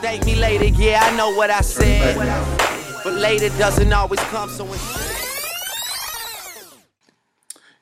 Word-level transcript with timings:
Thank 0.00 0.24
me 0.24 0.34
later, 0.34 0.64
yeah, 0.64 1.00
I 1.02 1.14
know 1.14 1.30
what 1.34 1.50
I 1.50 1.60
said. 1.60 2.16
But 3.04 3.12
later 3.14 3.50
doesn't 3.58 3.92
always 3.92 4.18
come, 4.20 4.48
so 4.48 4.64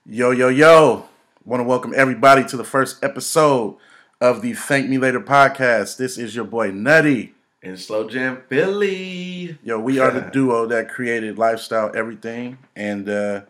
Yo, 0.04 0.32
yo, 0.32 0.48
yo. 0.48 1.08
Want 1.44 1.60
to 1.60 1.64
welcome 1.64 1.92
everybody 1.94 2.44
to 2.46 2.56
the 2.56 2.64
first 2.64 3.04
episode 3.04 3.76
of 4.20 4.42
the 4.42 4.52
Thank 4.52 4.88
Me 4.88 4.98
Later 4.98 5.20
podcast. 5.20 5.96
This 5.96 6.18
is 6.18 6.34
your 6.34 6.44
boy 6.44 6.72
Nutty. 6.72 7.34
And 7.62 7.78
Slow 7.78 8.08
Jam 8.08 8.42
Philly. 8.48 9.56
Yo, 9.62 9.78
we 9.78 10.00
are 10.00 10.10
the 10.10 10.22
duo 10.22 10.66
that 10.66 10.88
created 10.88 11.38
Lifestyle 11.38 11.92
Everything. 11.94 12.58
And, 12.74 13.08
uh, 13.08 13.42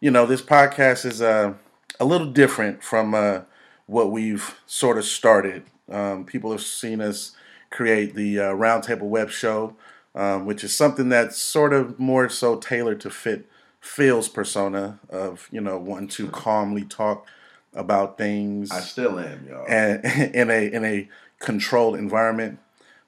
you 0.00 0.10
know, 0.10 0.24
this 0.24 0.40
podcast 0.40 1.04
is 1.04 1.20
uh, 1.20 1.52
a 2.00 2.04
little 2.06 2.28
different 2.28 2.82
from 2.82 3.14
uh, 3.14 3.40
what 3.84 4.10
we've 4.10 4.58
sort 4.64 4.96
of 4.96 5.04
started. 5.04 5.64
Um, 5.90 6.24
people 6.24 6.50
have 6.52 6.62
seen 6.62 7.02
us 7.02 7.32
create 7.70 8.14
the 8.14 8.40
uh, 8.40 8.52
Roundtable 8.52 9.08
Web 9.08 9.30
Show, 9.30 9.76
um, 10.14 10.46
which 10.46 10.64
is 10.64 10.74
something 10.74 11.08
that's 11.08 11.36
sort 11.38 11.72
of 11.72 11.98
more 11.98 12.28
so 12.28 12.56
tailored 12.56 13.00
to 13.02 13.10
fit 13.10 13.46
Phil's 13.80 14.28
persona 14.28 14.98
of, 15.08 15.48
you 15.52 15.60
know, 15.60 15.78
wanting 15.78 16.08
to 16.08 16.28
calmly 16.28 16.84
talk 16.84 17.26
about 17.74 18.18
things. 18.18 18.70
I 18.70 18.80
still 18.80 19.18
am, 19.18 19.46
y'all. 19.48 19.64
and 19.68 20.04
in 20.34 20.50
a 20.50 20.72
in 20.72 20.84
a 20.84 21.08
controlled 21.38 21.96
environment. 21.96 22.58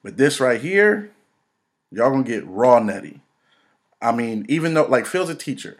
But 0.02 0.16
this 0.16 0.40
right 0.40 0.60
here, 0.60 1.10
y'all 1.90 2.10
gonna 2.10 2.22
get 2.22 2.46
raw 2.46 2.78
nutty. 2.78 3.20
I 4.00 4.12
mean, 4.12 4.46
even 4.48 4.74
though 4.74 4.86
like 4.86 5.06
Phil's 5.06 5.30
a 5.30 5.34
teacher, 5.34 5.78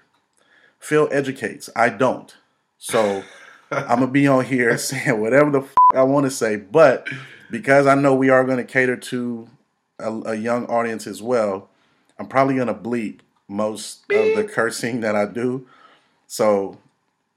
Phil 0.80 1.08
educates. 1.12 1.68
I 1.76 1.90
don't. 1.90 2.34
So 2.78 3.22
I'm 3.70 4.00
gonna 4.00 4.06
be 4.08 4.26
on 4.26 4.44
here 4.44 4.76
saying 4.78 5.20
whatever 5.20 5.50
the 5.50 5.60
f- 5.60 5.74
I 5.94 6.02
want 6.02 6.24
to 6.24 6.30
say, 6.30 6.56
but 6.56 7.08
because 7.50 7.86
I 7.86 7.94
know 7.94 8.14
we 8.14 8.30
are 8.30 8.44
gonna 8.44 8.64
cater 8.64 8.96
to 8.96 9.48
a, 9.98 10.12
a 10.26 10.34
young 10.34 10.66
audience 10.66 11.06
as 11.06 11.22
well, 11.22 11.68
I'm 12.18 12.26
probably 12.26 12.56
gonna 12.56 12.74
bleep 12.74 13.20
most 13.48 14.00
of 14.10 14.34
the 14.36 14.44
cursing 14.44 15.00
that 15.00 15.16
I 15.16 15.26
do. 15.26 15.66
So 16.26 16.78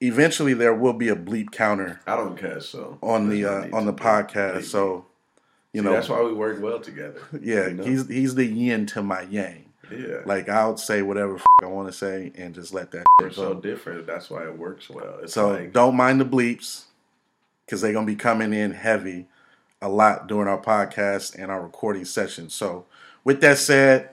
eventually 0.01 0.53
there 0.53 0.73
will 0.73 0.93
be 0.93 1.09
a 1.09 1.15
bleep 1.15 1.51
counter 1.51 2.01
I 2.07 2.15
don't 2.15 2.37
care, 2.37 2.59
so 2.59 2.97
on 3.01 3.29
the 3.29 3.45
uh, 3.45 3.67
on 3.75 3.85
the 3.85 3.93
podcast. 3.93 4.57
bleeping. 4.57 4.63
So 4.65 5.05
you 5.73 5.81
See, 5.81 5.85
know, 5.85 5.93
that's 5.93 6.09
why 6.09 6.21
we 6.21 6.33
work 6.33 6.61
well 6.61 6.79
together. 6.79 7.21
yeah, 7.41 7.67
you 7.67 7.73
know? 7.75 7.83
he's 7.83 8.07
he's 8.07 8.35
the 8.35 8.45
yin 8.45 8.85
to 8.87 9.01
my 9.01 9.21
yang. 9.21 9.65
yeah. 9.89 10.21
Like 10.25 10.49
I'll 10.49 10.75
say 10.77 11.01
whatever 11.01 11.35
f- 11.35 11.45
I 11.63 11.67
want 11.67 11.87
to 11.87 11.93
say 11.93 12.31
and 12.35 12.53
just 12.53 12.73
let 12.73 12.91
that 12.91 13.05
we're 13.21 13.31
so 13.31 13.53
go. 13.53 13.61
different. 13.61 14.05
That's 14.07 14.29
why 14.29 14.43
it 14.43 14.57
works 14.57 14.89
well. 14.89 15.19
It's 15.23 15.33
So 15.33 15.51
like 15.51 15.71
don't 15.73 15.95
mind 15.95 16.19
the 16.19 16.25
bleeps 16.25 16.83
because 17.65 17.79
they're 17.81 17.93
gonna 17.93 18.05
be 18.05 18.15
coming 18.15 18.51
in 18.53 18.71
heavy 18.71 19.27
a 19.81 19.89
lot 19.89 20.27
during 20.27 20.47
our 20.47 20.61
podcast 20.61 21.35
and 21.35 21.51
our 21.51 21.61
recording 21.61 22.05
session. 22.05 22.49
So 22.49 22.85
with 23.23 23.41
that 23.41 23.57
said, 23.57 24.09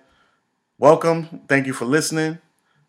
welcome. 0.79 1.43
Thank 1.49 1.67
you 1.67 1.73
for 1.73 1.85
listening. 1.85 2.39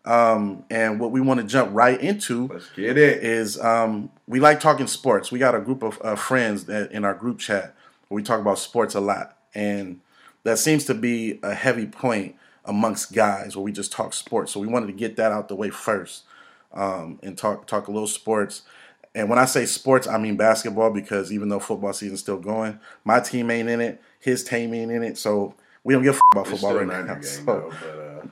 Um, 0.04 0.64
and 0.70 0.98
what 0.98 1.10
we 1.10 1.20
want 1.20 1.40
to 1.40 1.46
jump 1.46 1.74
right 1.74 2.00
into 2.00 2.48
let's 2.48 2.70
get 2.70 2.96
it. 2.96 3.22
is 3.22 3.60
um, 3.60 4.10
we 4.26 4.40
like 4.40 4.58
talking 4.58 4.86
sports. 4.86 5.30
We 5.30 5.38
got 5.38 5.54
a 5.54 5.60
group 5.60 5.82
of 5.82 6.00
uh, 6.02 6.16
friends 6.16 6.64
that 6.64 6.90
in 6.92 7.04
our 7.04 7.12
group 7.12 7.38
chat 7.38 7.74
where 8.08 8.16
we 8.16 8.22
talk 8.22 8.40
about 8.40 8.58
sports 8.58 8.94
a 8.94 9.00
lot, 9.00 9.36
and 9.54 10.00
that 10.44 10.58
seems 10.58 10.86
to 10.86 10.94
be 10.94 11.38
a 11.42 11.54
heavy 11.54 11.86
point 11.86 12.36
amongst 12.64 13.12
guys 13.12 13.56
where 13.56 13.62
we 13.62 13.72
just 13.72 13.92
talk 13.92 14.14
sports. 14.14 14.52
So 14.52 14.60
we 14.60 14.66
wanted 14.66 14.86
to 14.86 14.94
get 14.94 15.16
that 15.16 15.32
out 15.32 15.48
the 15.48 15.54
way 15.54 15.68
first 15.68 16.24
um, 16.72 17.18
and 17.22 17.36
talk 17.36 17.66
talk 17.66 17.88
a 17.88 17.92
little 17.92 18.08
sports. 18.08 18.62
And 19.14 19.28
when 19.28 19.38
I 19.38 19.44
say 19.44 19.66
sports, 19.66 20.06
I 20.06 20.18
mean 20.18 20.36
basketball 20.36 20.90
because 20.92 21.32
even 21.32 21.48
though 21.48 21.58
football 21.58 21.92
season's 21.92 22.20
still 22.20 22.38
going, 22.38 22.78
my 23.04 23.18
team 23.20 23.50
ain't 23.50 23.68
in 23.68 23.80
it, 23.80 24.00
his 24.20 24.44
team 24.44 24.72
ain't 24.74 24.92
in 24.92 25.02
it, 25.02 25.18
so 25.18 25.54
we 25.82 25.94
don't 25.94 26.02
give 26.04 26.14
a 26.14 26.16
f- 26.16 26.22
about 26.32 26.46
football 26.46 26.74
right 26.76 26.86
now. 26.86 27.14
game 27.14 27.22
So- 27.22 27.44
though, 27.44 27.72
but 27.80 27.88
uh, 27.88 28.26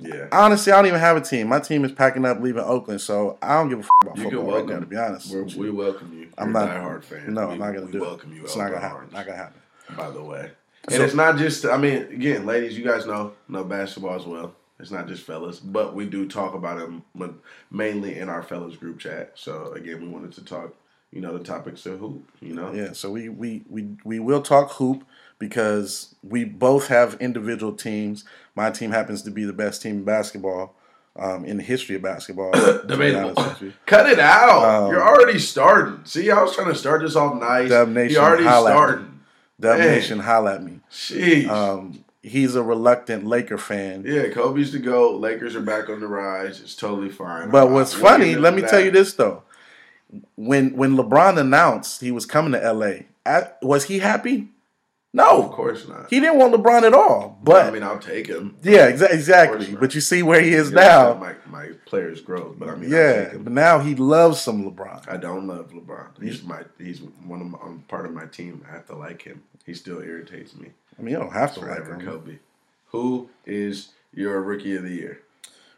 yeah. 0.00 0.28
Honestly, 0.32 0.72
I 0.72 0.76
don't 0.76 0.86
even 0.86 1.00
have 1.00 1.18
a 1.18 1.20
team. 1.20 1.48
My 1.48 1.60
team 1.60 1.84
is 1.84 1.92
packing 1.92 2.24
up, 2.24 2.40
leaving 2.40 2.62
Oakland, 2.62 3.02
so 3.02 3.36
I 3.42 3.54
don't 3.56 3.68
give 3.68 3.80
a 3.80 3.82
f- 3.82 3.88
about 4.00 4.16
You 4.16 4.22
football 4.24 4.42
right 4.44 4.52
welcome. 4.52 4.70
now. 4.70 4.80
To 4.80 4.86
be 4.86 4.96
honest, 4.96 5.30
We're, 5.34 5.42
we 5.44 5.70
welcome 5.70 6.12
you. 6.18 6.28
I'm 6.38 6.46
You're 6.50 6.52
not 6.66 6.68
a 6.76 6.80
diehard 6.80 7.04
fan. 7.04 7.34
No, 7.34 7.46
we, 7.48 7.52
I'm 7.52 7.58
not 7.58 7.72
gonna 7.74 7.86
we 7.86 7.92
do 7.92 8.00
welcome 8.00 8.32
it. 8.32 8.36
you. 8.36 8.44
It's 8.44 8.56
not 8.56 8.68
gonna 8.70 8.80
happen. 8.80 9.08
Not 9.12 9.26
gonna 9.26 9.36
happen. 9.36 9.60
By 9.94 10.08
the 10.10 10.22
way, 10.22 10.50
and 10.86 10.94
So- 10.94 11.04
it's 11.04 11.14
not 11.14 11.36
just. 11.36 11.66
I 11.66 11.76
mean, 11.76 12.04
again, 12.04 12.46
ladies, 12.46 12.78
you 12.78 12.84
guys 12.84 13.04
know 13.04 13.32
know 13.48 13.64
basketball 13.64 14.14
as 14.14 14.24
well. 14.24 14.54
It's 14.78 14.90
not 14.90 15.06
just 15.06 15.24
fellas, 15.24 15.60
but 15.60 15.94
we 15.94 16.06
do 16.06 16.26
talk 16.28 16.54
about 16.54 16.78
them 16.78 17.04
but 17.14 17.34
mainly 17.70 18.18
in 18.18 18.28
our 18.28 18.42
fellas 18.42 18.76
group 18.76 18.98
chat. 18.98 19.32
So 19.34 19.72
again, 19.72 20.00
we 20.00 20.08
wanted 20.08 20.32
to 20.32 20.44
talk. 20.44 20.74
You 21.12 21.20
know, 21.20 21.36
the 21.36 21.44
topics 21.44 21.84
of 21.84 21.98
hoop. 21.98 22.26
You 22.40 22.54
know, 22.54 22.72
Yeah, 22.72 22.92
so 22.92 23.10
we 23.10 23.28
we 23.28 23.64
we 23.68 23.96
we 24.02 24.18
will 24.18 24.40
talk 24.40 24.72
hoop 24.72 25.04
because 25.38 26.14
we 26.22 26.44
both 26.44 26.86
have 26.88 27.18
individual 27.20 27.74
teams. 27.74 28.24
My 28.54 28.70
team 28.70 28.92
happens 28.92 29.20
to 29.22 29.30
be 29.30 29.44
the 29.44 29.52
best 29.52 29.82
team 29.82 29.96
in 29.96 30.04
basketball 30.04 30.74
um, 31.16 31.44
in 31.44 31.56
the 31.56 31.62
history 31.62 31.96
of 31.96 32.02
basketball. 32.02 32.52
Debatable. 32.86 33.34
honest 33.36 33.60
with 33.60 33.62
you. 33.62 33.72
Cut 33.86 34.08
it 34.08 34.18
out. 34.18 34.64
Um, 34.64 34.90
You're 34.90 35.06
already 35.06 35.38
starting. 35.38 36.00
See, 36.04 36.30
I 36.30 36.42
was 36.42 36.54
trying 36.54 36.68
to 36.68 36.74
start 36.74 37.02
this 37.02 37.16
off 37.16 37.38
nice. 37.38 37.68
Dub 37.68 37.88
Nation, 37.88 38.14
you 38.14 38.18
already 38.18 38.44
starting. 38.44 39.20
Dub 39.60 39.78
Nation, 39.78 40.18
holla 40.18 40.54
at 40.54 40.62
me. 40.62 40.80
Sheesh. 40.90 41.48
Um, 41.48 42.04
he's 42.22 42.54
a 42.54 42.62
reluctant 42.62 43.26
Laker 43.26 43.58
fan. 43.58 44.04
yeah, 44.06 44.28
Kobe's 44.28 44.70
to 44.72 44.78
go. 44.78 45.16
Lakers 45.16 45.56
are 45.56 45.60
back 45.60 45.88
on 45.88 46.00
the 46.00 46.06
rise. 46.06 46.60
It's 46.60 46.74
totally 46.76 47.08
fine. 47.10 47.50
But 47.50 47.66
I'm 47.68 47.72
what's 47.74 47.94
funny, 47.94 48.34
let 48.36 48.54
me 48.54 48.62
tell 48.62 48.80
you 48.80 48.90
this 48.90 49.14
though. 49.14 49.42
When 50.36 50.76
when 50.76 50.96
LeBron 50.96 51.38
announced 51.38 52.00
he 52.00 52.10
was 52.10 52.26
coming 52.26 52.52
to 52.52 52.72
LA, 52.72 53.06
at, 53.24 53.58
was 53.62 53.84
he 53.84 53.98
happy? 54.00 54.48
No, 55.14 55.42
Of 55.42 55.50
course 55.52 55.86
not. 55.86 56.08
he 56.08 56.20
didn't 56.20 56.38
want 56.38 56.54
LeBron 56.54 56.84
at 56.84 56.94
all. 56.94 57.38
But 57.42 57.66
I 57.66 57.70
mean, 57.70 57.82
I'll 57.82 57.98
take 57.98 58.26
him. 58.28 58.56
yeah, 58.62 58.90
exa- 58.90 59.12
exactly. 59.12 59.74
But 59.74 59.94
you 59.94 60.00
see 60.00 60.22
where 60.22 60.40
he 60.40 60.54
is 60.54 60.70
know, 60.70 60.80
now. 60.80 61.14
My 61.14 61.34
my 61.46 61.68
players 61.84 62.22
grow, 62.22 62.54
but 62.58 62.70
I 62.70 62.76
mean, 62.76 62.90
Yeah, 62.90 63.34
but 63.36 63.52
now 63.52 63.78
he 63.78 63.94
loves 63.94 64.40
some 64.40 64.64
LeBron. 64.70 65.06
I 65.10 65.18
don't 65.18 65.46
love 65.46 65.70
LeBron. 65.72 66.22
He's 66.22 66.42
my 66.42 66.62
he's 66.78 67.00
one 67.26 67.42
of 67.42 67.46
my 67.46 67.58
I'm 67.62 67.80
part 67.88 68.06
of 68.06 68.12
my 68.14 68.24
team. 68.24 68.64
I 68.68 68.72
have 68.72 68.86
to 68.86 68.96
like 68.96 69.20
him. 69.22 69.42
He 69.66 69.74
still 69.74 70.00
irritates 70.00 70.56
me. 70.56 70.70
I 70.98 71.02
mean, 71.02 71.12
you 71.12 71.18
don't 71.20 71.32
have 71.32 71.54
to 71.54 71.60
like 71.60 71.86
him. 71.86 72.00
Kobe. 72.00 72.38
Who 72.88 73.28
is 73.46 73.88
your 74.14 74.40
rookie 74.42 74.76
of 74.76 74.82
the 74.82 74.90
year? 74.90 75.20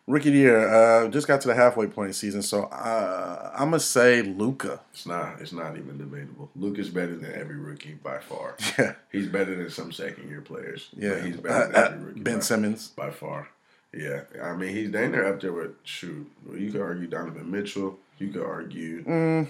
Rookie 0.06 0.28
of 0.28 0.34
the 0.34 0.41
year, 0.41 0.69
uh, 0.69 1.08
just 1.08 1.26
got 1.26 1.41
to 1.42 1.48
the 1.48 1.54
halfway 1.54 1.86
point 1.86 2.10
of 2.10 2.16
season, 2.16 2.42
so 2.42 2.64
uh, 2.64 3.52
I'm 3.54 3.69
gonna 3.70 3.80
say 3.80 4.20
Luka. 4.20 4.80
It's 4.92 5.06
not. 5.06 5.41
It's 5.41 5.52
not 5.52 5.78
even 5.78 5.97
debatable. 5.97 6.50
Luke 6.56 6.78
is 6.78 6.91
better 6.91 7.16
than 7.16 7.32
every 7.34 7.56
rookie 7.56 7.94
by 8.02 8.19
far. 8.19 8.56
Yeah, 8.78 8.94
He's 9.10 9.28
better 9.28 9.54
than 9.56 9.70
some 9.70 9.92
second 9.92 10.28
year 10.28 10.42
players. 10.42 10.91
yeah. 10.94 11.25
he's 11.25 11.38
Uh, 11.38 11.41
better 11.41 11.66
than 11.72 11.75
uh, 11.76 11.86
every 11.92 12.04
rookie 12.04 12.20
ben 12.20 12.34
by, 12.34 12.41
Simmons. 12.41 12.88
by 12.88 13.10
far. 13.10 13.48
Yeah, 13.94 14.22
I 14.42 14.54
mean 14.54 14.75
he's 14.76 14.91
dang 14.91 15.12
near 15.12 15.26
up 15.32 15.41
there 15.41 15.52
with 15.52 15.70
shoot. 15.84 16.31
You 16.52 16.70
could 16.70 16.82
argue 16.82 17.06
Donovan 17.06 17.50
Mitchell. 17.50 17.98
You 18.19 18.28
could 18.28 18.44
argue 18.44 19.04
Mm, 19.04 19.46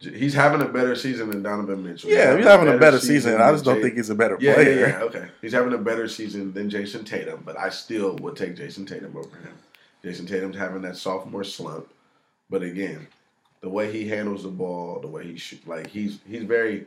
he's 0.00 0.34
having 0.34 0.60
a 0.62 0.68
better 0.68 0.94
season 0.94 1.30
than 1.30 1.42
Donovan 1.42 1.82
Mitchell. 1.84 2.10
yeah, 2.10 2.36
he's 2.36 2.46
having 2.46 2.68
a 2.68 2.78
better 2.78 2.98
season. 3.00 3.40
I 3.40 3.50
just 3.52 3.64
don't 3.64 3.80
think 3.80 3.94
he's 3.94 4.10
a 4.10 4.14
better 4.14 4.36
Yeah, 4.40 4.54
player. 4.54 4.80
yeah, 4.80 4.86
yeah. 4.88 5.02
Okay, 5.04 5.28
he's 5.40 5.52
having 5.52 5.72
a 5.72 5.78
better 5.78 6.08
season 6.08 6.52
than 6.52 6.68
Jayson 6.70 7.04
Tatum, 7.04 7.42
but 7.44 7.58
I 7.58 7.70
still 7.70 8.16
would 8.16 8.36
take 8.36 8.56
Jayson 8.56 8.86
Tatum 8.86 9.16
over 9.16 9.36
him. 9.38 9.54
Jayson 10.04 10.26
Tatum's 10.26 10.56
having 10.56 10.82
that 10.82 10.96
sophomore 10.96 11.44
slump, 11.44 11.88
but 12.50 12.62
again, 12.62 13.06
the 13.60 13.68
way 13.68 13.90
he 13.90 14.06
handles 14.08 14.42
the 14.42 14.50
ball, 14.50 15.00
the 15.00 15.08
way 15.08 15.24
he 15.26 15.36
shoot, 15.36 15.66
like 15.66 15.88
he's 15.88 16.18
he's 16.28 16.44
very, 16.44 16.86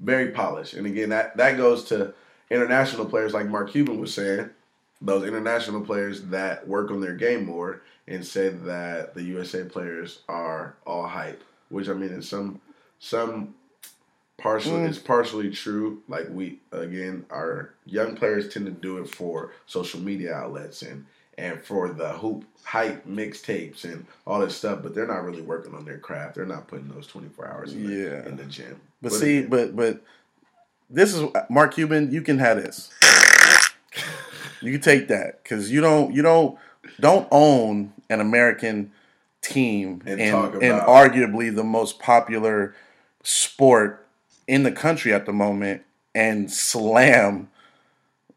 very 0.00 0.30
polished. 0.30 0.74
And 0.74 0.86
again, 0.86 1.08
that 1.08 1.36
that 1.38 1.56
goes 1.56 1.84
to 1.84 2.12
international 2.50 3.06
players 3.06 3.32
like 3.34 3.48
Mark 3.48 3.70
Cuban 3.72 3.98
was 3.98 4.14
saying, 4.14 4.50
those 5.00 5.26
international 5.26 5.80
players 5.80 6.22
that 6.24 6.68
work 6.68 6.90
on 6.90 7.00
their 7.00 7.14
game 7.14 7.44
more 7.46 7.82
and 8.06 8.24
say 8.24 8.50
that 8.50 9.14
the 9.14 9.22
USA 9.24 9.64
players 9.64 10.20
are 10.28 10.76
all 10.86 11.06
hype, 11.08 11.42
which 11.68 11.88
I 11.88 11.92
mean, 11.94 12.10
in 12.10 12.22
some 12.22 12.60
some 12.98 13.54
partially 14.38 14.80
Mm. 14.80 14.88
it's 14.88 14.98
partially 14.98 15.50
true. 15.50 16.02
Like 16.08 16.28
we 16.30 16.58
again, 16.72 17.24
our 17.30 17.74
young 17.84 18.16
players 18.16 18.52
tend 18.52 18.66
to 18.66 18.72
do 18.72 18.98
it 18.98 19.08
for 19.08 19.52
social 19.66 20.00
media 20.00 20.34
outlets 20.34 20.82
and 20.82 21.06
and 21.38 21.60
for 21.62 21.90
the 21.90 22.10
hoop 22.14 22.44
hype 22.64 23.06
mixtapes 23.06 23.84
and 23.84 24.06
all 24.26 24.40
this 24.40 24.56
stuff, 24.56 24.80
but 24.82 24.94
they're 24.94 25.06
not 25.06 25.22
really 25.24 25.42
working 25.42 25.74
on 25.74 25.84
their 25.84 25.98
craft. 25.98 26.34
They're 26.34 26.46
not 26.46 26.66
putting 26.68 26.88
those 26.88 27.06
twenty 27.06 27.28
four 27.28 27.46
hours 27.46 27.72
in, 27.72 27.82
Yeah. 27.88 28.08
the, 28.22 28.28
in 28.28 28.36
the 28.36 28.44
gym. 28.44 28.80
But 29.02 29.12
see, 29.12 29.38
again, 29.38 29.50
but 29.50 29.76
but 29.76 30.00
this 30.88 31.14
is 31.14 31.28
Mark 31.50 31.74
Cuban. 31.74 32.10
You 32.12 32.22
can 32.22 32.38
have 32.38 32.56
this. 32.62 32.90
You 34.62 34.72
can 34.72 34.80
take 34.80 35.08
that 35.08 35.42
because 35.42 35.70
you 35.70 35.80
don't 35.82 36.14
you 36.14 36.22
don't 36.22 36.58
don't 36.98 37.28
own 37.30 37.92
an 38.08 38.20
American 38.20 38.90
team 39.46 40.02
And 40.06 40.20
in 40.20 40.34
about- 40.34 40.86
arguably 40.86 41.54
the 41.54 41.64
most 41.64 41.98
popular 41.98 42.74
sport 43.22 44.06
in 44.46 44.62
the 44.62 44.72
country 44.72 45.12
at 45.12 45.26
the 45.26 45.32
moment 45.32 45.82
and 46.14 46.50
slam 46.50 47.48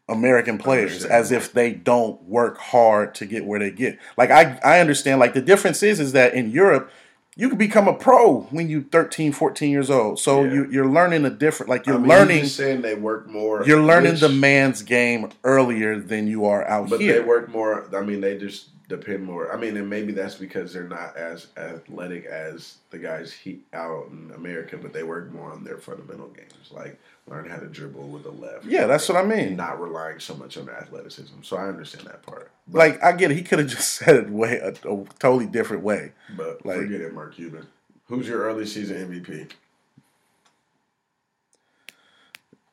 American 0.08 0.58
players 0.58 1.04
as 1.04 1.30
if 1.30 1.52
they 1.52 1.70
don't 1.72 2.20
work 2.24 2.58
hard 2.58 3.14
to 3.14 3.26
get 3.26 3.44
where 3.44 3.60
they 3.60 3.70
get. 3.70 3.96
Like 4.16 4.30
I 4.30 4.58
I 4.64 4.80
understand 4.80 5.20
like 5.20 5.34
the 5.34 5.40
difference 5.40 5.82
is 5.84 6.00
is 6.00 6.12
that 6.12 6.34
in 6.34 6.50
Europe 6.50 6.90
you 7.36 7.48
could 7.48 7.58
become 7.58 7.86
a 7.86 7.94
pro 7.94 8.40
when 8.50 8.68
you're 8.68 8.82
13, 8.82 9.30
14 9.32 9.70
years 9.70 9.88
old. 9.88 10.18
So 10.18 10.42
Yeah. 10.44 10.52
you, 10.52 10.68
you're 10.72 10.86
learning 10.88 11.24
a 11.24 11.30
different, 11.30 11.70
like 11.70 11.86
you're 11.86 11.94
I 11.94 11.98
mean, 11.98 12.08
learning, 12.08 12.40
just 12.42 12.56
saying 12.56 12.82
they 12.82 12.96
work 12.96 13.28
more. 13.28 13.62
you're 13.64 13.80
learning 13.80 14.12
which- 14.12 14.20
the 14.20 14.28
man's 14.28 14.82
game 14.82 15.28
earlier 15.44 15.98
than 16.00 16.26
you 16.26 16.44
are 16.44 16.66
out 16.68 16.90
But 16.90 17.00
here. 17.00 17.14
they 17.14 17.20
work 17.20 17.48
more. 17.48 17.86
I 17.96 18.00
mean, 18.02 18.20
they 18.20 18.36
just 18.36 18.66
depend 18.90 19.24
more. 19.24 19.50
I 19.52 19.56
mean, 19.56 19.76
and 19.78 19.88
maybe 19.88 20.12
that's 20.12 20.34
because 20.34 20.72
they're 20.74 20.88
not 20.88 21.16
as 21.16 21.46
athletic 21.56 22.26
as 22.26 22.76
the 22.90 22.98
guys 22.98 23.32
he, 23.32 23.60
out 23.72 24.08
in 24.10 24.30
America, 24.34 24.76
but 24.76 24.92
they 24.92 25.02
work 25.04 25.32
more 25.32 25.50
on 25.50 25.64
their 25.64 25.78
fundamental 25.78 26.28
games, 26.28 26.70
like 26.70 26.98
learn 27.26 27.48
how 27.48 27.56
to 27.56 27.66
dribble 27.66 28.08
with 28.08 28.24
the 28.24 28.30
left. 28.30 28.64
yeah, 28.66 28.86
that's 28.86 29.08
what 29.08 29.16
I 29.16 29.24
mean. 29.24 29.56
not 29.56 29.80
relying 29.80 30.18
so 30.18 30.34
much 30.34 30.58
on 30.58 30.68
athleticism. 30.68 31.42
So 31.42 31.56
I 31.56 31.68
understand 31.68 32.06
that 32.08 32.22
part. 32.22 32.50
But, 32.68 32.78
Like 32.78 33.02
I 33.02 33.12
get 33.12 33.30
it. 33.30 33.36
He 33.36 33.42
could 33.42 33.60
have 33.60 33.68
just 33.68 33.90
said 33.96 34.16
it 34.16 34.28
way 34.30 34.58
a, 34.58 34.68
a 34.70 35.04
totally 35.18 35.46
different 35.46 35.82
way. 35.82 36.12
but 36.36 36.66
like- 36.66 36.78
forget 36.78 37.00
it, 37.00 37.14
Mark 37.14 37.34
Cuban. 37.34 37.66
Who's 38.06 38.26
your 38.26 38.42
early 38.42 38.66
season 38.66 38.96
MVP? 39.08 39.52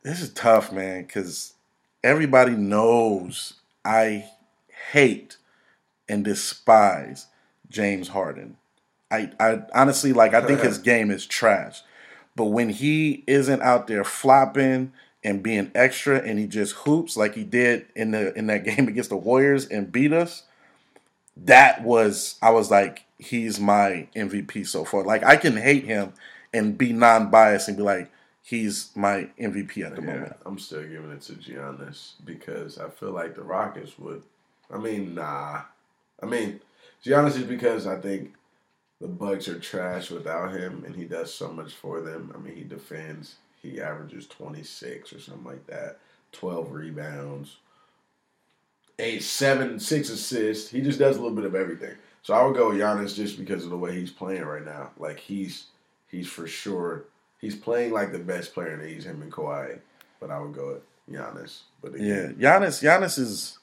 This 0.04 0.22
is 0.22 0.32
tough, 0.34 0.72
man, 0.72 1.04
because 1.04 1.54
everybody 2.04 2.52
knows 2.56 3.54
I 3.86 4.26
hate 4.92 5.37
and 6.10 6.24
despise 6.24 7.28
James 7.70 8.10
Harden. 8.10 8.58
I, 9.12 9.32
I 9.40 9.62
honestly 9.74 10.14
like 10.14 10.34
I 10.34 10.42
think 10.42 10.62
his 10.64 10.78
game 10.78 11.12
is 11.12 11.26
trash. 11.26 11.82
But 12.36 12.46
when 12.46 12.70
he 12.70 13.24
isn't 13.28 13.62
out 13.62 13.88
there 13.88 14.04
flopping 14.04 14.94
and 15.24 15.44
being 15.44 15.72
extra 15.76 16.20
and 16.20 16.40
he 16.40 16.48
just 16.48 16.74
hoops 16.76 17.18
like 17.18 17.36
he 17.36 17.44
did 17.44 17.88
in 17.96 18.12
the 18.12 18.34
in 18.38 18.48
that 18.48 18.64
game 18.66 18.88
against 18.88 19.10
the 19.10 19.18
Warriors 19.18 19.68
and 19.68 19.92
beat 19.92 20.14
us, 20.14 20.44
that 21.36 21.84
was 21.84 22.38
I 22.42 22.52
was 22.52 22.72
like, 22.72 23.06
he's 23.18 23.60
my 23.60 24.08
MVP 24.16 24.64
so 24.66 24.86
far. 24.86 25.04
Like 25.04 25.24
I 25.24 25.38
can 25.38 25.58
hate 25.58 25.86
him 25.86 26.14
and 26.54 26.78
be 26.78 26.94
non-biased 26.94 27.68
and 27.68 27.78
be 27.78 27.84
like, 27.84 28.12
he's 28.42 28.90
my 28.96 29.30
MVP 29.40 29.86
at 29.86 29.96
the 29.96 30.02
Yeah, 30.02 30.08
moment. 30.14 30.36
I'm 30.46 30.60
still 30.60 30.84
giving 30.88 31.12
it 31.12 31.22
to 31.24 31.34
Giannis 31.34 32.14
because 32.24 32.78
I 32.78 32.90
feel 32.90 33.12
like 33.12 33.36
the 33.36 33.44
Rockets 33.44 33.98
would. 33.98 34.24
I 34.72 34.78
mean, 34.78 35.16
nah. 35.16 35.64
I 36.22 36.26
mean, 36.26 36.60
Giannis 37.06 37.38
is 37.38 37.44
because 37.44 37.88
I 37.88 38.00
think 38.00 38.34
the 39.00 39.08
Bucks 39.08 39.48
are 39.48 39.60
trash 39.60 40.10
without 40.10 40.52
him, 40.52 40.84
and 40.86 40.96
he 40.96 41.06
does 41.06 41.34
so 41.34 41.52
much 41.52 41.74
for 41.74 42.02
them. 42.02 42.32
I 42.36 42.40
mean, 42.40 42.56
he 42.56 42.64
defends. 42.64 43.36
He 43.62 43.82
averages 43.82 44.28
26 44.28 45.14
or 45.14 45.20
something 45.20 45.44
like 45.44 45.68
that. 45.68 46.00
12 46.32 46.72
rebounds. 46.72 47.58
Eight, 49.00 49.22
seven, 49.22 49.80
six 49.80 50.10
assists. 50.10 50.70
He 50.70 50.82
just 50.82 51.00
does 51.00 51.18
a 51.18 51.22
little 51.22 51.36
bit 51.36 51.46
of 51.46 51.54
everything. 51.54 51.96
So 52.24 52.34
I 52.34 52.44
would 52.44 52.56
go 52.56 52.72
Giannis 52.72 53.16
just 53.16 53.38
because 53.38 53.64
of 53.64 53.70
the 53.70 53.78
way 53.78 53.98
he's 53.98 54.12
playing 54.12 54.44
right 54.44 54.66
now. 54.66 54.90
Like 54.98 55.20
he's 55.20 55.68
he's 56.10 56.28
for 56.28 56.48
sure 56.48 57.06
he's 57.40 57.56
playing 57.56 57.94
like 57.94 58.12
the 58.12 58.20
best 58.20 58.54
player 58.54 58.74
in 58.74 58.80
the 58.80 58.88
East, 58.88 59.08
him 59.08 59.22
and 59.22 59.32
Kawhi. 59.32 59.80
But 60.20 60.32
I 60.32 60.40
would 60.40 60.54
go 60.54 60.82
Giannis. 61.10 61.62
But 61.82 62.00
Yeah, 62.00 62.16
again, 62.16 62.36
Giannis. 62.36 62.84
Giannis 62.84 63.20
is, 63.20 63.60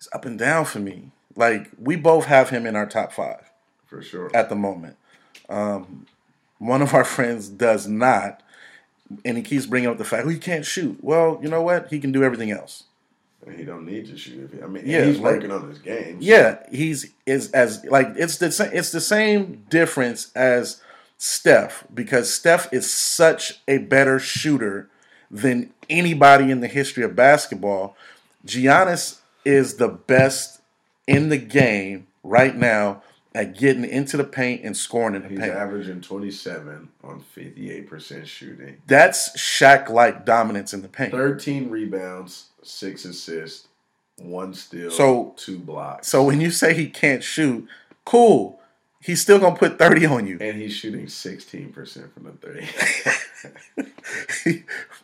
is 0.00 0.08
up 0.12 0.24
and 0.24 0.38
down 0.38 0.64
for 0.66 0.78
me. 0.78 1.10
Like 1.36 1.70
we 1.78 1.96
both 1.96 2.24
have 2.26 2.50
him 2.50 2.66
in 2.66 2.74
our 2.76 2.86
top 2.86 3.12
five 3.12 3.50
for 3.86 4.02
sure. 4.02 4.30
at 4.34 4.48
the 4.48 4.54
moment. 4.56 4.96
Um, 5.48 6.06
one 6.58 6.82
of 6.82 6.94
our 6.94 7.04
friends 7.16 7.48
does 7.48 7.86
not, 7.86 8.42
and 9.24 9.36
he 9.36 9.42
keeps 9.42 9.66
bringing 9.66 9.88
up 9.90 9.98
the 9.98 10.04
fact, 10.04 10.26
"Oh, 10.26 10.30
he 10.30 10.38
can't 10.38 10.64
shoot." 10.64 10.98
Well, 11.02 11.38
you 11.42 11.48
know 11.48 11.62
what? 11.62 11.88
He 11.90 11.98
can 12.00 12.12
do 12.12 12.24
everything 12.24 12.50
else. 12.50 12.84
And 13.46 13.56
he 13.56 13.64
don't 13.64 13.86
need 13.86 14.06
to 14.06 14.16
shoot. 14.18 14.50
I 14.62 14.66
mean, 14.66 14.82
Yeah, 14.86 15.04
he's 15.04 15.18
like- 15.18 15.34
working 15.34 15.52
on 15.52 15.68
his 15.68 15.78
game. 15.78 16.20
so- 16.20 16.26
Yeah, 16.26 16.58
he's 16.72 17.10
is 17.26 17.50
as 17.52 17.84
like 17.84 18.08
it's 18.16 18.38
the 18.38 18.50
sa- 18.50 18.70
it's 18.72 18.90
the 18.90 19.00
same 19.00 19.64
difference 19.68 20.32
as 20.34 20.80
Steph 21.18 21.84
because 21.94 22.32
Steph 22.34 22.72
is 22.72 22.90
such 22.90 23.60
a 23.68 23.78
better 23.78 24.18
shooter 24.18 24.88
than 25.30 25.70
anybody 25.88 26.50
in 26.50 26.60
the 26.60 26.66
history 26.66 27.04
of 27.04 27.14
basketball. 27.14 27.96
Giannis 28.44 29.18
is 29.44 29.74
the 29.76 29.88
best 29.88 30.55
in 31.06 31.28
the 31.28 31.38
game 31.38 32.06
right 32.22 32.54
now 32.56 33.02
at 33.34 33.56
getting 33.58 33.84
into 33.84 34.16
the 34.16 34.24
paint 34.24 34.64
and 34.64 34.76
scoring 34.76 35.14
in 35.14 35.22
the 35.22 35.28
He's 35.28 35.38
paint. 35.38 35.52
averaging 35.52 36.00
27 36.00 36.88
on 37.04 37.22
58% 37.36 38.24
shooting. 38.26 38.78
That's 38.86 39.36
Shaq 39.36 39.88
like 39.90 40.24
dominance 40.24 40.72
in 40.72 40.82
the 40.82 40.88
paint. 40.88 41.12
13 41.12 41.68
rebounds, 41.70 42.46
6 42.62 43.04
assists, 43.04 43.68
1 44.16 44.54
steal, 44.54 44.90
So- 44.90 45.34
2 45.36 45.58
blocks. 45.58 46.08
So 46.08 46.24
when 46.24 46.40
you 46.40 46.50
say 46.50 46.72
he 46.74 46.88
can't 46.88 47.22
shoot, 47.22 47.68
cool. 48.04 48.60
He's 49.02 49.20
still 49.20 49.38
gonna 49.38 49.54
put 49.54 49.78
thirty 49.78 50.04
on 50.04 50.26
you. 50.26 50.36
and 50.40 50.56
he's 50.60 50.72
shooting 50.74 51.06
16% 51.06 52.12
from 52.12 52.24
the 52.24 52.32
30. 52.32 52.66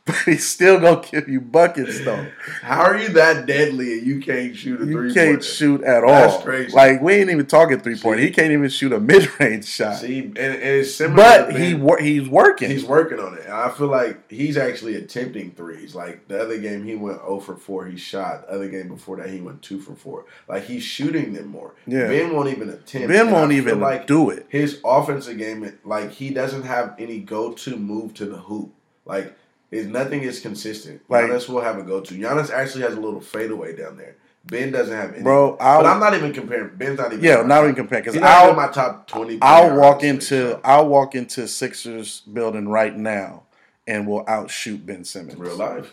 but 0.05 0.17
he's 0.25 0.47
still 0.47 0.81
gonna 0.81 1.03
give 1.11 1.29
you 1.29 1.41
buckets 1.41 2.05
though. 2.05 2.27
How 2.63 2.83
are 2.83 2.99
you 2.99 3.09
that 3.11 3.47
deadly 3.47 3.99
and 3.99 4.07
you 4.07 4.21
can't 4.21 4.57
shoot 4.57 4.81
a 4.81 4.87
You 4.87 4.93
three 4.93 5.15
can't 5.15 5.45
shoot 5.45 5.83
at 5.83 6.05
all. 6.05 6.11
That's 6.11 6.43
crazy. 6.43 6.73
Like 6.73 7.01
we 7.03 7.15
ain't 7.15 7.31
even 7.31 7.47
talking 7.47 7.81
three 7.81 7.99
point. 7.99 8.21
He 8.21 8.31
can't 8.31 8.53
even 8.53 8.69
shoot 8.69 8.93
a 8.93 9.01
mid 9.01 9.29
range 9.41 9.67
shot. 9.67 9.97
See, 9.97 10.21
and, 10.21 10.39
and 10.39 10.63
it's 10.63 10.95
similar. 10.95 11.23
but 11.23 11.57
he 11.57 11.75
wor- 11.75 12.01
he's 12.01 12.29
working. 12.29 12.71
He's 12.71 12.85
working 12.85 13.19
on 13.19 13.35
it. 13.35 13.45
And 13.45 13.53
I 13.53 13.71
feel 13.71 13.89
like 13.89 14.31
he's 14.31 14.57
actually 14.57 14.97
attempting 14.97 15.53
threes. 15.53 15.95
Like 15.95 16.29
the 16.29 16.41
other 16.41 16.59
game, 16.59 16.85
he 16.85 16.95
went 16.97 17.19
0 17.19 17.41
for 17.41 17.57
4. 17.57 17.87
He 17.87 17.97
shot. 17.97 18.47
The 18.47 18.55
other 18.55 18.69
game 18.69 18.89
before 18.89 19.17
that, 19.19 19.31
he 19.31 19.41
went 19.41 19.63
2 19.63 19.81
for 19.81 19.95
4. 19.95 20.25
Like 20.49 20.65
he's 20.65 20.83
shooting 20.83 21.33
them 21.33 21.49
more. 21.49 21.75
Yeah. 21.87 22.09
Ben 22.09 22.35
won't 22.35 22.49
even 22.49 22.71
attempt. 22.71 23.09
ben 23.09 23.31
won't 23.31 23.53
even 23.53 23.81
like 23.81 24.07
do 24.07 24.31
it. 24.31 24.47
His 24.49 24.81
offensive 24.85 25.39
game, 25.39 25.79
like 25.85 26.11
he 26.13 26.31
doesn't 26.31 26.63
have 26.65 26.95
any 26.99 27.21
go 27.21 27.53
to 27.53 27.77
move 27.77 28.15
to 28.15 28.22
the 28.27 28.37
hoop. 28.39 28.73
Like 29.05 29.35
is 29.71 29.87
nothing 29.87 30.23
is 30.23 30.41
consistent. 30.41 31.01
Like- 31.09 31.27
Giannis 31.27 31.49
will 31.49 31.61
have 31.63 31.79
a 31.79 31.83
go 31.83 32.01
to. 32.01 32.15
Giannis 32.15 32.51
actually 32.51 32.83
has 32.83 32.95
a 32.95 33.01
little 33.01 33.21
fadeaway 33.21 33.75
down 33.77 33.97
there. 33.97 34.17
Ben 34.45 34.73
doesn't 34.73 34.95
have 34.97 35.15
any. 35.15 35.23
Bro, 35.23 35.57
I'll- 35.61 35.83
but 35.83 35.89
I'm 35.89 36.01
not 36.01 36.15
even 36.15 36.33
comparing. 36.33 36.75
Ben's 36.77 36.99
not 36.99 37.13
even. 37.13 37.25
Yeah, 37.25 37.43
not 37.43 37.63
even 37.63 37.75
comparing 37.77 38.03
because 38.03 38.17
even 38.17 38.27
in 38.27 38.33
I'll 38.35 38.55
my 38.55 38.69
top 38.69 39.07
twenty. 39.07 39.39
I'll 39.41 39.77
walk 39.77 40.03
into. 40.03 40.61
I'll 40.65 40.89
walk 40.89 41.15
into 41.15 41.47
Sixers 41.47 42.21
building 42.23 42.69
right 42.69 42.97
now 42.97 43.45
and 43.87 44.07
will 44.07 44.25
outshoot 44.29 44.85
Ben 44.85 45.05
Simmons. 45.05 45.37
real 45.39 45.57
life. 45.57 45.93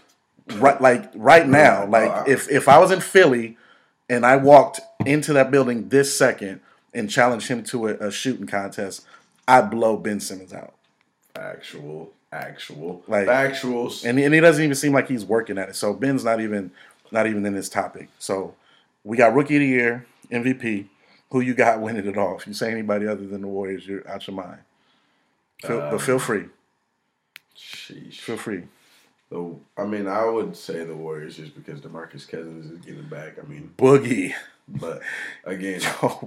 right 0.56 0.82
like 0.82 1.12
right 1.16 1.48
now 1.48 1.82
life. 1.82 1.90
like 1.92 2.10
Oh, 2.12 2.14
I- 2.14 2.30
if 2.32 2.50
if 2.50 2.68
i 2.68 2.80
was 2.80 2.90
in 2.90 3.02
philly 3.02 3.56
and 4.10 4.26
i 4.26 4.36
walked 4.36 4.80
into 5.06 5.32
that 5.34 5.52
building 5.52 5.90
this 5.90 6.18
second 6.18 6.60
and 6.92 7.08
challenged 7.08 7.48
him 7.50 7.64
to 7.66 7.88
a, 7.90 7.94
a 8.08 8.12
shooting 8.12 8.48
contest 8.48 9.06
i'd 9.48 9.70
blow 9.70 9.96
ben 9.96 10.20
simmons 10.20 10.52
out 10.54 10.74
Actual, 11.36 12.12
actual, 12.32 13.04
Like- 13.08 13.28
actuals, 13.28 14.06
and, 14.06 14.20
and 14.20 14.34
he 14.34 14.40
doesn't 14.40 14.64
even 14.64 14.76
seem 14.76 14.94
like 14.94 15.08
he's 15.08 15.26
working 15.26 15.58
at 15.58 15.70
it. 15.70 15.76
So 15.76 15.94
ben's 15.94 16.24
not 16.24 16.40
even 16.42 16.72
not 17.12 17.26
even 17.28 17.46
in 17.46 17.54
this 17.56 17.70
topic. 17.70 18.10
So 18.20 18.56
we 19.04 19.18
got 19.18 19.34
rookie 19.34 19.56
of 19.56 19.62
the 19.62 19.68
year 19.68 20.06
mvp 20.32 20.86
who 21.32 21.42
you 21.42 21.54
got 21.54 21.80
winning 21.82 22.06
it 22.08 22.18
all? 22.18 22.38
If 22.38 22.48
you 22.48 22.54
say 22.54 22.72
anybody 22.72 23.08
other 23.08 23.26
than 23.26 23.42
the 23.42 23.48
warriors 23.48 23.88
you're 23.88 24.08
out 24.10 24.28
your 24.28 24.36
mind. 24.36 24.60
Feel, 25.62 25.80
but 25.80 26.02
feel 26.02 26.20
free. 26.20 26.46
Sheesh. 27.58 28.14
feel 28.16 28.38
free. 28.38 28.64
The, 29.30 29.56
I 29.78 29.86
mean, 29.86 30.08
I 30.08 30.26
would 30.26 30.56
say 30.56 30.84
the 30.86 30.96
Warriors 30.96 31.38
just 31.38 31.54
because 31.54 31.82
DeMarcus 31.82 32.28
Cousins 32.28 32.72
is 32.72 32.80
getting 32.80 33.08
back. 33.10 33.38
I 33.38 33.46
mean, 33.48 33.72
boogie. 33.78 34.34
but 34.68 35.02
again, 35.46 35.82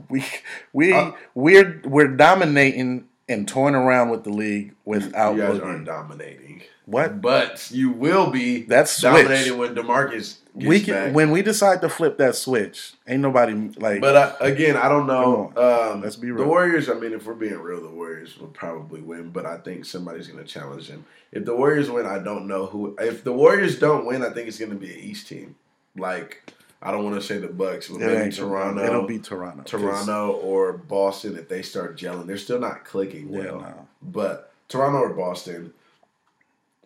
we 0.09 0.25
we 0.73 0.93
Uh, 0.93 1.13
we're 1.35 1.81
we're 1.85 2.09
dominating 2.09 3.09
and 3.29 3.47
toying 3.47 3.75
around 3.75 4.11
with 4.11 4.25
the 4.25 4.31
league 4.31 4.75
without 4.85 5.37
you 5.37 5.43
guys 5.43 5.59
Boogie. 5.59 5.65
aren't 5.65 5.85
dominating. 5.87 6.63
What? 6.85 7.21
But 7.21 7.71
you 7.71 7.91
will 7.91 8.31
be 8.31 8.63
That's 8.63 9.01
dominating 9.01 9.57
when 9.57 9.75
DeMarcus 9.75 10.11
gets 10.11 10.39
we 10.55 10.81
can 10.81 10.95
back. 10.95 11.15
when 11.15 11.31
we 11.31 11.41
decide 11.41 11.81
to 11.83 11.89
flip 11.89 12.19
that 12.19 12.35
switch. 12.35 12.95
Ain't 13.07 13.21
nobody 13.21 13.55
like. 13.77 14.01
But 14.01 14.17
uh, 14.17 14.37
again, 14.41 14.77
I 14.77 14.89
don't 14.89 15.07
know. 15.07 15.53
Um, 15.57 16.03
Let's 16.03 16.17
be 16.17 16.33
real. 16.33 16.43
The. 16.43 16.49
Warriors. 16.49 16.89
I 16.89 16.95
mean, 16.95 17.13
if 17.13 17.25
we're 17.25 17.35
being 17.35 17.59
real, 17.59 17.81
the 17.81 17.89
Warriors 17.89 18.37
will 18.37 18.49
probably 18.49 19.01
win. 19.01 19.31
But 19.31 19.47
I 19.47 19.59
think 19.59 19.85
somebody's 19.85 20.27
going 20.27 20.45
to 20.45 20.51
challenge 20.51 20.89
them. 20.89 21.05
If 21.31 21.45
the 21.45 21.55
Warriors 21.55 21.89
win, 21.89 22.05
I 22.05 22.19
don't 22.19 22.49
know 22.49 22.67
who. 22.67 22.97
If 22.99 23.23
the 23.23 23.33
Warriors 23.33 23.79
don't 23.79 24.05
win, 24.05 24.23
I 24.25 24.31
think 24.31 24.49
it's 24.49 24.59
going 24.59 24.73
to 24.73 24.77
be 24.77 24.93
an 24.93 24.99
East 24.99 25.29
team. 25.29 25.55
Like 25.97 26.53
I 26.83 26.91
don't 26.91 27.05
want 27.05 27.17
to 27.17 27.23
say 27.23 27.39
the 27.39 27.49
Bucks, 27.49 27.89
but 27.89 28.01
maybe 28.01 28.31
Toronto. 28.33 28.83
It'll 28.85 29.07
be 29.07 29.19
Toronto. 29.19 29.63
Toronto 29.63 30.33
or 30.33 30.73
Boston 30.73 31.37
if 31.37 31.49
they 31.49 31.63
start 31.63 31.97
gelling. 31.97 32.27
They're 32.27 32.37
still 32.39 32.59
not 32.61 32.85
clicking 32.85 33.33
Yeah, 33.33 33.41
well. 33.53 33.61
no. 33.61 33.89
But 34.03 34.53
Toronto 34.69 34.99
or 34.99 35.11
Boston, 35.11 35.73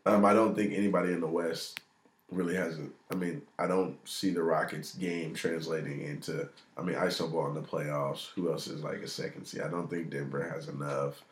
um, 0.04 0.24
I 0.24 0.34
don't 0.34 0.54
think 0.54 0.72
anybody 0.74 1.12
in 1.12 1.20
the 1.20 1.26
West 1.26 1.80
really 2.30 2.54
has. 2.56 2.78
A, 2.78 2.82
I 3.10 3.14
mean, 3.14 3.40
I 3.58 3.66
don't 3.66 3.96
see 4.06 4.30
the 4.30 4.42
Rockets 4.42 4.94
game 4.94 5.34
translating 5.34 6.02
into. 6.02 6.48
I 6.76 6.82
mean, 6.82 6.96
ISO 6.96 7.30
ball 7.32 7.48
in 7.48 7.54
the 7.54 7.62
playoffs. 7.62 8.28
Who 8.34 8.50
else 8.52 8.66
is 8.66 8.82
like 8.82 8.98
a 8.98 9.08
second 9.08 9.46
seed? 9.46 9.62
I 9.62 9.68
don't 9.68 9.88
think 9.88 10.10
Denver 10.10 10.42
has 10.54 10.68
enough. 10.68 11.22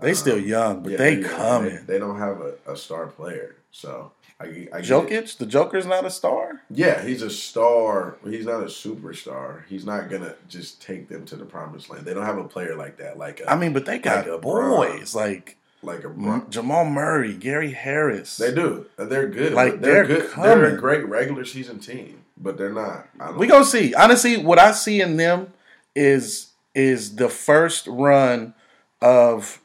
They 0.00 0.14
still 0.14 0.38
young, 0.38 0.82
but 0.82 0.92
Yeah, 0.92 0.98
they 0.98 1.16
they're 1.16 1.28
coming. 1.30 1.74
They, 1.86 1.94
they 1.94 1.98
don't 1.98 2.18
have 2.18 2.40
a, 2.40 2.54
a 2.66 2.76
star 2.76 3.06
player, 3.06 3.56
so 3.70 4.12
I, 4.40 4.68
I. 4.72 4.80
Jokic, 4.80 5.36
the 5.36 5.46
Joker's 5.46 5.86
not 5.86 6.04
a 6.04 6.10
star. 6.10 6.62
Yeah, 6.70 7.02
he's 7.04 7.22
a 7.22 7.30
star. 7.30 8.16
He's 8.24 8.46
not 8.46 8.62
a 8.62 8.66
superstar. 8.66 9.64
He's 9.68 9.84
not 9.84 10.08
gonna 10.08 10.34
just 10.48 10.80
take 10.80 11.08
them 11.08 11.24
to 11.26 11.36
the 11.36 11.44
promised 11.44 11.90
land. 11.90 12.04
They 12.04 12.14
don't 12.14 12.24
have 12.24 12.38
a 12.38 12.44
player 12.44 12.74
like 12.74 12.96
that. 12.98 13.18
Like 13.18 13.40
a, 13.40 13.50
I 13.50 13.56
mean, 13.56 13.72
but 13.72 13.86
they 13.86 13.98
got 13.98 14.26
Like 14.26 14.40
boys 14.40 15.14
like 15.14 15.56
like 15.82 16.04
a 16.04 16.42
Jamal 16.50 16.84
Murray, 16.84 17.34
Gary 17.34 17.72
Harris. 17.72 18.36
They 18.36 18.52
do. 18.52 18.86
They're 18.96 19.28
good. 19.28 19.54
Like, 19.54 19.80
they're, 19.80 20.06
they're 20.06 20.20
good. 20.20 20.30
They're 20.36 20.76
a 20.76 20.78
great 20.78 21.06
regular 21.06 21.44
season 21.44 21.78
team, 21.78 22.22
but 22.36 22.58
they're 22.58 22.72
not. 22.72 23.08
We 23.36 23.46
gonna 23.46 23.64
see. 23.64 23.94
Honestly, 23.94 24.36
what 24.36 24.58
I 24.58 24.72
see 24.72 25.00
in 25.00 25.16
them 25.16 25.52
is 25.94 26.50
is 26.74 27.16
the 27.16 27.28
first 27.28 27.86
run 27.86 28.54
of 29.00 29.60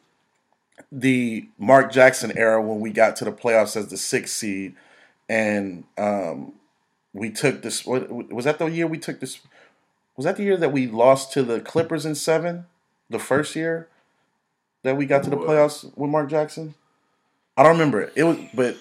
the 0.95 1.49
Mark 1.57 1.91
Jackson 1.91 2.37
era 2.37 2.61
when 2.61 2.79
we 2.79 2.89
got 2.91 3.17
to 3.17 3.25
the 3.25 3.31
playoffs 3.31 3.75
as 3.75 3.87
the 3.87 3.97
sixth 3.97 4.33
seed, 4.33 4.75
and 5.27 5.83
um, 5.97 6.53
we 7.13 7.29
took 7.29 7.61
this. 7.61 7.85
Was 7.85 8.45
that 8.45 8.59
the 8.59 8.67
year 8.67 8.87
we 8.87 8.97
took 8.97 9.19
this? 9.19 9.41
Was 10.15 10.23
that 10.23 10.37
the 10.37 10.43
year 10.43 10.55
that 10.55 10.71
we 10.71 10.87
lost 10.87 11.33
to 11.33 11.43
the 11.43 11.59
Clippers 11.59 12.05
in 12.05 12.15
seven? 12.15 12.65
The 13.09 13.19
first 13.19 13.55
year 13.55 13.89
that 14.83 14.95
we 14.95 15.05
got 15.05 15.23
to 15.23 15.29
the 15.29 15.35
playoffs 15.35 15.95
with 15.97 16.09
Mark 16.09 16.29
Jackson. 16.29 16.75
I 17.57 17.63
don't 17.63 17.73
remember 17.73 18.01
it. 18.01 18.13
It 18.15 18.23
was, 18.23 18.37
but 18.53 18.77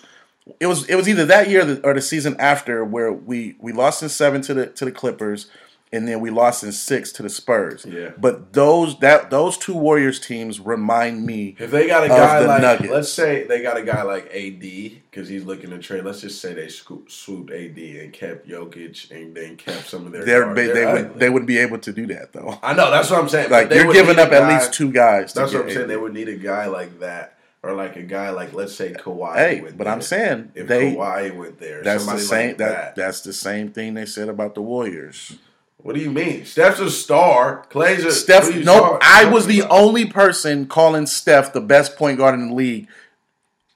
it 0.61 0.67
was 0.67 0.89
it 0.89 0.95
was 0.95 1.09
either 1.09 1.27
that 1.27 1.49
year 1.49 1.63
or 1.63 1.65
the, 1.65 1.85
or 1.85 1.95
the 1.95 2.01
season 2.01 2.37
after 2.39 2.85
where 2.85 3.13
we 3.13 3.57
we 3.59 3.73
lost 3.73 4.03
in 4.03 4.09
seven 4.09 4.41
to 4.43 4.55
the 4.55 4.67
to 4.67 4.85
the 4.85 4.93
Clippers, 4.93 5.51
and 5.95 6.09
then 6.09 6.19
we 6.19 6.29
lost 6.29 6.65
in 6.65 6.73
six 6.73 7.13
to 7.13 7.23
the 7.23 7.29
Spurs. 7.29 7.87
Yeah. 7.89 8.11
But 8.19 8.53
those 8.53 8.99
that 8.99 9.31
those 9.31 9.57
two 9.57 9.75
Warriors 9.75 10.19
teams 10.19 10.59
remind 10.59 11.25
me. 11.25 11.55
If 11.59 11.71
they 11.71 11.87
got 11.87 12.05
a 12.05 12.09
guy 12.09 12.41
like, 12.41 12.63
Nuggets. 12.63 12.91
let's 12.91 13.13
say 13.13 13.45
they 13.45 13.63
got 13.63 13.77
a 13.77 13.83
guy 13.83 14.03
like 14.03 14.27
AD 14.27 14.61
because 14.61 15.29
he's 15.29 15.45
looking 15.45 15.71
to 15.71 15.79
trade. 15.79 16.05
Let's 16.05 16.21
just 16.21 16.41
say 16.41 16.53
they 16.53 16.69
scoop, 16.69 17.11
swooped 17.11 17.53
AD 17.53 17.79
and 17.79 18.13
kept 18.13 18.49
Jokic 18.49 19.13
and 19.13 19.37
then 19.37 19.57
kept 19.57 19.89
some 19.89 20.07
of 20.07 20.13
their. 20.13 20.25
They, 20.25 20.85
ugly. 20.85 21.03
would 21.03 21.21
they 21.21 21.31
would 21.31 21.47
be 21.47 21.59
able 21.59 21.79
to 21.79 21.93
do 21.93 22.07
that 22.09 22.33
though. 22.33 22.59
I 22.63 22.75
know 22.75 22.91
that's 22.91 23.09
what 23.11 23.21
I'm 23.21 23.29
saying. 23.29 23.51
Like 23.51 23.71
you're 23.71 23.93
giving 23.93 24.19
up 24.19 24.33
at 24.33 24.53
least 24.53 24.75
two 24.75 24.91
guys. 24.91 25.33
That's 25.33 25.53
what 25.53 25.63
I'm 25.63 25.69
saying. 25.69 25.83
AD. 25.83 25.91
They 25.91 25.97
would 25.97 26.13
need 26.13 26.29
a 26.29 26.37
guy 26.37 26.67
like 26.67 26.99
that, 27.01 27.39
or 27.63 27.73
like 27.73 27.95
a 27.95 28.03
guy 28.03 28.31
like 28.31 28.53
let's 28.53 28.75
say 28.75 28.93
Kawhi. 28.93 29.37
Hey, 29.37 29.61
but 29.61 29.79
there. 29.79 29.89
I'm 29.89 30.03
saying 30.03 30.51
if 30.57 30.67
they. 30.67 30.93
Kawhi 30.93 31.37
went 31.37 31.61
there, 31.61 31.85
That's 31.85 32.05
the 32.05 32.19
same. 32.19 32.49
like 32.49 32.59
that, 32.59 32.69
that. 32.69 32.97
that's 32.97 33.21
the 33.21 33.33
same 33.33 33.71
thing 33.71 33.95
they 33.95 34.07
said 34.07 34.29
about 34.29 34.57
the 34.57 34.63
Warriors. 34.63 35.39
What 35.85 35.95
do 35.95 36.01
you 36.01 36.11
mean? 36.11 36.47
Steph's 36.47 36.81
a 36.81 36.91
star. 36.91 37.67
Klay's 37.71 38.07
a 38.07 38.11
Steph, 38.11 38.45
what 38.45 38.55
are 38.57 38.61
no, 38.65 38.81
talking- 38.81 38.99
I 39.03 39.27
was 39.27 39.47
the 39.47 39.65
only 39.65 40.07
person 40.07 40.67
calling 40.67 41.07
Steph 41.07 41.53
the 41.53 41.61
best 41.61 41.97
point 41.97 42.17
guard 42.17 42.33
in 42.35 42.49
the 42.49 42.55
league. 42.55 42.89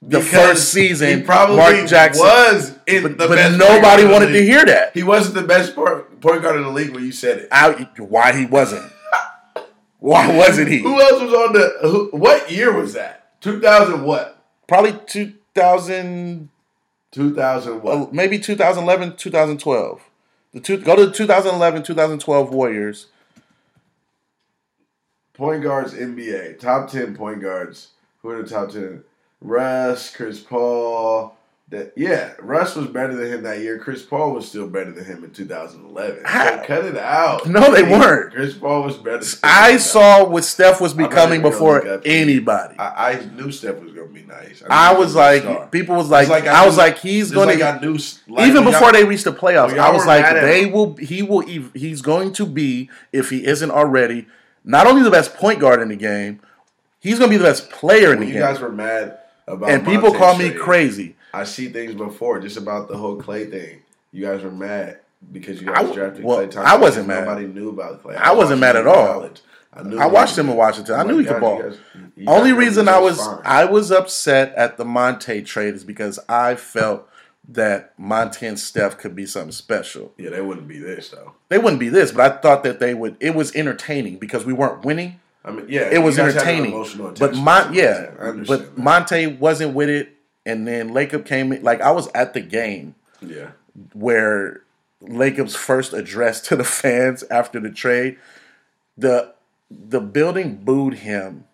The 0.01 0.21
Because 0.21 0.31
first 0.31 0.73
season, 0.73 1.23
probably 1.25 1.57
Mark 1.57 1.87
Jackson 1.87 2.25
was 2.25 2.73
in 2.87 3.03
but, 3.03 3.19
the 3.19 3.29
but 3.29 3.35
best 3.37 3.59
nobody 3.59 3.83
guard 3.83 4.01
in 4.01 4.07
the 4.07 4.13
wanted 4.15 4.33
to 4.33 4.43
hear 4.43 4.65
that. 4.65 4.93
He 4.95 5.03
wasn't 5.03 5.35
the 5.35 5.43
best 5.43 5.75
point, 5.75 6.07
guard 6.23 6.57
in 6.57 6.63
the 6.63 6.71
league 6.71 6.95
when 6.95 7.05
you 7.05 7.13
said 7.13 7.41
it. 7.41 7.49
I, 7.53 7.73
why 7.99 8.33
he 8.35 8.47
wasn't? 8.47 8.91
Why 9.99 10.35
wasn't 10.35 10.69
he? 10.71 10.79
Who 10.83 10.99
else 10.99 11.21
was 11.21 11.35
on 11.35 11.53
the? 11.53 11.77
Who, 11.83 12.09
what 12.17 12.51
year 12.51 12.73
was 12.73 12.95
that? 12.95 13.39
Two 13.43 13.61
thousand 13.61 14.03
what? 14.03 14.43
Probably 14.67 14.93
2000, 15.07 16.49
Two 17.11 17.35
thousand 17.35 17.73
uh, 17.75 17.77
what? 17.81 18.15
maybe 18.15 18.39
2011, 18.39 19.17
2012. 19.17 20.08
The 20.53 20.61
two, 20.61 20.79
go 20.79 20.97
to 20.97 21.07
the 21.07 21.13
2011, 21.13 21.83
2012 21.83 22.51
Warriors. 22.51 23.07
Point 25.35 25.63
guards 25.63 25.95
NBA 25.95 26.59
top 26.59 26.91
ten 26.91 27.15
point 27.15 27.41
guards. 27.41 27.91
Who 28.23 28.31
are 28.31 28.43
the 28.43 28.49
top 28.49 28.71
ten? 28.73 29.05
Russ, 29.41 30.15
Chris 30.15 30.41
Paul. 30.41 31.38
That 31.71 31.93
yeah, 31.97 32.33
Russ 32.41 32.77
was 32.77 32.87
better 32.87 33.15
than 33.15 33.31
him 33.31 33.43
that 33.43 33.61
year. 33.61 33.79
Chris 33.79 34.03
Paul 34.03 34.33
was 34.33 34.49
still 34.49 34.67
better 34.67 34.91
than 34.91 35.05
him 35.05 35.23
in 35.23 35.33
2011. 35.33 36.21
So 36.21 36.63
cut 36.65 36.87
it 36.87 36.97
out. 36.97 37.47
No, 37.47 37.71
they 37.71 37.83
weren't. 37.83 38.33
Chris 38.33 38.55
Paul 38.55 38.85
was 38.85 38.97
better. 38.97 39.23
I 39.43 39.77
saw 39.77 40.27
what 40.27 40.45
Steph 40.45 40.81
was 40.81 40.95
becoming 40.95 41.43
before 41.43 41.81
look 41.81 41.87
up 41.87 42.05
to 42.05 42.09
you. 42.11 42.17
anybody. 42.17 42.79
I, 42.79 43.13
I 43.13 43.25
knew 43.37 43.53
Steph 43.53 43.81
was 43.81 43.93
gonna 43.93 44.07
be 44.07 44.23
nice. 44.23 44.63
I 44.71 44.95
he 44.95 44.99
was 44.99 45.15
like, 45.15 45.71
people 45.71 45.95
was 45.97 46.09
like, 46.09 46.29
Just 46.29 46.47
I, 46.49 46.65
was 46.65 46.79
like, 46.79 47.01
he's 47.01 47.31
going 47.31 47.49
like 47.49 47.59
to 47.59 47.67
I 47.69 47.81
knew, 47.81 47.99
like 48.29 48.49
even 48.49 48.65
before 48.65 48.93
they 48.93 49.05
reached 49.05 49.25
the 49.25 49.33
playoffs, 49.35 49.79
I 49.79 49.91
was 49.91 50.07
like, 50.07 50.25
they 50.41 50.65
him. 50.65 50.73
will. 50.73 50.97
He 50.97 51.23
will. 51.23 51.41
He's 51.41 52.01
going 52.01 52.33
to 52.35 52.47
be 52.47 52.89
if 53.13 53.29
he 53.29 53.45
isn't 53.45 53.71
already, 53.71 54.27
not 54.65 54.87
only 54.87 55.03
the 55.03 55.11
best 55.11 55.35
point 55.35 55.61
guard 55.61 55.83
in 55.83 55.89
the 55.89 55.97
game, 55.97 56.41
he's 56.99 57.19
going 57.19 57.31
to 57.31 57.35
be 57.35 57.39
the 57.39 57.49
best 57.49 57.69
player 57.71 58.15
in 58.15 58.21
when 58.21 58.21
the 58.21 58.27
you 58.29 58.33
game. 58.33 58.43
You 58.43 58.49
guys 58.49 58.61
were 58.61 58.73
mad 58.73 59.19
about 59.47 59.71
and 59.71 59.85
people 59.85 60.15
call 60.15 60.35
me 60.39 60.49
crazy. 60.51 61.17
I 61.33 61.45
see 61.45 61.69
things 61.69 61.95
before 61.95 62.39
just 62.41 62.57
about 62.57 62.89
the 62.89 62.97
whole 62.97 63.21
Klay 63.21 63.51
thing. 63.51 63.83
You 64.13 64.25
guys 64.27 64.43
were 64.43 64.51
mad 64.51 65.01
because 65.33 65.61
you 65.61 65.69
I 65.71 65.75
guys 65.75 65.83
w- 65.85 65.95
drafted 66.01 66.25
well, 66.25 66.39
Klay 66.39 66.51
Thompson. 66.51 66.65
I 66.67 66.77
wasn't 66.77 67.09
mad. 67.09 67.25
Nobody 67.27 67.47
knew 67.47 67.69
about 67.71 68.03
Klay. 68.03 68.17
I 68.17 68.33
wasn't 68.33 68.61
mad 68.61 68.77
at 68.77 68.87
all. 68.87 69.07
college. 69.07 69.41
I 69.73 69.83
knew. 69.83 69.99
I 69.99 70.07
watched 70.07 70.37
him 70.39 70.49
in 70.49 70.57
Washington. 70.57 70.95
I 70.99 71.03
knew 71.05 71.19
he 71.19 71.25
could 71.27 71.41
ball. 71.41 71.59
you 71.59 71.63
guys- 71.65 71.79
you 72.17 72.25
Only 72.27 72.53
reason 72.53 72.89
I 72.89 72.99
was 72.99 73.19
fine. 73.19 73.41
I 73.45 73.65
was 73.67 73.91
upset 73.93 74.55
at 74.55 74.77
the 74.77 74.85
Monta 74.85 75.45
trade 75.45 75.75
is 75.75 75.85
because 75.85 76.19
I 76.29 76.55
felt 76.57 77.07
that 77.51 77.97
Monta 77.99 78.47
and 78.49 78.59
Steph 78.59 78.99
could 78.99 79.15
be 79.15 79.25
something 79.27 79.53
special. 79.53 80.13
yeah, 80.19 80.31
they 80.31 80.41
wouldn't 80.41 80.67
be 80.69 80.79
this 80.79 81.11
though. 81.11 81.33
They 81.49 81.59
wouldn't 81.59 81.81
be 81.81 81.89
this, 81.91 82.13
but 82.13 82.33
I 82.33 82.37
thought 82.39 82.63
that 82.65 82.81
they 82.81 82.93
would. 82.95 83.17
It 83.21 83.35
was 83.35 83.55
entertaining 83.55 84.17
because 84.19 84.45
we 84.45 84.53
weren't 84.53 84.85
winning. 84.85 85.21
I 85.45 85.51
mean, 85.53 85.67
yeah, 85.69 85.83
It 85.91 85.99
was 85.99 86.17
you 86.17 86.25
guys 86.25 86.35
had 86.35 86.43
an 86.43 86.49
entertaining, 86.67 87.15
but 87.19 87.35
Mon- 87.37 87.73
yeah. 87.73 88.11
I 88.21 88.31
but. 88.33 88.75
Monta 88.77 89.39
wasn't 89.39 89.75
with 89.75 89.89
it, 89.89 90.15
and 90.45 90.67
then 90.67 90.91
Lacob 90.91 91.25
came 91.27 91.53
in. 91.53 91.63
Like 91.63 91.81
I 91.81 91.91
was 91.91 92.09
at 92.15 92.35
the 92.35 92.41
game 92.41 92.95
yeah, 93.21 93.51
where 93.93 94.63
Lacob's 95.03 95.57
first 95.57 95.93
address 95.93 96.41
to 96.43 96.57
the 96.57 96.65
fans 96.65 97.25
after 97.31 97.61
the 97.61 97.71
trade. 97.71 98.19
The 98.97 99.35
the 99.71 100.01
building 100.01 100.57
booed 100.57 100.95
him 100.95 101.45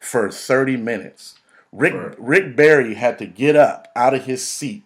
for 0.00 0.30
thirty 0.30 0.76
minutes. 0.76 1.38
Rick 1.72 1.94
Right. 1.94 2.14
Rick 2.18 2.56
Barry 2.56 2.94
had 2.94 3.18
to 3.18 3.26
get 3.26 3.56
up 3.56 3.88
out 3.94 4.14
of 4.14 4.24
his 4.24 4.46
seat 4.46 4.84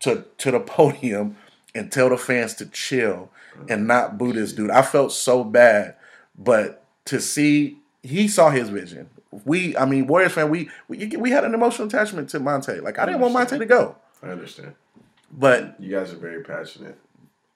to 0.00 0.24
to 0.38 0.50
the 0.50 0.60
podium 0.60 1.36
and 1.74 1.90
tell 1.90 2.08
the 2.08 2.18
fans 2.18 2.54
to 2.54 2.66
chill 2.66 3.30
and 3.68 3.82
mm. 3.82 3.86
not 3.86 4.18
boo 4.18 4.32
this 4.32 4.52
dude. 4.52 4.70
I 4.70 4.82
felt 4.82 5.12
so 5.12 5.44
bad, 5.44 5.94
but 6.36 6.84
to 7.06 7.20
see 7.20 7.78
he 8.02 8.28
saw 8.28 8.50
his 8.50 8.68
vision. 8.68 9.08
We, 9.44 9.76
I 9.76 9.86
mean, 9.86 10.06
Warriors 10.06 10.32
fan, 10.32 10.50
we 10.50 10.68
we 10.88 11.06
we 11.16 11.30
had 11.30 11.44
an 11.44 11.54
emotional 11.54 11.88
attachment 11.88 12.28
to 12.30 12.40
Monta. 12.40 12.82
Like 12.82 12.98
I 12.98 13.06
didn't 13.06 13.20
want 13.20 13.34
Monta 13.34 13.58
to 13.58 13.64
go, 13.66 13.96
I 14.22 14.28
understand. 14.28 14.74
but 15.30 15.76
You 15.80 15.90
guys 15.96 16.12
are 16.12 16.16
very 16.16 16.42
passionate. 16.42 16.98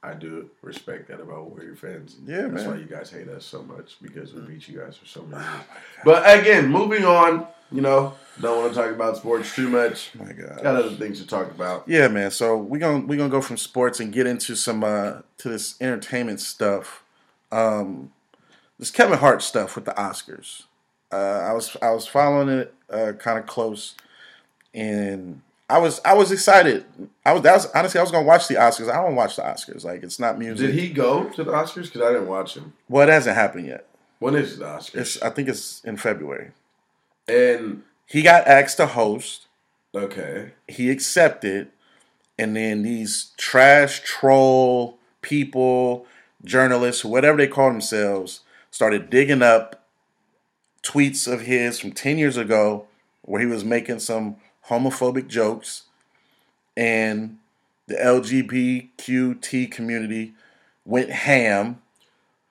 I 0.03 0.15
do 0.15 0.49
respect 0.63 1.09
that 1.09 1.21
about 1.21 1.51
Warrior 1.51 1.75
fans. 1.75 2.17
Yeah, 2.25 2.43
That's 2.43 2.63
man. 2.63 2.71
why 2.71 2.77
you 2.77 2.85
guys 2.87 3.11
hate 3.11 3.29
us 3.29 3.45
so 3.45 3.63
much 3.63 3.97
because 4.01 4.33
we 4.33 4.41
beat 4.43 4.69
you 4.69 4.79
guys 4.79 4.97
for 4.97 5.07
so 5.07 5.23
many 5.23 5.43
years. 5.43 5.65
But 6.05 6.39
again, 6.39 6.69
moving 6.69 7.05
on. 7.05 7.47
You 7.73 7.81
know, 7.81 8.15
don't 8.41 8.59
want 8.63 8.73
to 8.75 8.81
talk 8.81 8.93
about 8.93 9.17
sports 9.17 9.53
too 9.53 9.69
much. 9.69 10.13
my 10.15 10.33
God. 10.33 10.63
Got 10.63 10.77
other 10.77 10.91
things 10.95 11.21
to 11.21 11.27
talk 11.27 11.51
about. 11.51 11.89
Yeah, 11.89 12.07
man. 12.07 12.31
So 12.31 12.57
we're 12.57 12.79
gonna 12.79 13.05
we're 13.05 13.19
gonna 13.19 13.29
go 13.29 13.41
from 13.41 13.57
sports 13.57 13.99
and 13.99 14.13
get 14.13 14.29
into 14.29 14.55
some 14.55 14.85
uh 14.85 15.23
to 15.39 15.49
this 15.49 15.75
entertainment 15.81 16.39
stuff. 16.41 17.03
Um 17.51 18.13
this 18.79 18.91
Kevin 18.91 19.19
Hart 19.19 19.43
stuff 19.43 19.75
with 19.77 19.85
the 19.85 19.93
Oscars. 19.93 20.65
Uh 21.13 21.17
I 21.17 21.53
was 21.53 21.77
I 21.81 21.91
was 21.91 22.07
following 22.07 22.49
it 22.49 22.75
uh 22.91 23.13
kind 23.19 23.39
of 23.39 23.47
close 23.47 23.95
and 24.75 25.41
I 25.69 25.79
was 25.79 26.01
I 26.05 26.15
was 26.15 26.31
excited. 26.31 26.85
I 27.25 27.33
was 27.33 27.43
that 27.43 27.55
was 27.55 27.67
honestly 27.75 27.99
I 27.99 28.03
was 28.03 28.11
gonna 28.13 28.27
watch 28.27 28.49
the 28.49 28.55
Oscars. 28.55 28.91
I 28.91 29.03
don't 29.03 29.17
watch 29.17 29.37
the 29.37 29.43
Oscars. 29.43 29.85
Like 29.85 30.03
it's 30.03 30.19
not 30.21 30.39
music. 30.39 30.67
Did 30.69 30.75
he 30.79 30.91
go 30.91 31.25
to 31.31 31.45
the 31.45 31.53
Oscars? 31.53 31.85
Because 31.87 32.03
I 32.03 32.13
didn't 32.13 32.29
watch 32.29 32.55
him. 32.57 32.73
well 32.89 33.09
it 33.09 33.13
hasn't 33.13 33.37
happened 33.37 33.67
yet. 33.67 33.87
When 34.19 34.35
is 34.35 34.59
the 34.59 34.65
Oscars? 34.65 34.95
It's 34.97 35.23
I 35.23 35.31
think 35.31 35.49
it's 35.49 35.83
in 35.85 35.97
February. 35.97 36.51
and 37.29 37.83
He 38.07 38.23
got 38.23 38.47
asked 38.47 38.77
to 38.79 38.87
host. 38.87 39.47
okay, 39.95 40.53
he 40.69 40.91
accepted, 40.91 41.69
and 42.39 42.55
then 42.57 42.83
these 42.83 43.33
trash 43.37 44.01
troll 44.05 44.99
people, 45.23 46.07
journalists, 46.45 47.05
whatever 47.05 47.37
they 47.39 47.49
call 47.49 47.71
themselves, 47.71 48.41
started 48.77 49.09
digging 49.09 49.41
up 49.41 49.87
tweets 50.83 51.27
of 51.27 51.41
his 51.41 51.81
from 51.81 51.93
10 51.93 52.19
years 52.19 52.37
ago 52.37 52.87
where 53.23 53.41
he 53.41 53.47
was 53.47 53.65
making 53.65 53.99
some 53.99 54.37
homophobic 54.69 55.29
jokes 55.29 55.85
and 56.77 57.39
the 57.87 57.95
LGBTQT 57.95 59.71
community 59.71 60.35
went 60.85 61.09
ham, 61.11 61.81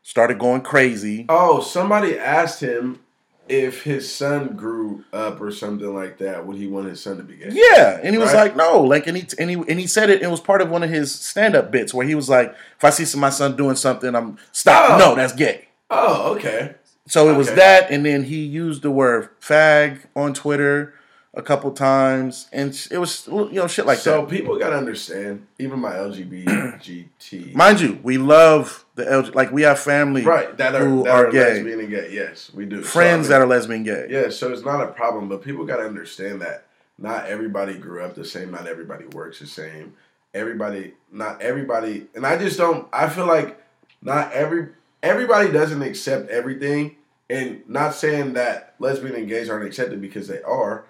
started 0.02 0.40
going 0.40 0.62
crazy. 0.62 1.28
Oh, 1.30 1.62
somebody 1.62 2.18
asked 2.18 2.60
him 2.60 3.02
if 3.48 3.84
his 3.84 4.12
son 4.12 4.56
grew 4.56 5.04
up 5.14 5.40
or 5.40 5.52
something 5.52 5.94
like 5.94 6.18
that. 6.18 6.48
Would 6.48 6.58
he 6.58 6.66
want 6.66 6.88
his 6.88 7.00
son 7.02 7.18
to 7.18 7.24
be 7.24 7.36
gay? 7.36 7.50
Yeah, 7.52 8.00
and 8.02 8.16
he 8.16 8.18
was 8.18 8.34
Right. 8.34 8.46
like, 8.46 8.56
no, 8.56 8.82
like, 8.82 9.06
and 9.06 9.16
he 9.16 9.28
and 9.38 9.52
he 9.52 9.56
and 9.58 9.80
he 9.80 9.86
said 9.86 10.10
it. 10.10 10.24
It 10.24 10.32
was 10.32 10.40
part 10.40 10.64
of 10.64 10.72
one 10.72 10.82
of 10.82 10.90
his 10.90 11.14
stand-up 11.14 11.70
bits 11.70 11.94
where 11.94 12.08
he 12.08 12.16
was 12.16 12.30
like, 12.30 12.50
if 12.78 12.84
I 12.84 12.90
see 12.90 13.06
some, 13.06 13.22
my 13.22 13.30
son 13.30 13.56
doing 13.56 13.76
something, 13.76 14.16
I'm 14.16 14.40
stop. 14.52 14.90
Oh. 14.90 14.98
No, 14.98 15.14
that's 15.16 15.34
gay. 15.34 15.68
Oh, 15.90 16.34
okay. 16.36 16.76
So 17.08 17.30
it 17.30 17.38
was 17.38 17.48
Okay. 17.48 17.58
that, 17.58 17.92
and 17.92 18.06
then 18.06 18.24
he 18.24 18.38
used 18.44 18.82
the 18.82 18.90
word 18.92 19.30
fag 19.40 20.00
on 20.16 20.34
Twitter 20.34 20.94
a 21.36 21.42
couple 21.42 21.70
times, 21.72 22.48
and 22.52 22.70
it 22.90 22.98
was 22.98 23.28
you 23.28 23.50
know 23.52 23.68
shit 23.68 23.86
like 23.86 24.00
so 24.00 24.22
that. 24.22 24.30
people 24.30 24.58
gotta 24.58 24.78
understand, 24.78 25.46
even 25.60 25.80
my 25.80 25.92
LGBT, 25.92 27.54
Mind 27.56 27.82
you, 27.82 28.00
we 28.02 28.18
love 28.18 28.86
the 28.96 29.04
LG, 29.04 29.36
like 29.36 29.52
we 29.52 29.62
have 29.64 29.80
family 29.80 30.24
right? 30.24 30.56
That 30.58 30.74
are 30.76 30.86
who 30.88 31.04
that 31.04 31.14
are 31.14 31.28
are, 31.28 31.32
gay, 31.32 31.56
lesbian 31.56 31.80
and 31.82 31.90
gay. 31.90 32.10
Yes, 32.12 32.52
we 32.54 32.66
do. 32.66 32.82
So, 32.84 32.90
friends 32.90 33.28
I 33.28 33.34
that 33.34 33.42
are 33.42 33.48
lesbian 33.48 33.84
gay. 33.84 34.08
Yeah, 34.10 34.30
so 34.30 34.52
it's 34.52 34.64
not 34.64 34.82
a 34.82 34.88
problem, 34.88 35.28
but 35.30 35.44
people 35.44 35.66
got 35.66 35.78
to 35.78 35.84
understand 35.86 36.42
that 36.42 36.66
not 36.98 37.28
everybody 37.28 37.76
grew 37.78 38.02
up 38.04 38.16
the 38.16 38.26
same, 38.26 38.52
not 38.52 38.68
everybody 38.68 39.06
works 39.08 39.40
the 39.40 39.48
same. 39.48 39.94
Everybody, 40.34 40.94
not 41.12 41.42
everybody, 41.42 42.08
and 42.16 42.26
I 42.26 42.38
just 42.38 42.58
don't. 42.58 42.88
I 42.92 43.10
feel 43.10 43.26
like 43.28 43.62
not 44.02 44.32
every 44.32 44.70
everybody 45.06 45.52
doesn't 45.52 45.82
accept 45.82 46.30
everything, 46.30 46.96
and 47.30 47.62
not 47.68 47.94
saying 47.94 48.34
that 48.34 48.76
lesbian 48.80 49.16
and 49.16 49.28
gays 49.30 49.50
aren't 49.50 49.66
accepted 49.66 50.02
because 50.02 50.28
they 50.28 50.42
are. 50.44 50.86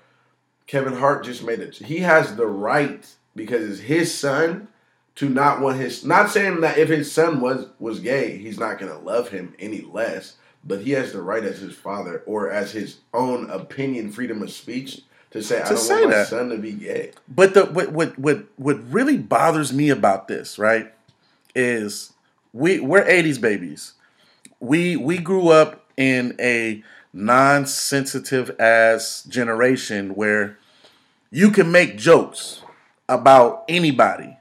Kevin 0.67 0.93
Hart 0.95 1.23
just 1.23 1.43
made 1.43 1.59
it. 1.59 1.75
He 1.75 1.99
has 1.99 2.35
the 2.35 2.47
right 2.47 3.07
because 3.35 3.69
it's 3.69 3.81
his 3.81 4.17
son 4.17 4.67
to 5.15 5.29
not 5.29 5.61
want 5.61 5.77
his. 5.77 6.03
Not 6.03 6.29
saying 6.31 6.61
that 6.61 6.77
if 6.77 6.89
his 6.89 7.11
son 7.11 7.39
was 7.39 7.67
was 7.79 7.99
gay, 7.99 8.37
he's 8.37 8.59
not 8.59 8.79
gonna 8.79 8.99
love 8.99 9.29
him 9.29 9.53
any 9.59 9.81
less. 9.81 10.37
But 10.67 10.81
he 10.81 10.91
has 10.91 11.13
the 11.13 11.21
right 11.21 11.43
as 11.43 11.59
his 11.59 11.75
father 11.75 12.23
or 12.25 12.49
as 12.49 12.71
his 12.71 12.97
own 13.13 13.47
opinion, 13.51 14.11
freedom 14.11 14.41
of 14.41 14.51
speech, 14.51 15.01
to 15.29 15.43
say 15.43 15.61
I 15.61 15.69
don't 15.69 15.77
say 15.77 15.99
want 16.01 16.09
my 16.09 16.15
that. 16.15 16.27
son 16.27 16.49
to 16.49 16.57
be 16.57 16.71
gay. 16.71 17.11
But 17.27 17.53
the 17.53 17.65
what 17.65 17.91
what 17.91 18.17
what 18.17 18.45
what 18.55 18.91
really 18.91 19.17
bothers 19.17 19.71
me 19.71 19.89
about 19.89 20.27
this, 20.27 20.57
right, 20.57 20.91
is 21.53 22.13
we 22.53 22.79
we're 22.79 23.05
'80s 23.05 23.39
babies. 23.39 23.93
We 24.65 24.95
we 24.95 25.17
grew 25.17 25.49
up 25.49 25.85
in 25.97 26.35
a 26.39 26.83
non-sensitive 27.13 28.59
ass 28.59 29.23
generation 29.23 30.15
where 30.15 30.57
you 31.31 31.51
can 31.51 31.71
make 31.71 31.97
jokes 31.97 32.61
about 33.07 33.63
anybody 33.69 34.37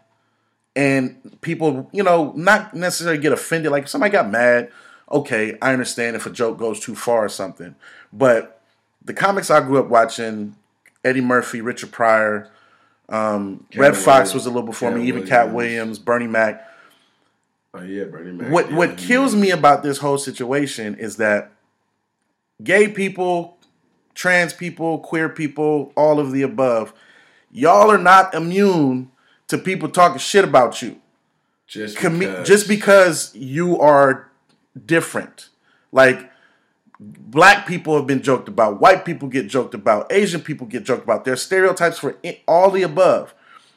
and 0.76 1.38
people, 1.40 1.88
you 1.92 2.02
know, 2.02 2.32
not 2.36 2.74
necessarily 2.74 3.20
get 3.20 3.32
offended. 3.32 3.70
Like 3.70 3.84
if 3.84 3.88
somebody 3.88 4.10
got 4.10 4.30
mad, 4.30 4.70
okay, 5.10 5.56
I 5.62 5.72
understand 5.72 6.16
if 6.16 6.26
a 6.26 6.30
joke 6.30 6.58
goes 6.58 6.80
too 6.80 6.94
far 6.94 7.24
or 7.24 7.28
something. 7.28 7.74
But 8.12 8.60
the 9.04 9.14
comics 9.14 9.50
I 9.50 9.60
grew 9.60 9.78
up 9.78 9.88
watching, 9.88 10.56
Eddie 11.04 11.20
Murphy, 11.20 11.60
Richard 11.60 11.92
Pryor, 11.92 12.50
um, 13.08 13.66
Red 13.76 13.94
Cat 13.94 14.02
Foxx 14.02 14.34
was 14.34 14.46
a 14.46 14.50
little 14.50 14.66
before 14.66 14.90
Cat 14.90 14.98
me, 14.98 15.06
even 15.06 15.26
Katt 15.26 15.52
Williams. 15.52 15.54
Williams, 15.54 15.98
Bernie 15.98 16.26
Mac. 16.26 16.68
Oh 17.74 17.82
yeah, 17.82 18.04
Bernie 18.04 18.32
Mac. 18.32 18.50
What 18.50 18.70
yeah, 18.70 18.76
what 18.76 18.96
kills 18.96 19.34
me 19.34 19.50
about 19.50 19.82
this 19.82 19.98
whole 19.98 20.18
situation 20.18 20.94
is 20.94 21.16
that 21.16 21.50
gay 22.62 22.88
people, 22.88 23.58
trans 24.14 24.52
people, 24.52 24.98
queer 25.00 25.28
people, 25.28 25.92
all 25.96 26.20
of 26.20 26.30
the 26.30 26.42
above, 26.42 26.92
y'all 27.50 27.90
are 27.90 27.98
not 27.98 28.32
immune 28.32 29.10
to 29.48 29.58
people 29.58 29.88
talking 29.88 30.18
shit 30.18 30.44
about 30.44 30.80
you. 30.82 31.00
just 31.66 31.96
commi- 31.96 32.20
because, 32.20 32.48
just 32.48 32.68
because 32.68 33.34
you 33.34 33.78
are 33.80 34.30
different. 34.86 35.48
Like 35.90 36.30
black 37.00 37.66
people 37.66 37.96
have 37.96 38.06
been 38.06 38.22
joked 38.22 38.48
about, 38.48 38.80
white 38.80 39.04
people 39.04 39.28
get 39.28 39.48
joked 39.48 39.74
about, 39.74 40.10
Asian 40.12 40.40
people 40.40 40.66
get 40.66 40.84
joked 40.84 41.04
about. 41.04 41.24
There's 41.24 41.42
stereotypes 41.42 41.98
for 41.98 42.16
all 42.46 42.70
the 42.70 42.82
above. 42.82 43.34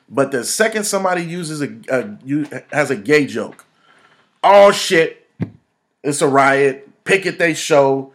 But 0.09 0.31
the 0.31 0.43
second 0.43 0.85
somebody 0.85 1.21
uses 1.23 1.61
a, 1.61 1.77
a 1.89 2.63
has 2.71 2.89
a 2.89 2.95
gay 2.95 3.25
joke, 3.25 3.65
oh 4.43 4.71
shit, 4.71 5.27
it's 6.03 6.21
a 6.21 6.27
riot. 6.27 6.89
Picket 7.03 7.39
they 7.39 7.53
show, 7.53 8.13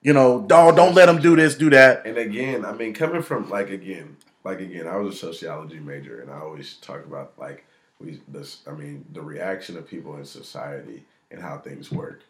you 0.00 0.12
know, 0.12 0.40
dog, 0.40 0.76
don't 0.76 0.94
let 0.94 1.06
them 1.06 1.20
do 1.20 1.36
this, 1.36 1.54
do 1.54 1.70
that. 1.70 2.06
And 2.06 2.16
again, 2.16 2.64
I 2.64 2.72
mean, 2.72 2.94
coming 2.94 3.22
from 3.22 3.50
like 3.50 3.70
again, 3.70 4.16
like 4.44 4.60
again, 4.60 4.88
I 4.88 4.96
was 4.96 5.14
a 5.14 5.18
sociology 5.18 5.78
major, 5.78 6.20
and 6.20 6.30
I 6.30 6.40
always 6.40 6.74
talk 6.76 7.04
about 7.04 7.32
like 7.38 7.64
we 8.00 8.20
this. 8.28 8.62
I 8.66 8.72
mean, 8.72 9.04
the 9.12 9.22
reaction 9.22 9.76
of 9.76 9.86
people 9.86 10.16
in 10.16 10.24
society 10.24 11.04
and 11.30 11.40
how 11.40 11.58
things 11.58 11.90
work. 11.90 12.22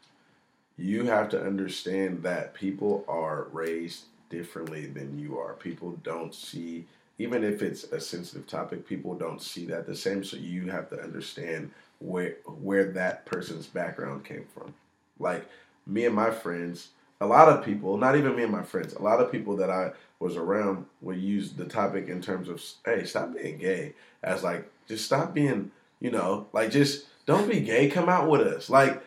You 0.78 1.04
have 1.04 1.28
to 1.30 1.44
understand 1.44 2.22
that 2.22 2.54
people 2.54 3.04
are 3.06 3.48
raised 3.52 4.04
differently 4.30 4.86
than 4.86 5.18
you 5.18 5.38
are. 5.38 5.52
People 5.54 5.92
don't 6.02 6.34
see, 6.34 6.86
even 7.22 7.44
if 7.44 7.62
it's 7.62 7.84
a 7.84 8.00
sensitive 8.00 8.46
topic, 8.46 8.86
people 8.86 9.14
don't 9.14 9.40
see 9.40 9.64
that 9.66 9.86
the 9.86 9.94
same. 9.94 10.24
So 10.24 10.36
you 10.36 10.68
have 10.70 10.90
to 10.90 11.00
understand 11.00 11.70
where 12.00 12.36
where 12.44 12.90
that 12.92 13.26
person's 13.26 13.66
background 13.66 14.24
came 14.24 14.44
from. 14.52 14.74
Like 15.18 15.46
me 15.86 16.04
and 16.04 16.14
my 16.14 16.30
friends, 16.30 16.88
a 17.20 17.26
lot 17.26 17.48
of 17.48 17.64
people, 17.64 17.96
not 17.96 18.16
even 18.16 18.34
me 18.34 18.42
and 18.42 18.52
my 18.52 18.62
friends, 18.64 18.94
a 18.94 19.02
lot 19.02 19.20
of 19.20 19.30
people 19.30 19.56
that 19.56 19.70
I 19.70 19.92
was 20.18 20.36
around 20.36 20.86
would 21.00 21.18
use 21.18 21.52
the 21.52 21.64
topic 21.64 22.08
in 22.08 22.20
terms 22.20 22.48
of, 22.48 22.62
hey, 22.84 23.04
stop 23.04 23.34
being 23.34 23.58
gay, 23.58 23.94
as 24.22 24.42
like, 24.42 24.68
just 24.88 25.04
stop 25.04 25.32
being, 25.32 25.70
you 26.00 26.10
know, 26.10 26.48
like 26.52 26.70
just 26.70 27.06
don't 27.26 27.48
be 27.48 27.60
gay, 27.60 27.88
come 27.88 28.08
out 28.08 28.28
with 28.28 28.40
us. 28.40 28.68
Like, 28.68 29.02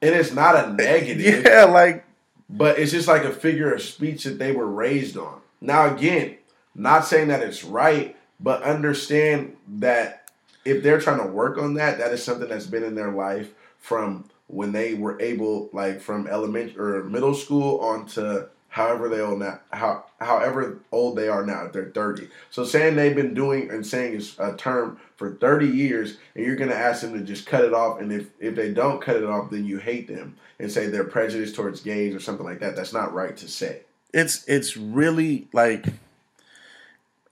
and 0.00 0.14
it's 0.14 0.32
not 0.32 0.56
a 0.56 0.72
negative, 0.74 1.44
Yeah, 1.44 1.64
like 1.64 2.04
but 2.50 2.78
it's 2.78 2.92
just 2.92 3.08
like 3.08 3.24
a 3.24 3.32
figure 3.32 3.72
of 3.72 3.80
speech 3.82 4.24
that 4.24 4.38
they 4.38 4.52
were 4.52 4.66
raised 4.66 5.16
on. 5.16 5.40
Now, 5.60 5.94
again, 5.94 6.36
not 6.74 7.04
saying 7.04 7.28
that 7.28 7.42
it's 7.42 7.64
right, 7.64 8.16
but 8.40 8.62
understand 8.62 9.56
that 9.78 10.30
if 10.64 10.82
they're 10.82 11.00
trying 11.00 11.20
to 11.20 11.26
work 11.26 11.58
on 11.58 11.74
that, 11.74 11.98
that 11.98 12.12
is 12.12 12.22
something 12.22 12.48
that's 12.48 12.66
been 12.66 12.84
in 12.84 12.94
their 12.94 13.12
life 13.12 13.52
from 13.78 14.24
when 14.46 14.72
they 14.72 14.94
were 14.94 15.20
able, 15.20 15.70
like 15.72 16.00
from 16.00 16.26
elementary 16.26 16.98
or 16.98 17.04
middle 17.04 17.34
school 17.34 17.80
on 17.80 18.06
to 18.06 18.48
however 18.68 19.08
they 19.08 19.20
old 19.20 19.38
now, 19.40 19.60
how 19.72 20.04
however 20.20 20.78
old 20.92 21.16
they 21.16 21.28
are 21.28 21.44
now, 21.44 21.64
if 21.66 21.72
they're 21.72 21.90
thirty. 21.90 22.28
So 22.50 22.64
saying 22.64 22.96
they've 22.96 23.14
been 23.14 23.34
doing 23.34 23.70
and 23.70 23.86
saying 23.86 24.14
is 24.14 24.36
a 24.38 24.54
term 24.56 24.98
for 25.16 25.34
thirty 25.34 25.66
years, 25.66 26.16
and 26.34 26.44
you're 26.44 26.56
gonna 26.56 26.74
ask 26.74 27.02
them 27.02 27.12
to 27.12 27.20
just 27.20 27.46
cut 27.46 27.64
it 27.64 27.74
off, 27.74 28.00
and 28.00 28.12
if 28.12 28.28
if 28.40 28.54
they 28.54 28.72
don't 28.72 29.00
cut 29.00 29.16
it 29.16 29.24
off, 29.24 29.50
then 29.50 29.64
you 29.64 29.78
hate 29.78 30.08
them 30.08 30.36
and 30.58 30.70
say 30.70 30.86
they're 30.86 31.04
prejudiced 31.04 31.54
towards 31.54 31.80
gays 31.80 32.14
or 32.14 32.20
something 32.20 32.46
like 32.46 32.60
that. 32.60 32.76
That's 32.76 32.92
not 32.92 33.12
right 33.12 33.36
to 33.38 33.48
say. 33.48 33.82
it's 34.12 34.44
it's 34.46 34.76
really 34.76 35.48
like 35.52 35.86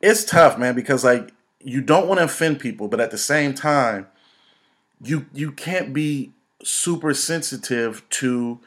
it's 0.01 0.25
tough, 0.25 0.59
man, 0.59 0.75
because 0.75 1.05
like 1.05 1.33
you 1.63 1.81
don't 1.81 2.07
want 2.07 2.19
to 2.19 2.25
offend 2.25 2.59
people, 2.59 2.89
but 2.89 3.01
at 3.01 3.11
the 3.11 3.19
same 3.19 3.55
time, 3.55 4.07
you 5.03 5.27
you 5.33 5.53
can't 5.53 5.93
be 5.93 6.33
super 6.63 7.15
sensitive 7.15 8.09
to 8.11 8.61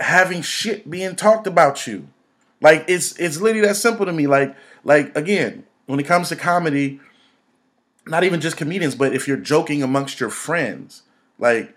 having 0.00 0.42
shit 0.42 0.90
being 0.90 1.16
talked 1.16 1.46
about 1.46 1.86
you. 1.86 2.08
Like 2.60 2.84
it's 2.88 3.18
it's 3.18 3.40
literally 3.40 3.66
that 3.66 3.76
simple 3.76 4.06
to 4.06 4.12
me. 4.12 4.26
Like 4.26 4.54
like 4.84 5.16
again, 5.16 5.64
when 5.86 6.00
it 6.00 6.06
comes 6.06 6.28
to 6.28 6.36
comedy, 6.36 7.00
not 8.06 8.24
even 8.24 8.40
just 8.40 8.56
comedians, 8.56 8.94
but 8.94 9.14
if 9.14 9.26
you're 9.26 9.36
joking 9.36 9.82
amongst 9.82 10.20
your 10.20 10.30
friends, 10.30 11.02
like 11.38 11.74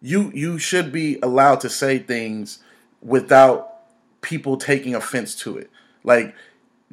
you 0.00 0.30
you 0.34 0.58
should 0.58 0.92
be 0.92 1.18
allowed 1.22 1.60
to 1.60 1.68
say 1.68 1.98
things 1.98 2.58
without 3.00 3.74
people 4.20 4.56
taking 4.56 4.94
offense 4.94 5.34
to 5.36 5.56
it. 5.56 5.70
Like 6.04 6.34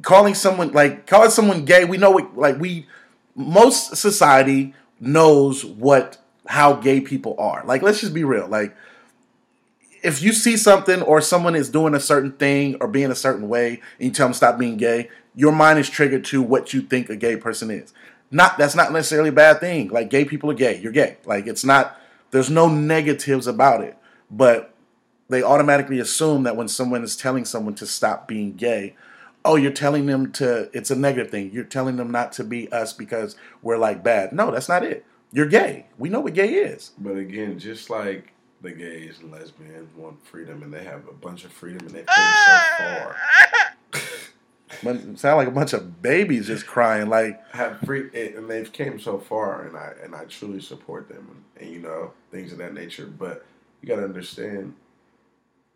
calling 0.02 0.34
someone 0.34 0.72
like 0.72 1.06
calling 1.06 1.30
someone 1.30 1.64
gay, 1.64 1.84
we 1.84 1.96
know 1.96 2.18
it 2.18 2.36
like 2.36 2.58
we 2.58 2.86
most 3.34 3.96
society 3.96 4.74
knows 5.00 5.64
what 5.64 6.18
how 6.46 6.74
gay 6.74 7.00
people 7.00 7.34
are. 7.38 7.64
Like 7.64 7.82
let's 7.82 8.00
just 8.00 8.14
be 8.14 8.24
real. 8.24 8.48
Like 8.48 8.76
if 10.02 10.22
you 10.22 10.32
see 10.32 10.56
something 10.56 11.02
or 11.02 11.20
someone 11.20 11.56
is 11.56 11.68
doing 11.68 11.94
a 11.94 12.00
certain 12.00 12.32
thing 12.32 12.76
or 12.80 12.88
being 12.88 13.10
a 13.10 13.16
certain 13.16 13.48
way 13.48 13.80
and 13.98 14.08
you 14.08 14.10
tell 14.10 14.26
them 14.26 14.34
stop 14.34 14.58
being 14.58 14.76
gay, 14.76 15.10
your 15.34 15.52
mind 15.52 15.78
is 15.78 15.90
triggered 15.90 16.24
to 16.26 16.42
what 16.42 16.72
you 16.72 16.80
think 16.80 17.10
a 17.10 17.16
gay 17.16 17.36
person 17.36 17.70
is. 17.70 17.92
Not 18.30 18.58
that's 18.58 18.74
not 18.74 18.92
necessarily 18.92 19.30
a 19.30 19.32
bad 19.32 19.60
thing. 19.60 19.88
Like 19.88 20.10
gay 20.10 20.24
people 20.24 20.50
are 20.50 20.54
gay. 20.54 20.78
You're 20.80 20.92
gay. 20.92 21.16
Like 21.24 21.46
it's 21.46 21.64
not 21.64 21.98
there's 22.30 22.50
no 22.50 22.68
negatives 22.68 23.46
about 23.46 23.82
it. 23.82 23.96
But 24.30 24.74
they 25.28 25.42
automatically 25.42 25.98
assume 25.98 26.44
that 26.44 26.56
when 26.56 26.68
someone 26.68 27.02
is 27.02 27.16
telling 27.16 27.44
someone 27.44 27.74
to 27.76 27.86
stop 27.86 28.28
being 28.28 28.52
gay, 28.52 28.94
oh, 29.46 29.56
you're 29.56 29.72
telling 29.72 30.06
them 30.06 30.32
to 30.32 30.68
it's 30.72 30.90
a 30.90 30.96
negative 30.96 31.30
thing. 31.30 31.50
You're 31.52 31.64
telling 31.64 31.96
them 31.96 32.10
not 32.10 32.32
to 32.32 32.44
be 32.44 32.70
us 32.72 32.92
because 32.92 33.36
we're 33.62 33.78
like 33.78 34.02
bad. 34.02 34.32
No, 34.32 34.50
that's 34.50 34.68
not 34.68 34.84
it. 34.84 35.04
You're 35.32 35.46
gay. 35.46 35.86
We 35.98 36.08
know 36.08 36.20
what 36.20 36.34
gay 36.34 36.54
is. 36.54 36.92
But 36.98 37.16
again, 37.16 37.58
just 37.58 37.90
like 37.90 38.32
the 38.60 38.72
gays 38.72 39.20
and 39.20 39.30
lesbians 39.30 39.94
want 39.96 40.24
freedom, 40.26 40.62
and 40.62 40.72
they 40.72 40.84
have 40.84 41.08
a 41.08 41.12
bunch 41.12 41.44
of 41.44 41.52
freedom, 41.52 41.86
and 41.86 41.90
they've 41.90 42.06
come 42.06 42.34
so 42.46 42.84
far. 42.84 43.16
But 44.82 45.18
sound 45.18 45.38
like 45.38 45.48
a 45.48 45.52
bunch 45.52 45.72
of 45.72 46.02
babies 46.02 46.48
just 46.48 46.66
crying. 46.66 47.08
Like 47.08 47.40
have 47.54 47.80
free 47.80 48.10
and 48.14 48.48
they've 48.50 48.70
came 48.70 48.98
so 48.98 49.18
far 49.18 49.62
and 49.62 49.76
I 49.76 49.92
and 50.02 50.14
I 50.14 50.24
truly 50.24 50.60
support 50.60 51.08
them 51.08 51.42
and, 51.56 51.64
and 51.64 51.74
you 51.74 51.80
know 51.80 52.12
things 52.30 52.52
of 52.52 52.58
that 52.58 52.74
nature 52.74 53.06
but 53.06 53.46
you 53.80 53.88
got 53.88 53.96
to 53.96 54.04
understand 54.04 54.74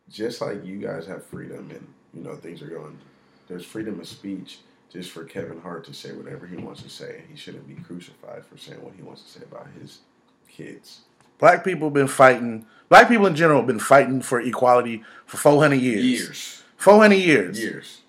just 0.08 0.40
like 0.40 0.64
you 0.64 0.78
guys 0.78 1.06
have 1.06 1.24
freedom 1.26 1.70
and 1.70 1.86
you 2.12 2.22
know 2.22 2.34
things 2.36 2.62
are 2.62 2.68
going 2.68 2.98
there's 3.50 3.64
freedom 3.64 4.00
of 4.00 4.08
speech 4.08 4.60
just 4.90 5.10
for 5.10 5.24
Kevin 5.24 5.60
Hart 5.60 5.84
to 5.84 5.94
say 5.94 6.12
whatever 6.12 6.46
he 6.46 6.56
wants 6.56 6.82
to 6.82 6.88
say 6.88 7.24
he 7.28 7.36
shouldn't 7.36 7.68
be 7.68 7.74
crucified 7.74 8.44
for 8.46 8.56
saying 8.56 8.82
what 8.82 8.94
he 8.96 9.02
wants 9.02 9.22
to 9.22 9.28
say 9.28 9.44
about 9.44 9.68
his 9.78 9.98
kids 10.48 11.02
Black 11.40 11.64
people 11.64 11.86
have 11.88 11.94
been 11.94 12.06
fighting. 12.06 12.66
Black 12.90 13.08
people 13.08 13.26
in 13.26 13.34
general 13.34 13.60
have 13.60 13.66
been 13.66 13.80
fighting 13.80 14.20
for 14.20 14.40
equality 14.40 15.02
for 15.24 15.38
400 15.38 15.76
years. 15.76 16.04
Years. 16.04 16.62
400 16.76 17.14
years. 17.14 17.58
Years. 17.58 18.02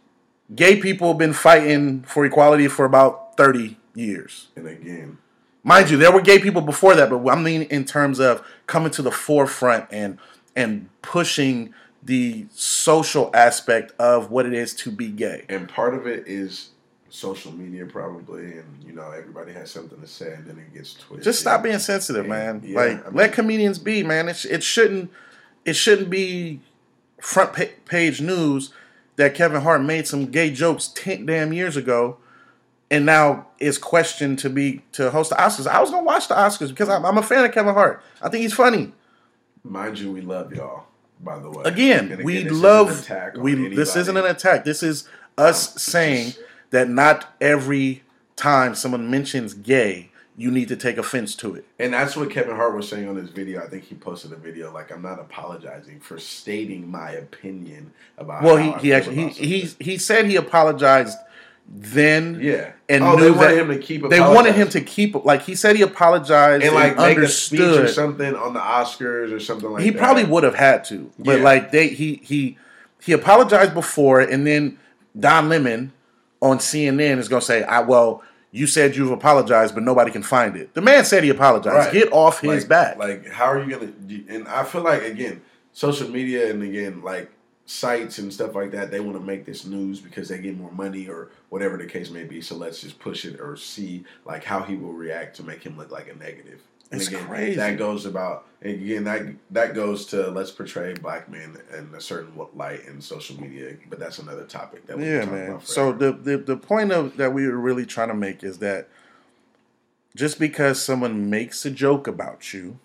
Gay 0.54 0.82
people 0.82 1.08
have 1.08 1.18
been 1.18 1.34
fighting 1.34 2.02
for 2.02 2.26
equality 2.26 2.68
for 2.68 2.84
about 2.84 3.38
30 3.38 3.78
years. 3.96 4.50
And 4.56 4.68
again, 4.68 5.18
Mind 5.64 5.92
you, 5.92 5.98
there 5.98 6.12
were 6.12 6.22
gay 6.22 6.40
people 6.40 6.62
before 6.62 6.96
that, 6.96 7.12
but 7.12 7.26
I 7.30 7.36
mean 7.36 7.64
in 7.64 7.86
terms 7.86 8.20
of 8.20 8.44
coming 8.66 8.92
to 8.94 9.04
the 9.04 9.12
forefront 9.12 9.86
and 9.92 10.18
and 10.56 10.90
pushing 11.04 11.74
the 12.04 12.46
social 12.52 13.30
aspect 13.34 13.94
of 14.00 14.32
what 14.32 14.46
it 14.46 14.54
is 14.54 14.74
to 14.74 14.92
be 14.92 15.10
gay. 15.10 15.46
and 15.50 15.70
part 15.70 15.94
of 15.94 16.08
it 16.08 16.28
is 16.28 16.70
social 17.10 17.52
media 17.52 17.86
probably, 17.86 18.54
and 18.58 18.84
you 18.86 18.94
know 18.94 19.12
everybody 19.12 19.52
has 19.54 19.70
something 19.70 20.00
to 20.00 20.08
say, 20.08 20.34
and 20.34 20.46
then 20.48 20.58
it 20.58 20.74
gets 20.74 20.94
twisted. 20.96 21.24
Just 21.24 21.42
stop 21.42 21.62
being 21.64 21.80
sensitive, 21.80 22.26
man. 22.26 22.62
Yeah, 22.64 22.76
like 22.80 22.92
I 22.92 23.10
mean- 23.10 23.14
let 23.14 23.34
comedians 23.34 23.78
be, 23.80 24.02
man. 24.04 24.30
It, 24.30 24.44
it 24.46 24.64
shouldn't 24.64 25.12
it 25.66 25.74
shouldn't 25.74 26.10
be 26.10 26.62
front 27.20 27.54
page 27.86 28.20
news 28.22 28.74
that 29.18 29.36
Kevin 29.36 29.62
Hart 29.62 29.84
made 29.84 30.08
some 30.08 30.26
gay 30.28 30.50
jokes 30.52 30.88
ten 30.88 31.26
damn 31.26 31.54
years 31.54 31.76
ago, 31.78 32.18
and 32.90 33.06
now 33.06 33.48
is 33.60 33.78
questioned 33.78 34.40
to 34.40 34.50
be 34.50 34.82
to 34.94 35.12
host 35.12 35.30
the 35.30 35.36
Oscars. 35.36 35.68
I 35.68 35.82
was 35.82 35.92
gonna 35.92 36.04
watch 36.04 36.28
the 36.30 36.36
Oscars 36.36 36.70
because 36.70 36.90
I'm, 36.90 37.06
I'm 37.06 37.18
a 37.18 37.24
fan 37.24 37.46
of 37.46 37.52
Kevin 37.52 37.74
Hart. 37.74 38.02
I 38.22 38.30
think 38.30 38.42
he's 38.42 38.54
funny. 38.54 38.94
Mind 39.64 40.00
you, 40.00 40.12
we 40.12 40.22
love 40.22 40.52
y'all. 40.56 40.86
By 41.24 41.40
the 41.40 41.50
way, 41.50 41.64
Again, 41.66 42.22
we 42.24 42.48
an 42.48 42.62
love 42.62 43.08
we. 43.36 43.76
This 43.76 43.96
isn't 43.96 44.18
an 44.18 44.26
attack. 44.26 44.66
This 44.66 44.82
is 44.82 45.08
us 45.38 45.82
saying 45.82 46.34
that 46.72 46.90
not 46.90 47.34
every 47.40 48.04
time 48.36 48.74
someone 48.74 49.10
mentions 49.12 49.54
gay, 49.54 50.12
you 50.36 50.50
need 50.50 50.68
to 50.70 50.76
take 50.76 50.98
offense 50.98 51.36
to 51.36 51.54
it. 51.56 51.66
And 51.78 51.94
that's 51.94 52.16
what 52.16 52.32
Kevin 52.32 52.56
Hart 52.56 52.76
was 52.76 52.90
saying 52.90 53.08
on 53.08 53.16
his 53.16 53.30
video. 53.30 53.62
I 53.62 53.68
think 53.68 53.84
he 53.84 53.96
posted 53.96 54.32
a 54.32 54.38
video 54.38 54.74
like, 54.74 54.92
"I'm 54.92 55.02
not 55.02 55.20
apologizing 55.20 56.00
for 56.00 56.18
stating 56.18 56.90
my 56.90 57.12
opinion 57.12 57.94
about." 58.18 58.42
Well, 58.42 58.58
he, 58.58 58.72
he 58.80 58.94
actually 58.94 59.16
he, 59.16 59.30
he 59.30 59.66
something." 59.66 59.86
he 59.86 59.98
said 59.98 60.26
he 60.26 60.38
apologized 60.38 61.18
then. 61.68 62.40
yeah, 62.42 62.72
and 62.90 63.04
oh, 63.04 63.16
knew 63.16 63.24
they 63.24 63.32
wanted 63.32 63.58
him 63.58 63.68
to 63.70 63.78
keep. 63.78 64.10
They 64.10 64.20
wanted 64.20 64.56
him 64.56 64.70
to 64.70 64.82
keep 64.82 65.16
like 65.26 65.44
he 65.44 65.56
said 65.56 65.76
he 65.76 65.82
apologized 65.82 66.64
and 66.64 66.76
like 66.76 66.98
make 66.98 67.18
a 67.18 67.28
speech 67.28 67.60
or 67.62 67.88
something 67.88 68.36
on 68.36 68.54
the 68.54 68.60
Oscars 68.60 69.32
or 69.32 69.40
something 69.40 69.72
like 69.72 69.80
that. 69.80 69.84
he 69.86 69.92
that. 69.92 70.00
probably 70.00 70.24
would 70.26 70.44
have 70.44 70.56
had 70.56 70.84
to, 70.86 71.12
but 71.18 71.38
Yeah. 71.40 71.44
like 71.44 71.72
they 71.72 71.88
he 71.90 72.22
he 72.24 72.58
he 73.02 73.14
apologized 73.14 73.74
before, 73.74 74.20
and 74.20 74.46
then 74.46 74.78
Don 75.20 75.50
Lemon 75.50 75.92
on 76.42 76.58
CNN 76.58 77.18
is 77.18 77.28
gonna 77.28 77.42
say, 77.42 77.64
"I 77.64 77.82
well." 77.82 78.24
You 78.54 78.68
said 78.68 78.98
you've 78.98 79.12
apologized, 79.12 79.74
but 79.74 79.84
nobody 79.84 80.12
can 80.12 80.24
find 80.24 80.58
it. 80.58 80.74
The 80.74 80.82
man 80.82 81.06
said 81.06 81.24
he 81.24 81.30
apologized. 81.30 81.74
Right. 81.74 81.94
Get 81.94 82.12
off 82.12 82.42
his 82.42 82.64
like, 82.64 82.68
back. 82.68 82.98
Like, 82.98 83.30
how 83.30 83.46
are 83.46 83.64
you 83.64 83.70
gonna? 83.70 83.94
And 84.28 84.46
I 84.46 84.66
feel 84.66 84.82
like 84.82 85.04
again, 85.04 85.42
social 85.72 86.10
media 86.10 86.52
and 86.52 86.62
again, 86.62 87.02
like 87.02 87.32
sites 87.72 88.18
and 88.18 88.34
stuff 88.34 88.54
like 88.54 88.72
that, 88.72 88.92
they 88.92 89.00
want 89.00 89.18
to 89.18 89.24
make 89.24 89.46
this 89.46 89.66
news 89.66 90.02
because 90.02 90.28
they 90.28 90.38
get 90.38 90.58
more 90.58 90.72
money 90.72 91.08
or 91.08 91.30
whatever 91.50 91.78
the 91.78 91.86
case 91.86 92.10
may 92.10 92.26
be. 92.26 92.42
So 92.42 92.56
let's 92.56 92.82
just 92.82 93.00
push 93.00 93.24
it 93.24 93.40
or 93.40 93.56
see 93.56 94.04
like 94.26 94.44
how 94.44 94.62
he 94.62 94.76
will 94.76 94.92
react 94.92 95.38
to 95.38 95.44
make 95.44 95.64
him 95.64 95.78
look 95.78 95.90
like 95.90 96.10
a 96.10 96.16
negative. 96.16 96.62
And 96.92 97.00
It's 97.00 97.10
again, 97.10 97.26
crazy. 97.26 97.56
That 97.56 97.78
goes 97.78 98.06
about 98.06 98.46
again 98.62 99.06
that 99.06 99.26
that 99.52 99.74
goes 99.74 100.06
to 100.08 100.30
let's 100.30 100.52
portray 100.52 100.94
black 100.94 101.30
men 101.30 101.58
in 101.78 101.96
a 101.96 102.02
certain 102.02 102.34
light 102.54 102.86
in 102.86 103.00
social 103.00 103.40
media, 103.40 103.78
but 103.90 103.98
that's 103.98 104.20
another 104.20 104.44
topic 104.44 104.86
that 104.88 104.98
we 104.98 105.06
yeah, 105.06 105.24
man. 105.24 105.52
about 105.52 105.66
So 105.66 105.94
the, 105.94 106.12
the 106.12 106.38
the 106.38 106.58
point 106.58 106.92
of 106.92 107.16
that 107.16 107.34
we 107.34 107.48
were 107.48 107.58
really 107.58 107.86
trying 107.86 108.10
to 108.10 108.14
make 108.14 108.44
is 108.44 108.58
that 108.58 108.90
just 110.14 110.38
because 110.38 110.84
someone 110.84 111.30
makes 111.30 111.66
a 111.66 111.72
joke 111.72 112.06
about 112.06 112.54
you, 112.54 112.80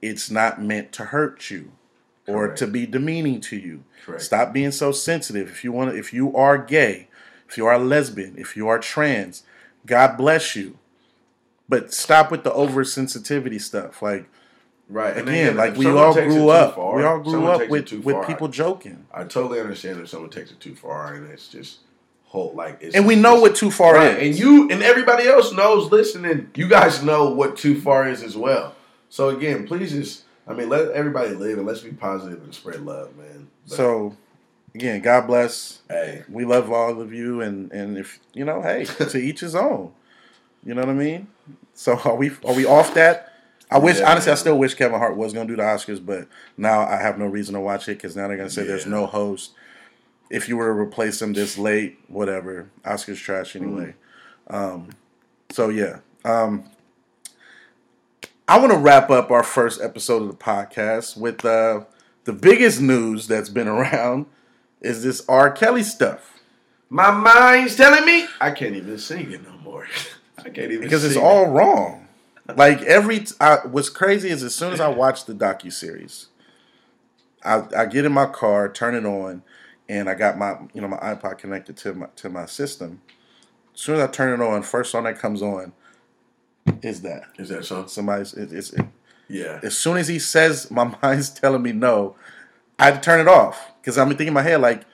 it's 0.00 0.30
not 0.30 0.62
meant 0.62 0.90
to 0.92 1.06
hurt 1.06 1.50
you 1.50 1.72
or 2.30 2.46
Correct. 2.46 2.58
to 2.60 2.66
be 2.66 2.86
demeaning 2.86 3.40
to 3.42 3.56
you. 3.56 3.84
Correct. 4.04 4.22
Stop 4.22 4.52
being 4.52 4.70
so 4.70 4.92
sensitive. 4.92 5.48
If 5.48 5.64
you 5.64 5.72
want, 5.72 5.96
if 5.96 6.12
you 6.12 6.34
are 6.36 6.58
gay, 6.58 7.08
if 7.48 7.56
you 7.58 7.66
are 7.66 7.78
lesbian, 7.78 8.36
if 8.38 8.56
you 8.56 8.68
are 8.68 8.78
trans, 8.78 9.42
God 9.86 10.16
bless 10.16 10.54
you. 10.56 10.78
But 11.68 11.92
stop 11.94 12.30
with 12.30 12.42
the 12.44 12.50
oversensitivity 12.50 13.60
stuff. 13.60 14.02
Like 14.02 14.28
right 14.88 15.16
and 15.16 15.28
again, 15.28 15.44
again, 15.50 15.56
like 15.56 15.76
we 15.76 15.86
all 15.86 16.12
grew 16.14 16.48
up. 16.48 16.74
far- 16.74 16.96
we 16.96 17.04
all 17.04 17.20
grew 17.20 17.32
someone 17.32 17.62
up 17.62 17.68
with 17.68 17.92
with 17.92 18.26
people 18.26 18.48
joking. 18.48 19.06
I 19.14 19.24
totally 19.24 19.60
understand 19.60 20.00
if 20.00 20.08
someone 20.08 20.30
takes 20.30 20.50
it 20.50 20.60
too 20.60 20.74
far 20.74 21.14
and 21.14 21.30
it's 21.30 21.48
just 21.48 21.78
whole 22.24 22.52
like 22.54 22.78
it's 22.80 22.94
And 22.96 23.06
we 23.06 23.16
know 23.16 23.40
what 23.40 23.54
too 23.56 23.70
far 23.70 23.94
right. 23.94 24.16
is. 24.18 24.28
And 24.30 24.38
you 24.38 24.68
and 24.70 24.82
everybody 24.82 25.26
else 25.28 25.52
knows 25.52 25.90
listening, 25.90 26.50
you 26.54 26.68
guys 26.68 27.02
know 27.02 27.30
what 27.30 27.56
too 27.56 27.80
far 27.80 28.08
is 28.08 28.22
as 28.22 28.36
well. 28.36 28.74
So 29.08 29.28
again, 29.30 29.66
please 29.66 29.92
just 29.92 30.24
I 30.50 30.54
mean 30.54 30.68
let 30.68 30.90
everybody 30.90 31.30
live 31.30 31.58
and 31.58 31.66
let's 31.66 31.80
be 31.80 31.92
positive 31.92 32.42
and 32.42 32.54
spread 32.54 32.84
love, 32.84 33.16
man. 33.16 33.48
But, 33.68 33.76
So 33.76 34.16
again, 34.74 35.00
God 35.00 35.26
bless. 35.26 35.82
hey. 35.88 36.24
We 36.28 36.44
love 36.44 36.70
all 36.72 37.00
of 37.00 37.12
you, 37.12 37.40
and 37.40 37.70
and 37.72 37.96
if 37.96 38.18
you 38.34 38.44
know, 38.44 38.62
hey, 38.62 38.84
to 38.84 39.18
each 39.22 39.40
his 39.40 39.54
own. 39.54 39.92
You 40.64 40.74
know 40.74 40.82
what 40.82 40.90
I 40.90 40.94
mean? 40.94 41.28
So 41.74 41.98
are 42.04 42.16
we 42.16 42.30
are 42.44 42.54
we 42.54 42.66
off 42.66 42.94
that? 42.94 43.28
I 43.70 43.78
wish 43.78 44.00
Yeah, 44.00 44.10
honestly, 44.10 44.32
I 44.32 44.34
still 44.34 44.58
wish 44.58 44.74
Kevin 44.74 44.98
Hart 44.98 45.16
was 45.16 45.32
going 45.32 45.46
to 45.46 45.52
do 45.52 45.56
the 45.56 45.62
Oscars, 45.62 46.04
but 46.04 46.26
now 46.56 46.80
I 46.80 46.96
have 46.96 47.18
no 47.18 47.26
reason 47.26 47.54
to 47.54 47.60
watch 47.60 47.88
it 47.88 47.98
because 47.98 48.16
now 48.16 48.26
they're 48.26 48.36
going 48.36 48.48
to 48.48 48.54
say 48.54 48.64
there's 48.64 48.86
no 48.86 49.06
host. 49.06 49.52
If 50.28 50.48
you 50.48 50.56
were 50.56 50.66
to 50.66 50.72
replace 50.78 51.22
him 51.22 51.32
this 51.32 51.56
late, 51.56 51.98
whatever, 52.08 52.68
Oscars 52.84 53.18
trash 53.18 53.54
anyway. 53.54 53.94
Um, 54.48 54.90
so 55.50 55.68
yeah, 55.68 56.00
um, 56.24 56.64
I 58.50 58.58
want 58.58 58.72
to 58.72 58.78
wrap 58.78 59.10
up 59.10 59.30
our 59.30 59.44
first 59.44 59.80
episode 59.80 60.22
of 60.22 60.28
the 60.28 60.34
podcast 60.34 61.16
with 61.16 61.44
uh, 61.44 61.84
the 62.24 62.32
biggest 62.32 62.80
news 62.80 63.28
that's 63.28 63.48
been 63.48 63.68
around 63.78 64.26
is 64.80 65.04
this 65.04 65.24
R. 65.28 65.52
Kelly 65.52 65.84
stuff 65.84 66.40
My 66.88 67.12
mind's 67.12 67.76
telling 67.76 68.04
me 68.04 68.26
I 68.40 68.50
can't 68.50 68.74
even 68.74 68.98
sing 68.98 69.30
it 69.30 69.44
no 69.44 69.56
more. 69.58 69.86
I 70.38 70.48
can't 70.48 70.72
even 70.72 70.80
because 70.80 71.04
it's 71.04 71.14
sing 71.14 71.22
all 71.22 71.44
it. 71.44 71.50
wrong. 71.50 72.08
Like 72.56 72.82
every, 72.82 73.20
t- 73.20 73.36
I, 73.40 73.58
what's 73.68 73.88
crazy 73.88 74.30
is 74.30 74.42
as 74.42 74.52
soon 74.52 74.72
as 74.72 74.80
I 74.80 74.88
watch 74.88 75.26
the 75.26 75.32
docu 75.32 75.72
series, 75.72 76.26
I, 77.44 77.62
I 77.76 77.86
get 77.86 78.04
in 78.04 78.10
my 78.10 78.26
car, 78.26 78.68
turn 78.68 78.96
it 78.96 79.06
on, 79.06 79.44
and 79.88 80.10
I 80.10 80.14
got 80.14 80.36
my 80.36 80.56
you 80.74 80.80
know 80.80 80.88
my 80.88 80.98
iPod 80.98 81.38
connected 81.38 81.76
to 81.76 81.94
my 81.94 82.06
to 82.16 82.28
my 82.28 82.46
system. 82.46 83.00
As 83.72 83.80
soon 83.80 83.94
as 83.94 84.08
I 84.08 84.10
turn 84.10 84.40
it 84.40 84.44
on, 84.44 84.64
first 84.64 84.90
song 84.90 85.04
that 85.04 85.20
comes 85.20 85.40
on 85.40 85.72
is 86.82 87.02
that 87.02 87.24
Is 87.38 87.48
that 87.50 87.64
so? 87.64 87.86
somebody's. 87.86 88.34
It, 88.34 88.52
it's 88.52 88.72
it, 88.72 88.84
Yeah. 89.28 89.60
as 89.62 89.76
soon 89.76 89.96
as 89.96 90.08
he 90.08 90.18
says 90.18 90.70
my 90.70 90.84
mind's 91.02 91.30
telling 91.30 91.62
me 91.62 91.72
no, 91.72 92.16
I 92.78 92.86
had 92.86 92.94
to 92.94 93.00
turn 93.00 93.20
it 93.20 93.28
off 93.28 93.72
because 93.80 93.98
I'm 93.98 94.08
thinking 94.08 94.28
in 94.28 94.34
my 94.34 94.42
head 94.42 94.60
like 94.60 94.84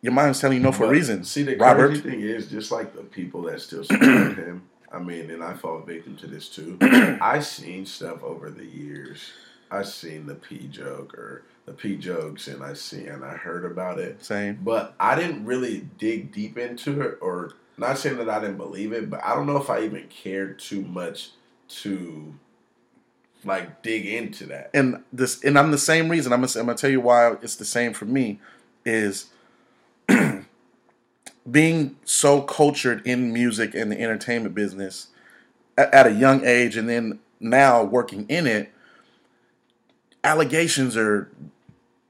your 0.00 0.12
mind's 0.12 0.40
telling 0.40 0.58
you 0.58 0.62
no 0.62 0.72
for 0.72 0.84
a 0.86 0.88
reason. 0.90 1.24
See, 1.24 1.42
the 1.42 1.56
Robert. 1.56 1.88
crazy 1.88 2.02
thing 2.02 2.20
is, 2.20 2.48
just 2.48 2.70
like 2.70 2.94
the 2.94 3.02
people 3.02 3.42
that 3.42 3.60
still 3.60 3.82
support 3.84 4.36
him. 4.36 4.62
I 4.92 4.98
mean, 5.00 5.30
and 5.30 5.42
I 5.44 5.54
fall 5.54 5.80
victim 5.80 6.16
to 6.18 6.26
this 6.26 6.48
too. 6.48 6.78
I 7.20 7.40
seen 7.40 7.84
stuff 7.84 8.22
over 8.22 8.48
the 8.50 8.64
years. 8.64 9.32
I 9.70 9.82
seen 9.82 10.24
the 10.26 10.34
P 10.36 10.66
joke 10.68 11.12
or 11.14 11.42
the 11.66 11.72
P 11.72 11.96
jokes, 11.96 12.48
and 12.48 12.62
I 12.62 12.72
seen 12.74 13.08
and 13.08 13.22
I 13.24 13.34
heard 13.34 13.64
about 13.66 13.98
it. 13.98 14.24
Same. 14.24 14.58
But 14.62 14.94
I 14.98 15.14
didn't 15.14 15.44
really 15.44 15.88
dig 15.98 16.32
deep 16.32 16.56
into 16.56 17.02
it, 17.02 17.18
or 17.20 17.52
not 17.78 17.98
saying 17.98 18.18
that 18.18 18.28
I 18.28 18.40
didn't 18.40 18.56
believe 18.56 18.92
it, 18.92 19.08
but 19.10 19.22
I 19.24 19.34
don't 19.34 19.46
know 19.46 19.56
if 19.56 19.70
I 19.70 19.82
even 19.82 20.06
cared 20.08 20.58
too 20.58 20.82
much 20.82 21.30
to 21.82 22.34
like 23.44 23.82
dig 23.82 24.04
into 24.06 24.46
that. 24.46 24.70
and 24.74 25.02
this 25.12 25.42
and 25.44 25.58
I'm 25.58 25.70
the 25.70 25.78
same 25.78 26.08
reason. 26.08 26.32
I'm 26.32 26.40
gonna, 26.40 26.52
I'm 26.58 26.66
gonna 26.66 26.76
tell 26.78 26.90
you 26.90 27.00
why 27.00 27.32
it's 27.42 27.56
the 27.56 27.64
same 27.64 27.92
for 27.92 28.04
me 28.04 28.40
is 28.84 29.26
being 31.50 31.96
so 32.04 32.40
cultured 32.42 33.06
in 33.06 33.32
music 33.32 33.74
and 33.74 33.90
the 33.92 34.00
entertainment 34.00 34.54
business 34.54 35.08
at, 35.76 35.92
at 35.94 36.06
a 36.06 36.12
young 36.12 36.44
age, 36.44 36.76
and 36.76 36.88
then 36.88 37.18
now 37.40 37.82
working 37.84 38.26
in 38.28 38.46
it. 38.46 38.72
Allegations 40.24 40.96
are, 40.96 41.30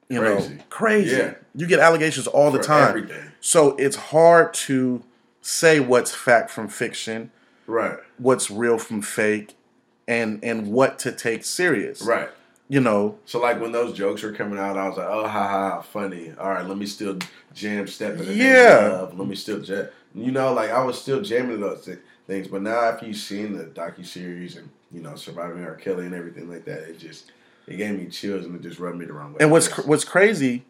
you 0.09 0.19
Crazy. 0.21 0.55
know, 0.55 0.63
crazy. 0.71 1.17
Yeah. 1.17 1.35
You 1.55 1.67
get 1.67 1.79
allegations 1.79 2.27
all 2.27 2.51
the 2.51 2.59
For 2.59 2.65
time. 2.65 2.89
everything. 2.89 3.33
So 3.41 3.77
it's 3.77 3.97
hard 3.97 4.55
to 4.55 5.03
say 5.49 5.81
what's 5.81 6.15
fact 6.15 6.51
from 6.51 6.69
fiction, 6.69 7.31
Right. 7.67 7.99
what's 8.19 8.51
real 8.51 8.77
from 8.79 9.01
fake, 9.01 9.55
and 10.07 10.39
and 10.43 10.67
what 10.71 10.99
to 11.01 11.13
take 11.13 11.43
serious. 11.45 12.03
Right. 12.03 12.29
You 12.71 12.81
know, 12.81 13.19
So 13.25 13.41
like 13.41 13.59
when 13.63 13.73
those 13.73 13.95
jokes 13.95 14.23
were 14.23 14.33
coming 14.33 14.59
out, 14.59 14.77
I 14.77 14.87
was 14.87 14.99
like, 14.99 15.07
oh 15.09 15.27
ha 15.27 15.49
ha, 15.49 15.81
funny. 15.81 16.35
All 16.39 16.51
right, 16.51 16.67
let 16.67 16.77
me 16.77 16.85
still 16.85 17.17
jam 17.55 17.87
step 17.87 18.13
in 18.13 18.19
the 18.19 18.25
name 18.27 18.33
of 18.33 18.37
Yeah. 18.39 18.89
love. 18.93 19.19
Let 19.19 19.27
me 19.27 19.35
still 19.37 19.61
jam. 19.63 19.89
You 20.15 20.33
know, 20.33 20.53
like 20.53 20.71
I 20.71 20.85
was 20.85 21.01
still 21.01 21.23
jamming 21.23 21.61
those 21.61 21.87
thi- 21.87 21.97
things, 22.27 22.49
but 22.49 22.61
now 22.61 22.79
after 22.81 23.07
you've 23.07 23.17
seen 23.17 23.57
the 23.57 23.65
docu 23.65 24.05
series 24.05 24.57
and 24.57 24.69
you 24.93 25.01
know 25.01 25.15
surviving 25.17 25.65
R. 25.65 25.77
Kelly 25.77 26.05
and 26.05 26.15
everything 26.15 26.51
like 26.51 26.67
that, 26.67 26.81
it 26.91 26.99
just 26.99 27.33
it 27.67 27.77
gave 27.79 27.99
me 27.99 28.07
chills 28.09 28.45
and 28.45 28.55
it 28.55 28.61
just 28.63 28.79
rubbed 28.79 28.99
me 28.99 29.07
the 29.07 29.15
wrong 29.15 29.33
way. 29.33 29.39
And 29.41 29.51
what's 29.51 29.69
cr- 29.69 29.83
what's 29.89 30.05
crazy, 30.05 30.65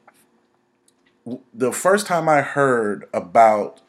w- 1.25 1.43
the 1.53 1.73
first 1.73 2.07
time 2.07 2.29
I 2.29 2.43
heard 2.43 3.09
about 3.13 3.81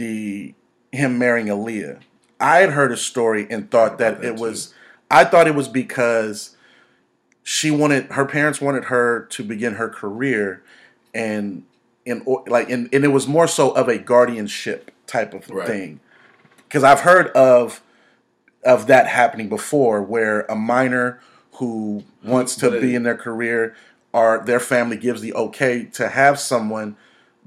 the 0.00 0.54
him 0.92 1.18
marrying 1.18 1.48
Aaliyah, 1.48 2.00
I 2.40 2.58
had 2.58 2.70
heard 2.70 2.90
a 2.90 2.96
story 2.96 3.46
and 3.50 3.70
thought 3.70 3.98
that 3.98 4.22
that 4.22 4.26
it 4.28 4.36
was 4.36 4.72
I 5.10 5.24
thought 5.24 5.46
it 5.46 5.54
was 5.54 5.68
because 5.68 6.56
she 7.42 7.70
wanted 7.70 8.06
her 8.12 8.24
parents 8.24 8.60
wanted 8.60 8.84
her 8.84 9.26
to 9.30 9.44
begin 9.44 9.74
her 9.74 9.88
career, 9.90 10.62
and 11.14 11.64
in 12.06 12.22
or- 12.24 12.42
like 12.46 12.70
and, 12.70 12.88
and 12.92 13.04
it 13.04 13.08
was 13.08 13.28
more 13.28 13.46
so 13.46 13.70
of 13.72 13.88
a 13.88 13.98
guardianship 13.98 14.90
type 15.06 15.34
of 15.34 15.48
Right. 15.50 15.66
thing. 15.66 16.00
Because 16.66 16.82
I've 16.82 17.00
heard 17.00 17.28
of 17.28 17.82
of 18.64 18.86
that 18.86 19.06
happening 19.06 19.48
before, 19.50 20.02
where 20.02 20.42
a 20.48 20.56
minor 20.56 21.20
who 21.54 22.04
wants 22.24 22.56
to 22.56 22.70
but 22.70 22.80
be 22.80 22.94
in 22.94 23.02
their 23.02 23.16
career, 23.16 23.74
or 24.14 24.42
their 24.46 24.60
family 24.60 24.96
gives 24.96 25.20
the 25.20 25.34
okay 25.34 25.84
to 25.84 26.08
have 26.08 26.38
someone 26.40 26.96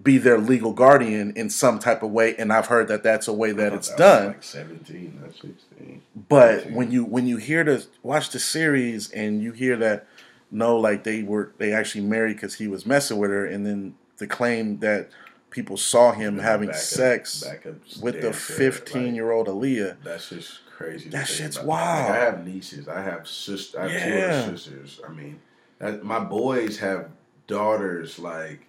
be 0.02 0.18
their 0.18 0.38
legal 0.40 0.74
guardian 0.74 1.34
in 1.36 1.50
some 1.50 1.80
type 1.80 2.04
of 2.04 2.12
way, 2.12 2.36
and 2.38 2.52
I've 2.52 2.68
heard 2.68 2.88
that 2.90 3.04
that's 3.04 3.28
a 3.28 3.34
way 3.34 3.52
that 3.52 3.74
it's 3.74 3.90
That 3.90 3.98
done. 3.98 4.28
Like 4.28 4.44
seventeen, 4.44 5.20
not 5.22 5.32
sixteen. 5.34 6.02
But 6.30 6.72
when 6.72 6.92
you 6.92 7.04
when 7.06 7.28
you 7.28 7.38
hear 7.38 7.64
the 7.64 7.86
watch 8.02 8.30
the 8.32 8.40
series 8.40 9.12
and 9.12 9.42
you 9.42 9.52
hear 9.52 9.78
that 9.78 10.08
no, 10.52 10.78
like 10.78 11.04
they 11.04 11.24
were 11.24 11.52
they 11.58 11.74
actually 11.74 12.04
married 12.06 12.36
because 12.38 12.56
he 12.56 12.68
was 12.68 12.86
messing 12.86 13.18
with 13.18 13.30
her, 13.32 13.46
and 13.46 13.66
then 13.66 13.96
the 14.18 14.28
claim 14.28 14.80
that 14.80 15.10
people 15.52 15.78
saw 15.78 16.12
him 16.12 16.40
having 16.40 16.68
Back 16.68 16.76
up- 16.78 16.82
sex 16.82 17.44
back 17.44 17.66
up 17.68 17.76
with 18.02 18.22
the 18.22 18.34
fifteen 18.34 19.06
like, 19.08 19.16
year 19.16 19.32
old 19.32 19.48
Aaliyah. 19.48 19.98
That's 20.04 20.30
just 20.30 20.60
crazy. 20.76 21.10
That 21.10 21.28
shit's 21.28 21.62
wild. 21.62 22.10
Like, 22.10 22.20
I 22.20 22.24
have 22.26 22.46
nieces. 22.46 22.88
I 22.88 23.02
have 23.04 23.28
sister. 23.28 23.80
I 23.80 23.88
have 23.90 24.04
two 24.04 24.10
Yeah. 24.10 24.26
other 24.48 24.58
sisters. 24.58 25.00
I 25.08 25.12
mean, 25.12 25.40
that, 25.80 26.04
my 26.04 26.20
boys 26.20 26.80
have 26.80 27.10
daughters. 27.48 28.18
Like, 28.20 28.66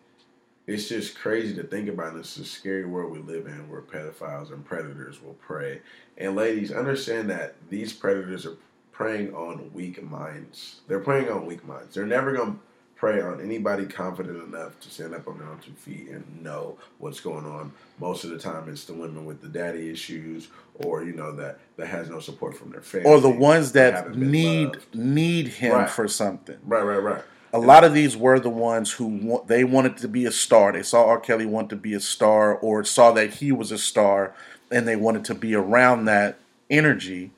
it's 0.67 0.89
just 0.89 1.17
crazy 1.19 1.55
to 1.57 1.63
think 1.63 1.89
about. 1.89 2.17
It's 2.17 2.37
a 2.39 2.45
scary 2.45 2.85
world 2.87 3.13
we 3.13 3.19
live 3.21 3.47
in, 3.47 3.69
where 3.69 3.83
pedophiles 3.83 4.53
and 4.53 4.65
predators 4.65 5.23
will 5.23 5.35
prey. 5.35 5.81
And 6.17 6.35
ladies, 6.37 6.73
understand 6.73 7.29
that 7.31 7.55
these 7.71 7.93
predators 7.93 8.47
are 8.47 8.57
preying 8.93 9.35
on 9.35 9.71
weak 9.75 10.03
minds. 10.03 10.81
They're 10.89 11.01
preying 11.01 11.29
on 11.29 11.47
weak 11.47 11.67
minds. 11.67 11.95
They're 11.95 12.07
never 12.07 12.33
gonna 12.33 12.57
prey 12.97 13.21
on 13.21 13.41
anybody 13.41 13.85
confident 13.87 14.41
enough 14.45 14.79
to 14.81 14.89
stand 14.89 15.15
up 15.15 15.27
on 15.27 15.37
their 15.37 15.49
own 15.49 15.59
two 15.59 15.73
feet 15.73 16.09
and 16.09 16.43
know 16.43 16.79
what's 16.99 17.19
going 17.21 17.45
on. 17.45 17.73
Most 17.99 18.23
of 18.25 18.31
the 18.31 18.39
time, 18.39 18.69
it's 18.69 18.85
the 18.85 18.95
women 18.95 19.27
with 19.27 19.43
the 19.43 19.49
daddy 19.49 19.91
issues, 19.91 20.49
or 20.77 21.03
you 21.05 21.13
know 21.13 21.33
that 21.33 21.59
that 21.77 21.87
has 21.89 22.09
no 22.09 22.21
support 22.21 22.57
from 22.57 22.71
their 22.71 22.81
family, 22.81 23.11
Or 23.11 23.21
the 23.21 23.29
ones 23.29 23.73
that 23.73 23.95
haven't 23.95 24.17
need 24.31 24.67
loved. 24.69 24.95
need 24.95 25.49
him 25.49 25.73
Right. 25.73 25.91
for 25.91 26.07
something. 26.09 26.57
Right, 26.65 26.83
right, 26.85 27.03
right. 27.03 27.23
A 27.55 27.61
lot 27.61 27.85
of 27.85 27.95
these 27.95 28.17
were 28.17 28.41
the 28.41 28.51
ones 28.51 28.91
who 28.95 29.41
they 29.47 29.63
wanted 29.63 29.97
to 29.99 30.09
be 30.09 30.25
a 30.25 30.33
star. 30.33 30.73
They 30.73 30.83
saw 30.83 31.07
R. 31.07 31.21
Kelly 31.21 31.47
want 31.47 31.71
to 31.71 31.77
be 31.77 31.95
a 31.95 32.01
star, 32.01 32.53
or 32.53 32.83
saw 32.83 33.13
that 33.13 33.35
he 33.35 33.53
was 33.53 33.71
a 33.71 33.79
star, 33.79 34.35
and 34.73 34.89
they 34.89 34.97
wanted 34.97 35.25
to 35.27 35.37
be 35.37 35.55
around 35.55 36.07
that 36.07 36.41
energy, 36.69 37.31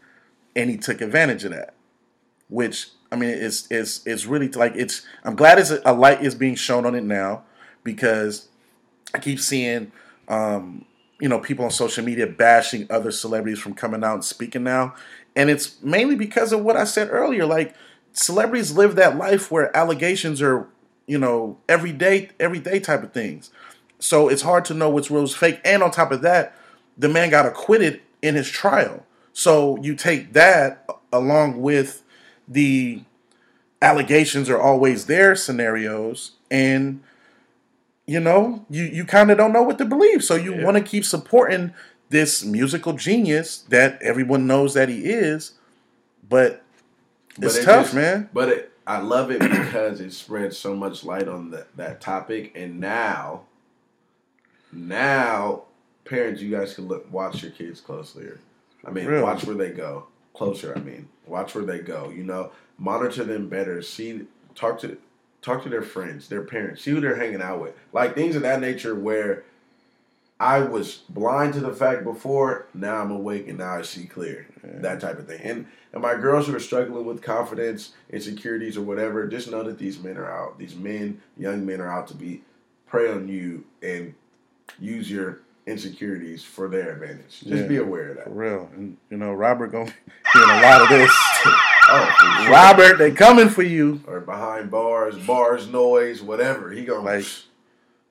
and 0.56 0.70
he 0.70 0.78
took 0.78 1.02
advantage 1.02 1.44
of 1.44 1.50
that. 1.50 1.74
Which 2.48 2.88
I 3.12 3.16
mean, 3.16 3.28
it's 3.28 3.68
it's 3.70 4.06
it's 4.06 4.24
really 4.24 4.48
like 4.48 4.72
it's. 4.74 5.04
I'm 5.22 5.36
glad 5.36 5.58
it's 5.58 5.72
a 5.84 5.92
light 5.92 6.22
is 6.22 6.34
being 6.34 6.54
shown 6.54 6.86
on 6.86 6.94
it 6.94 7.04
now 7.04 7.42
because 7.84 8.48
I 9.12 9.18
keep 9.18 9.38
seeing, 9.38 9.92
um, 10.28 10.86
you 11.20 11.28
know, 11.28 11.40
people 11.40 11.66
on 11.66 11.70
social 11.70 12.02
media 12.02 12.26
bashing 12.26 12.86
other 12.88 13.10
celebrities 13.10 13.58
from 13.58 13.74
coming 13.74 14.02
out 14.02 14.14
and 14.14 14.24
speaking 14.24 14.64
now, 14.64 14.94
and 15.34 15.50
it's 15.50 15.82
mainly 15.82 16.16
because 16.16 16.54
of 16.54 16.62
what 16.62 16.76
I 16.76 16.84
said 16.84 17.10
earlier. 17.10 17.44
Like 17.44 17.74
celebrities 18.16 18.72
live 18.72 18.96
that 18.96 19.16
life 19.16 19.50
where 19.50 19.74
allegations 19.76 20.40
are, 20.42 20.68
you 21.06 21.18
know, 21.18 21.58
everyday 21.68 22.30
everyday 22.40 22.80
type 22.80 23.02
of 23.02 23.12
things. 23.12 23.50
So 23.98 24.28
it's 24.28 24.42
hard 24.42 24.64
to 24.66 24.74
know 24.74 24.90
what's 24.90 25.10
real, 25.10 25.26
fake. 25.26 25.60
And 25.64 25.82
on 25.82 25.90
top 25.90 26.12
of 26.12 26.22
that, 26.22 26.54
the 26.98 27.08
man 27.08 27.30
got 27.30 27.46
acquitted 27.46 28.00
in 28.22 28.34
his 28.34 28.50
trial. 28.50 29.04
So 29.32 29.78
you 29.82 29.94
take 29.94 30.32
that 30.32 30.88
along 31.12 31.60
with 31.62 32.02
the 32.48 33.02
allegations 33.82 34.48
are 34.48 34.60
always 34.60 35.06
there 35.06 35.36
scenarios 35.36 36.32
and 36.50 37.02
you 38.06 38.18
know 38.18 38.64
you 38.70 38.84
you 38.84 39.04
kind 39.04 39.30
of 39.30 39.36
don't 39.36 39.52
know 39.52 39.62
what 39.62 39.76
to 39.78 39.84
believe 39.84 40.24
so 40.24 40.34
you 40.34 40.54
Yeah. 40.54 40.64
want 40.64 40.76
to 40.78 40.82
keep 40.82 41.04
supporting 41.04 41.74
this 42.08 42.42
musical 42.44 42.94
genius 42.94 43.58
that 43.68 44.00
everyone 44.00 44.46
knows 44.46 44.72
that 44.74 44.88
he 44.88 45.00
is 45.04 45.52
but 46.26 46.62
it's 47.40 47.56
it 47.56 47.64
tough 47.64 47.84
just- 47.86 47.94
man 47.94 48.28
But 48.32 48.48
it, 48.48 48.72
I 48.86 48.98
love 49.00 49.30
it 49.32 49.40
because 49.40 50.00
it 50.00 50.12
spreads 50.12 50.56
so 50.56 50.74
much 50.76 51.02
light 51.04 51.26
on 51.28 51.50
that 51.50 51.76
that 51.76 52.00
topic, 52.00 52.52
and 52.54 52.78
now, 52.80 53.42
now, 54.72 55.64
parents, 56.04 56.40
you 56.40 56.50
guys 56.50 56.74
can 56.74 56.86
look 56.88 57.10
watch 57.12 57.42
your 57.42 57.52
kids 57.52 57.80
closely. 57.80 58.28
I 58.84 58.90
mean, 58.90 59.06
Really? 59.06 59.22
watch 59.22 59.44
where 59.44 59.56
they 59.56 59.70
go 59.70 60.06
closer. 60.34 60.72
I 60.76 60.80
mean, 60.80 61.08
watch 61.26 61.54
where 61.54 61.64
they 61.64 61.80
go. 61.80 62.10
You 62.10 62.22
know, 62.24 62.52
monitor 62.78 63.24
them 63.24 63.48
better. 63.48 63.82
See, 63.82 64.22
talk 64.54 64.78
to 64.80 64.96
talk 65.42 65.62
to 65.64 65.68
their 65.68 65.82
friends, 65.82 66.28
their 66.28 66.42
parents. 66.44 66.82
See 66.82 66.90
who 66.92 67.00
they're 67.00 67.16
hanging 67.16 67.42
out 67.42 67.60
with. 67.60 67.74
Like 67.92 68.14
things 68.14 68.36
of 68.36 68.42
that 68.42 68.60
nature 68.60 68.94
where. 68.94 69.44
I 70.38 70.60
was 70.60 70.96
blind 71.08 71.54
to 71.54 71.60
the 71.60 71.72
fact 71.72 72.04
before. 72.04 72.66
Now 72.74 72.96
I'm 73.00 73.10
awake 73.10 73.48
and 73.48 73.58
now 73.58 73.76
I 73.76 73.82
see 73.82 74.04
clear. 74.06 74.46
That 74.62 75.00
type 75.00 75.18
of 75.18 75.26
thing. 75.26 75.40
And 75.42 75.66
and 75.92 76.02
my 76.02 76.14
girls 76.14 76.46
who 76.46 76.54
are 76.54 76.60
struggling 76.60 77.06
with 77.06 77.22
confidence, 77.22 77.92
insecurities, 78.10 78.76
or 78.76 78.82
whatever, 78.82 79.26
just 79.26 79.50
know 79.50 79.62
that 79.62 79.78
these 79.78 79.98
men 80.02 80.18
are 80.18 80.30
out. 80.30 80.58
These 80.58 80.74
men, 80.74 81.22
young 81.38 81.64
men, 81.64 81.80
are 81.80 81.90
out 81.90 82.08
to 82.08 82.14
be 82.14 82.42
prey 82.86 83.10
on 83.10 83.28
you 83.28 83.64
and 83.82 84.14
use 84.78 85.10
your 85.10 85.40
insecurities 85.66 86.42
for 86.44 86.68
their 86.68 86.92
advantage. 86.92 87.40
Just 87.40 87.62
Yeah. 87.62 87.66
be 87.68 87.76
aware 87.78 88.10
of 88.10 88.18
for 88.18 88.24
that. 88.24 88.36
real 88.36 88.70
and 88.74 88.96
you 89.10 89.16
know 89.16 89.32
robert 89.32 89.68
gonna 89.72 89.86
be 89.86 89.92
hearing 90.32 90.50
a 90.50 90.62
lot 90.62 90.80
of 90.82 90.88
this 90.88 91.10
Oh, 91.88 92.40
sure. 92.42 92.52
robert 92.52 92.98
they 92.98 93.10
coming 93.12 93.48
for 93.48 93.62
you 93.62 94.00
or 94.06 94.20
behind 94.20 94.70
bars, 94.70 95.16
bars, 95.26 95.68
noise, 95.68 96.20
whatever. 96.22 96.70
He 96.72 96.84
gonna 96.84 97.00
Like, 97.02 97.24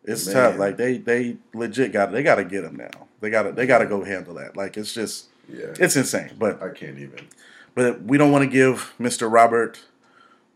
it's 0.06 0.26
Man. 0.28 0.36
tough 0.36 0.58
like 0.58 0.78
they 0.78 0.98
they 0.98 1.38
legit 1.54 1.92
got 1.92 2.12
they 2.12 2.24
got 2.24 2.36
to 2.36 2.46
get 2.46 2.64
him 2.64 2.76
now 2.76 3.08
they 3.20 3.30
got 3.30 3.44
to 3.44 3.52
they 3.52 3.66
got 3.66 3.80
to 3.80 3.86
go 3.86 4.04
handle 4.04 4.36
that 4.36 4.56
like 4.56 4.78
it's 4.78 4.94
just 4.94 5.28
yeah. 5.50 5.74
it's 5.80 5.96
insane 5.96 6.32
but 6.38 6.62
I 6.62 6.70
can't 6.70 6.98
even. 7.00 7.28
But 7.76 8.04
we 8.04 8.18
don't 8.18 8.32
want 8.32 8.44
to 8.44 8.50
give 8.50 8.94
Mr. 9.00 9.32
Robert, 9.32 9.84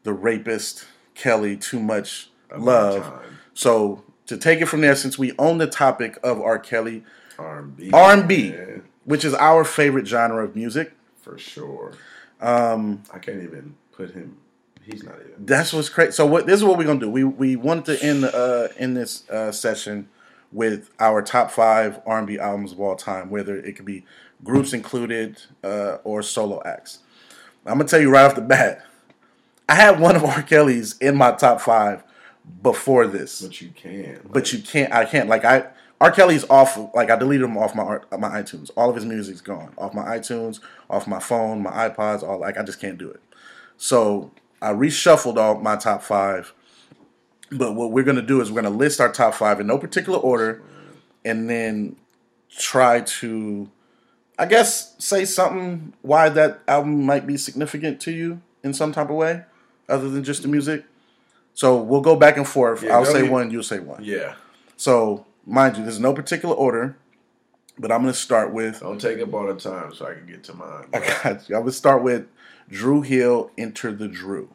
the 0.03 0.13
rapist, 0.13 0.85
Kelly, 1.15 1.57
too 1.57 1.79
much 1.79 2.31
love. 2.57 3.03
time. 3.03 3.37
So 3.53 4.03
to 4.25 4.37
take 4.37 4.61
it 4.61 4.67
from 4.67 4.81
there, 4.81 4.95
since 4.95 5.19
we 5.19 5.33
own 5.37 5.57
the 5.57 5.67
topic 5.67 6.17
of 6.23 6.39
R. 6.39 6.57
Kelly, 6.57 7.03
R&B, 7.37 7.91
R&B. 7.91 8.51
man, 8.51 8.83
which 9.03 9.25
is 9.25 9.33
our 9.33 9.65
favorite 9.65 10.07
genre 10.07 10.45
of 10.45 10.55
music, 10.55 10.93
for 11.21 11.37
sure. 11.37 11.91
um, 12.39 13.03
I 13.13 13.19
can't 13.19 13.43
even 13.43 13.75
put 13.91 14.11
him. 14.11 14.37
He's 14.91 15.03
not 15.03 15.15
even. 15.19 15.45
that's 15.45 15.73
what's 15.73 15.89
crazy. 15.89 16.11
So 16.13 16.25
what 16.25 16.45
this 16.45 16.55
is 16.57 16.63
what 16.63 16.77
we're 16.77 16.85
gonna 16.85 16.99
do. 16.99 17.09
We 17.09 17.23
we 17.23 17.55
want 17.55 17.85
to 17.85 18.01
end 18.03 18.25
uh, 18.25 18.69
in 18.77 18.93
this 18.93 19.29
uh, 19.29 19.51
session 19.51 20.09
with 20.51 20.89
our 20.99 21.21
top 21.21 21.51
five 21.51 22.01
R&B 22.07 22.39
albums 22.39 22.71
of 22.71 22.79
all 22.79 22.95
time, 22.95 23.29
whether 23.29 23.55
it 23.55 23.75
could 23.75 23.85
be 23.85 24.03
groups 24.43 24.73
included 24.73 25.39
uh, 25.63 25.97
or 26.03 26.23
solo 26.23 26.61
acts. 26.65 26.99
I'm 27.65 27.77
gonna 27.77 27.87
tell 27.87 27.99
you 28.01 28.09
right 28.09 28.25
off 28.25 28.35
the 28.35 28.41
bat, 28.41 28.83
I 29.67 29.75
had 29.75 29.99
one 29.99 30.15
of 30.15 30.23
R. 30.25 30.41
Kelly's 30.41 30.97
in 30.97 31.15
my 31.15 31.31
top 31.33 31.61
five 31.61 32.03
before 32.63 33.05
this, 33.05 33.41
But 33.43 33.61
you 33.61 33.69
can't. 33.69 34.31
but 34.31 34.51
you 34.51 34.59
can't. 34.59 34.91
I 34.91 35.05
can't. 35.05 35.29
Like 35.29 35.45
I, 35.45 35.67
R. 36.01 36.09
Kelly's 36.11 36.49
off. 36.49 36.79
Like 36.95 37.11
I 37.11 37.15
deleted 37.15 37.45
him 37.45 37.57
off 37.57 37.75
my 37.75 37.83
art- 37.83 38.19
my 38.19 38.41
iTunes. 38.41 38.71
All 38.75 38.89
of 38.89 38.95
his 38.95 39.05
music's 39.05 39.41
gone 39.41 39.71
off 39.77 39.93
my 39.93 40.17
iTunes, 40.17 40.61
off 40.89 41.05
my 41.05 41.19
phone, 41.19 41.61
my 41.61 41.89
iPods. 41.89 42.23
All 42.23 42.39
like 42.39 42.57
I 42.57 42.63
just 42.63 42.79
can't 42.81 42.97
do 42.97 43.11
it. 43.11 43.21
So 43.77 44.31
I 44.61 44.73
reshuffled 44.73 45.37
all 45.37 45.59
my 45.59 45.75
top 45.75 46.03
five. 46.03 46.53
But 47.51 47.73
what 47.73 47.91
we're 47.91 48.03
gonna 48.03 48.21
do 48.21 48.41
is 48.41 48.51
we're 48.51 48.61
gonna 48.61 48.75
list 48.75 49.01
our 49.01 49.11
top 49.11 49.33
five 49.33 49.59
in 49.59 49.67
no 49.67 49.77
particular 49.77 50.19
order, 50.19 50.61
and 51.25 51.49
then 51.49 51.95
try 52.57 53.01
to, 53.01 53.69
I 54.37 54.45
guess, 54.45 54.95
say 55.03 55.25
something 55.25 55.93
why 56.01 56.29
that 56.29 56.59
album 56.67 57.05
might 57.05 57.25
be 57.25 57.37
significant 57.37 57.99
to 58.01 58.11
you 58.11 58.41
in 58.63 58.73
some 58.73 58.91
type 58.91 59.09
of 59.09 59.15
way, 59.15 59.45
other 59.87 60.09
than 60.09 60.23
just 60.23 60.41
the 60.41 60.47
music. 60.47 60.85
So 61.53 61.81
we'll 61.81 62.01
go 62.01 62.15
back 62.15 62.37
and 62.37 62.47
forth. 62.47 62.83
Yeah, 62.83 62.95
I'll 62.95 63.05
say 63.05 63.27
one, 63.27 63.51
you'll 63.51 63.63
say 63.63 63.79
one. 63.79 64.03
Yeah. 64.03 64.35
So, 64.77 65.25
mind 65.45 65.77
you, 65.77 65.83
there's 65.83 65.99
no 65.99 66.13
particular 66.13 66.55
order, 66.55 66.97
but 67.79 67.91
I'm 67.91 68.01
going 68.01 68.13
to 68.13 68.19
start 68.19 68.53
with. 68.53 68.81
Don't 68.81 68.99
take 68.99 69.19
up 69.21 69.33
all 69.33 69.47
the 69.47 69.55
time 69.55 69.93
so 69.93 70.05
I 70.05 70.13
can 70.13 70.27
get 70.27 70.43
to 70.45 70.53
mine. 70.53 70.87
I 70.93 70.99
got 70.99 71.49
you. 71.49 71.55
I'm 71.55 71.61
going 71.61 71.65
to 71.65 71.71
start 71.71 72.03
with 72.03 72.27
Dru 72.69 73.01
Hill, 73.01 73.51
Enter 73.57 73.91
the 73.91 74.07
Dru. 74.07 74.49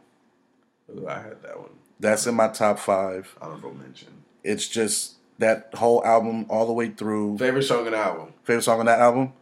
Ooh, 0.91 1.09
I 1.09 1.15
had 1.15 1.43
that 1.43 1.59
one. 1.59 1.71
That's 1.99 2.27
in 2.27 2.35
my 2.35 2.49
top 2.49 2.79
five. 2.79 3.35
Honorable 3.41 3.75
mention. 3.75 4.09
It's 4.43 4.69
just 4.69 5.15
that 5.39 5.71
whole 5.75 6.05
album 6.05 6.47
all 6.49 6.67
the 6.67 6.73
way 6.73 6.91
through. 6.91 7.39
Favorite 7.39 7.63
song 7.63 7.87
on 7.87 7.93
the 7.93 7.99
album. 7.99 8.35
Favorite 8.45 8.63
song 8.63 8.81
on 8.81 8.87
that 8.87 9.01
album? 9.01 9.33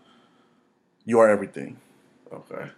You 1.05 1.18
Are 1.18 1.29
Everything. 1.29 1.79
Okay. 2.33 2.71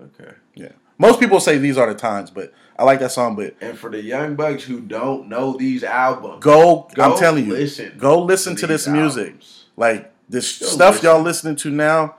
Okay. 0.00 0.32
Yeah. 0.54 0.72
Most 0.98 1.20
people 1.20 1.40
say 1.40 1.58
these 1.58 1.78
are 1.78 1.92
the 1.92 1.98
times, 1.98 2.30
but 2.30 2.52
I 2.76 2.84
like 2.84 3.00
that 3.00 3.12
song. 3.12 3.36
But 3.36 3.54
And 3.60 3.78
for 3.78 3.90
the 3.90 4.02
young 4.02 4.34
bucks 4.34 4.64
who 4.64 4.80
don't 4.80 5.28
know 5.28 5.56
these 5.56 5.84
albums, 5.84 6.42
go, 6.42 6.88
Go 6.94 7.02
I'm 7.02 7.18
telling 7.18 7.46
you, 7.46 7.52
listen 7.52 7.96
go 7.98 8.22
listen 8.22 8.54
to 8.56 8.62
to 8.62 8.66
this 8.66 8.84
these 8.84 8.94
music. 8.94 9.36
Like 9.76 10.12
this 10.28 10.48
stuff 10.48 11.02
y'all 11.02 11.22
listening 11.22 11.56
to 11.56 11.70
now. 11.70 12.16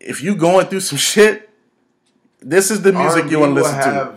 If 0.00 0.22
you 0.22 0.34
going 0.34 0.66
through 0.66 0.80
some 0.80 0.98
shit, 1.12 1.48
This 2.40 2.70
is 2.70 2.82
the 2.82 2.92
music 2.92 3.22
R&B 3.22 3.30
you 3.30 3.38
want 3.40 3.54
to 3.56 3.62
listen 3.62 3.78
to. 3.78 4.14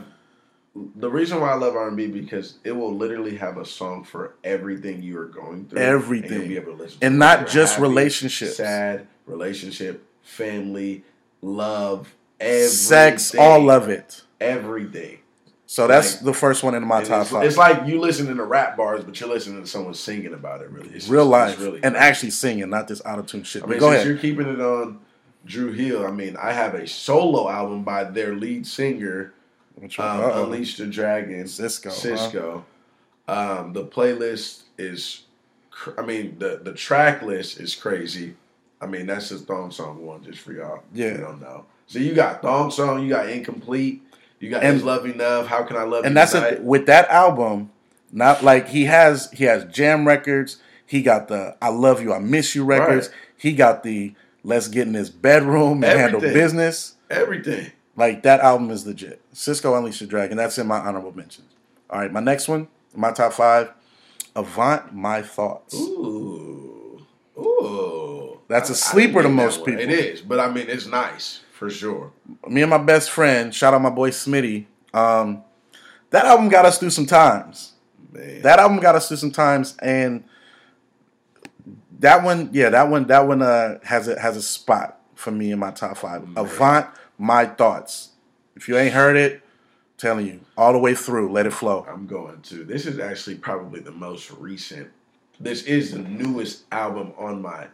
The 0.97 1.09
reason 1.09 1.39
why 1.39 1.51
I 1.51 1.55
love 1.55 1.75
R 1.75 1.87
and 1.87 1.95
B 1.95 2.07
because 2.07 2.55
it 2.65 2.73
will 2.73 2.93
literally 2.93 3.37
have 3.37 3.57
a 3.57 3.63
song 3.65 4.03
for 4.03 4.33
everything 4.43 5.01
you 5.01 5.17
are 5.19 5.25
going 5.25 5.67
through. 5.67 5.79
Everything. 5.79 6.31
and, 6.31 6.39
you'll 6.41 6.49
be 6.49 6.57
able 6.57 6.77
to 6.77 6.83
listen 6.83 6.97
And 7.01 7.17
not 7.17 7.39
You're 7.41 7.47
just 7.47 7.79
relationships. 7.79 8.57
sad 8.57 9.07
relationship, 9.25 10.05
family, 10.21 11.05
love, 11.41 12.13
everything, 12.41 12.69
Sex, 12.69 13.35
all 13.35 13.69
of 13.71 13.87
it. 13.87 14.23
everything. 14.41 15.19
So 15.67 15.87
that's 15.87 16.15
Like- 16.15 16.23
the 16.25 16.33
first 16.33 16.63
one 16.63 16.75
in 16.75 16.85
my 16.85 17.03
top 17.03 17.23
it's, 17.23 17.31
five. 17.31 17.43
it's 17.43 17.57
like 17.57 17.87
you 17.87 17.99
listening 17.99 18.37
to 18.37 18.43
rap 18.43 18.77
bars, 18.77 19.03
but 19.03 19.19
you're 19.19 19.29
listening 19.29 19.61
to 19.63 19.67
someone 19.67 19.93
singing 19.95 20.33
about 20.33 20.61
it. 20.61 20.69
Really, 20.69 20.89
it's 20.89 21.07
real 21.07 21.23
just- 21.23 21.31
life 21.31 21.59
really 21.59 21.79
and 21.83 21.97
actually 21.97 22.29
singing, 22.31 22.69
not 22.69 22.87
this 22.87 23.01
auto 23.05 23.23
tune 23.23 23.43
shit. 23.43 23.63
I 23.63 23.65
mean, 23.65 23.79
go 23.79 23.87
since 23.89 23.95
ahead. 23.95 24.07
you're 24.07 24.17
keeping 24.17 24.47
it 24.47 24.61
on 24.61 24.99
Dru 25.45 25.71
Hill, 25.71 26.05
I 26.05 26.11
mean, 26.11 26.35
I 26.37 26.53
have 26.53 26.73
a 26.73 26.87
solo 26.87 27.49
album 27.49 27.83
by 27.83 28.03
their 28.03 28.35
lead 28.35 28.65
singer, 28.67 29.31
um, 29.99 30.21
Unleash 30.23 30.77
the 30.77 30.87
Dragon, 30.87 31.43
Sisqó, 31.43 31.85
huh? 31.85 31.91
Sisqó. 31.91 32.63
Um, 33.27 33.73
the 33.73 33.85
playlist 33.85 34.63
is, 34.77 35.23
cr- 35.71 35.91
I 35.99 36.03
mean, 36.05 36.37
the 36.39 36.59
the 36.63 36.73
track 36.73 37.21
list 37.23 37.59
is 37.59 37.75
crazy. 37.75 38.35
I 38.81 38.87
mean, 38.87 39.07
that's 39.07 39.29
just 39.29 39.45
Thong 39.47 39.71
Song 39.71 40.05
one, 40.05 40.23
just 40.23 40.39
for 40.39 40.53
y'all. 40.53 40.83
Yeah. 40.93 41.11
you 41.13 41.17
don't 41.17 41.41
know. 41.41 41.65
So 41.87 41.99
you 41.99 42.13
got 42.13 42.41
Thong 42.41 42.69
Song, 42.71 43.01
you 43.03 43.09
got 43.09 43.29
Incomplete, 43.29 44.01
you 44.39 44.49
got 44.49 44.63
And- 44.63 44.83
Love 44.83 45.05
Enough, 45.05 45.47
How 45.47 45.63
Can 45.63 45.77
I 45.77 45.83
Love 45.83 46.03
You 46.03 46.07
and 46.07 46.17
that's 46.17 46.33
a, 46.33 46.59
with 46.61 46.85
that 46.87 47.09
album. 47.09 47.71
Not 48.11 48.43
like 48.43 48.69
he 48.69 48.85
has 48.85 49.29
he 49.31 49.45
has 49.45 49.65
jam 49.65 50.07
records. 50.07 50.57
He 50.85 51.01
got 51.01 51.27
the 51.27 51.57
I 51.61 51.69
love 51.69 52.01
you, 52.01 52.13
I 52.13 52.19
miss 52.19 52.55
you 52.55 52.63
records. 52.63 53.09
Right. 53.09 53.17
He 53.37 53.53
got 53.53 53.83
the 53.83 54.13
let's 54.43 54.67
get 54.67 54.87
in 54.87 54.93
his 54.93 55.09
bedroom 55.09 55.83
and 55.83 55.99
handle 55.99 56.21
business. 56.21 56.95
Everything. 57.09 57.71
Like 57.95 58.23
that 58.23 58.39
album 58.41 58.71
is 58.71 58.85
legit. 58.85 59.21
Sisqó 59.33 59.77
Unleashed 59.77 59.99
the 59.99 60.07
Dragon. 60.07 60.37
That's 60.37 60.57
in 60.57 60.67
my 60.67 60.79
honorable 60.79 61.15
mentions. 61.15 61.47
All 61.89 61.99
right, 61.99 62.11
my 62.11 62.19
next 62.19 62.47
one, 62.47 62.67
my 62.95 63.11
top 63.11 63.33
five, 63.33 63.71
Avant 64.35 64.93
My 64.93 65.21
Thoughts. 65.21 65.75
Ooh, 65.75 67.05
ooh. 67.37 68.39
That's 68.47 68.69
a 68.69 68.73
a 68.73 68.75
sleeper 68.75 69.23
to 69.23 69.29
most 69.29 69.65
people. 69.65 69.81
It 69.81 69.91
is, 69.91 70.21
but 70.21 70.39
I 70.39 70.51
mean, 70.51 70.65
it's 70.67 70.85
nice 70.85 71.41
for 71.55 71.69
sure. 71.69 72.11
Me 72.47 72.61
and 72.61 72.69
my 72.69 72.77
best 72.77 73.09
friend, 73.09 73.55
shout 73.55 73.73
out 73.73 73.81
my 73.81 73.89
boy 73.89 74.11
Smitty. 74.11 74.65
Um, 74.93 75.41
that 76.09 76.25
album 76.25 76.49
got 76.49 76.65
us 76.65 76.77
through 76.77 76.89
some 76.89 77.05
times. 77.05 77.73
Man, 78.11 78.41
That 78.41 78.59
album 78.59 78.79
got 78.79 78.95
us 78.95 79.07
through 79.07 79.17
some 79.17 79.31
times, 79.31 79.77
and 79.81 80.25
that 81.99 82.23
one, 82.23 82.49
yeah, 82.51 82.69
that 82.69 82.89
one, 82.89 83.07
that 83.07 83.25
one 83.25 83.41
uh, 83.41 83.79
has 83.83 84.09
a 84.09 84.19
has 84.19 84.35
a 84.35 84.41
spot 84.41 84.99
for 85.15 85.31
me 85.31 85.51
in 85.51 85.59
my 85.59 85.71
top 85.71 85.97
five. 85.97 86.27
Avant 86.35 86.87
my 87.17 87.45
thoughts. 87.45 88.09
If 88.57 88.67
you 88.67 88.77
ain't 88.77 88.93
heard 88.93 89.15
it, 89.15 89.41
telling 89.97 90.27
you 90.27 90.41
all 90.57 90.73
the 90.73 90.79
way 90.79 90.93
through, 90.93 91.31
let 91.31 91.45
it 91.45 91.53
flow. 91.53 91.85
I'm 91.89 92.05
going 92.05 92.41
to. 92.43 92.65
This 92.65 92.85
is 92.85 92.99
actually 92.99 93.35
probably 93.35 93.79
the 93.79 93.91
most 93.91 94.29
recent. 94.31 94.89
This 95.39 95.63
is 95.63 95.91
the 95.91 95.99
newest 95.99 96.63
album 96.71 97.13
on 97.17 97.41
my 97.41 97.67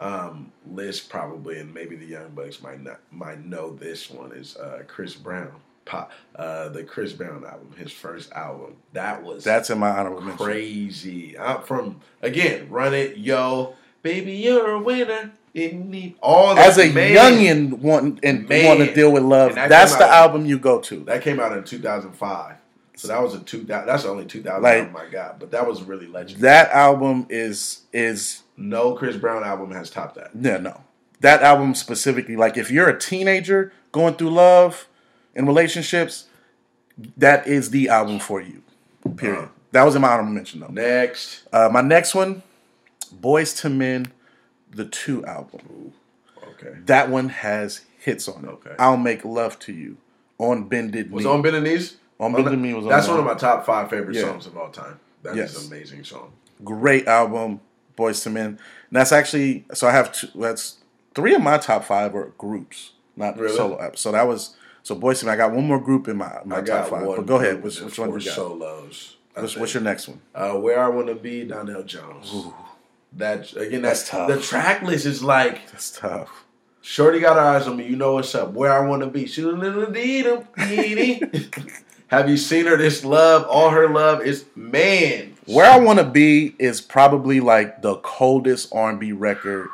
um, 0.00 0.50
list, 0.70 1.08
probably, 1.10 1.58
and 1.60 1.72
maybe 1.72 1.94
the 1.96 2.06
Young 2.06 2.30
Bucks 2.30 2.62
might 2.62 2.80
not 2.82 2.98
might 3.10 3.44
know 3.44 3.74
this 3.74 4.10
one 4.10 4.32
is 4.32 4.56
uh, 4.56 4.82
Chris 4.86 5.14
Brown. 5.14 5.52
Pop, 5.86 6.12
uh, 6.36 6.68
the 6.68 6.84
Chris 6.84 7.12
Brown 7.12 7.44
album, 7.44 7.74
his 7.76 7.90
first 7.90 8.30
album. 8.32 8.76
That 8.92 9.22
was 9.24 9.42
That's 9.42 9.70
in 9.70 9.78
my 9.78 9.90
honorable 9.90 10.20
mention. 10.20 10.44
crazy. 10.46 11.36
I'm 11.38 11.62
from 11.62 12.00
again, 12.22 12.68
run 12.70 12.94
it, 12.94 13.16
yo, 13.16 13.74
baby, 14.02 14.32
you're 14.32 14.70
a 14.72 14.78
winner. 14.80 15.32
Need 15.52 16.14
all 16.22 16.56
As 16.56 16.78
a 16.78 16.92
man, 16.92 17.16
youngin, 17.16 17.78
want 17.80 18.20
and 18.22 18.48
Man. 18.48 18.66
want 18.66 18.88
to 18.88 18.94
deal 18.94 19.10
with 19.10 19.24
love, 19.24 19.56
that 19.56 19.68
that's 19.68 19.96
the 19.96 20.04
out- 20.04 20.30
album 20.30 20.46
you 20.46 20.60
go 20.60 20.80
to. 20.82 21.00
That 21.04 21.22
came 21.22 21.40
out 21.40 21.56
in 21.56 21.64
2005. 21.64 22.56
So 22.94 23.08
that 23.08 23.20
was 23.20 23.34
a 23.34 23.40
two. 23.40 23.62
That's 23.64 24.04
only 24.04 24.26
2000 24.26 24.62
Like- 24.62 24.78
album 24.78 24.96
I 24.96 25.10
got, 25.10 25.40
but 25.40 25.50
that 25.50 25.66
was 25.66 25.82
really 25.82 26.06
legendary. 26.06 26.42
That 26.42 26.70
album 26.70 27.26
is 27.30 27.80
is 27.92 28.42
No 28.60 28.94
Chris 28.94 29.16
Brown 29.16 29.42
album 29.42 29.72
has 29.72 29.90
topped 29.90 30.16
that. 30.16 30.30
Yeah, 30.38 30.58
no. 30.58 30.82
That 31.20 31.42
album 31.42 31.74
specifically, 31.74 32.36
like 32.36 32.56
if 32.56 32.70
you're 32.70 32.88
a 32.88 32.98
teenager 32.98 33.72
going 33.92 34.14
through 34.14 34.30
love 34.30 34.86
and 35.34 35.46
relationships, 35.46 36.26
that 37.16 37.46
is 37.46 37.70
the 37.70 37.88
album 37.88 38.18
for 38.18 38.40
you. 38.40 38.62
Period. 39.16 39.38
Uh-huh. 39.38 39.48
that 39.72 39.84
was 39.84 39.94
in 39.94 40.02
my 40.02 40.08
honorable 40.12 40.32
mention 40.32 40.60
though. 40.60 40.68
Next, 40.68 41.44
Uh, 41.52 41.68
my 41.72 41.80
next 41.80 42.14
one, 42.14 42.42
Boyz 43.18 43.64
II 43.64 43.72
Men, 43.76 44.12
the 44.70 44.84
two 44.84 45.24
album. 45.24 45.92
okay, 46.48 46.76
That 46.86 47.08
one 47.10 47.28
has 47.30 47.82
hits 47.98 48.28
on 48.28 48.44
it. 48.44 48.48
Okay. 48.48 48.74
I'll 48.78 48.96
make 48.96 49.24
love 49.24 49.58
to 49.60 49.72
you. 49.72 49.96
On 50.38 50.68
bended 50.68 51.10
was 51.10 51.24
knee. 51.24 51.30
on 51.30 51.42
Bended 51.42 51.62
Knees. 51.64 51.96
On 52.18 52.32
Bended 52.32 52.58
Knee 52.58 52.74
was 52.74 52.84
on 52.84 52.90
That's 52.90 53.08
one 53.08 53.18
of 53.18 53.24
my 53.24 53.34
top 53.34 53.64
five 53.66 53.88
favorite 53.90 54.16
Yeah. 54.16 54.22
songs 54.22 54.46
of 54.46 54.56
all 54.56 54.70
time. 54.70 54.98
That 55.22 55.30
is 55.32 55.36
Yes. 55.54 55.60
an 55.66 55.72
amazing 55.72 56.04
song. 56.04 56.32
Great 56.64 57.06
album, 57.08 57.60
Boyz 58.00 58.26
II 58.26 58.32
Men. 58.32 58.46
And 58.46 58.58
that's 58.92 59.12
actually 59.12 59.64
so 59.74 59.86
I 59.86 59.92
have 59.92 60.12
two, 60.12 60.28
that's 60.34 60.78
three 61.14 61.34
of 61.34 61.42
my 61.42 61.58
top 61.58 61.84
five 61.84 62.14
are 62.14 62.32
groups, 62.38 62.92
not 63.16 63.38
Really? 63.38 63.56
solo 63.56 63.78
apps. 63.78 63.98
So 63.98 64.12
that 64.12 64.26
was 64.26 64.56
so 64.82 64.96
Boyz 64.96 65.22
II 65.22 65.26
Men. 65.26 65.34
I 65.34 65.36
got 65.36 65.52
one 65.52 65.66
more 65.66 65.80
group 65.80 66.08
in 66.08 66.16
my 66.16 66.40
my 66.44 66.60
top 66.62 66.88
five. 66.88 67.04
But 67.06 67.26
go 67.26 67.36
ahead. 67.36 67.62
Which, 67.62 67.80
which 67.80 67.98
one 67.98 68.10
you 68.10 68.14
got? 68.24 68.34
Solos. 68.34 69.16
What's, 69.34 69.56
what's 69.56 69.74
your 69.74 69.82
next 69.82 70.08
one? 70.08 70.20
Uh, 70.34 70.54
Where 70.54 70.82
I 70.82 70.88
Want 70.88 71.06
to 71.06 71.14
Be, 71.14 71.44
Donell 71.44 71.84
Jones. 71.84 72.34
That 73.12 73.52
again, 73.56 73.82
That's 73.82 74.00
that's 74.02 74.10
tough. 74.10 74.28
the 74.28 74.40
track 74.40 74.82
list 74.82 75.06
is 75.06 75.22
like 75.22 75.70
That's 75.70 75.90
tough. 75.92 76.44
Shorty 76.82 77.20
got 77.20 77.36
her 77.36 77.42
eyes 77.42 77.68
on 77.68 77.76
me. 77.76 77.86
You 77.86 77.96
know 77.96 78.14
what's 78.14 78.34
up. 78.34 78.52
Where 78.52 78.72
I 78.72 78.84
want 78.86 79.02
to 79.02 79.08
be. 79.08 79.26
Have 82.08 82.28
you 82.28 82.36
seen 82.36 82.66
her? 82.66 82.76
This 82.76 83.04
love, 83.04 83.44
all 83.46 83.70
her 83.70 83.88
love 83.88 84.22
is 84.22 84.44
man. 84.56 85.29
Where 85.54 85.70
I 85.70 85.78
want 85.78 85.98
to 85.98 86.04
be 86.04 86.54
is 86.58 86.80
probably 86.80 87.40
like 87.40 87.82
the 87.82 87.96
coldest 87.96 88.72
R 88.74 88.90
and 88.90 89.00
B 89.00 89.12
record. 89.12 89.68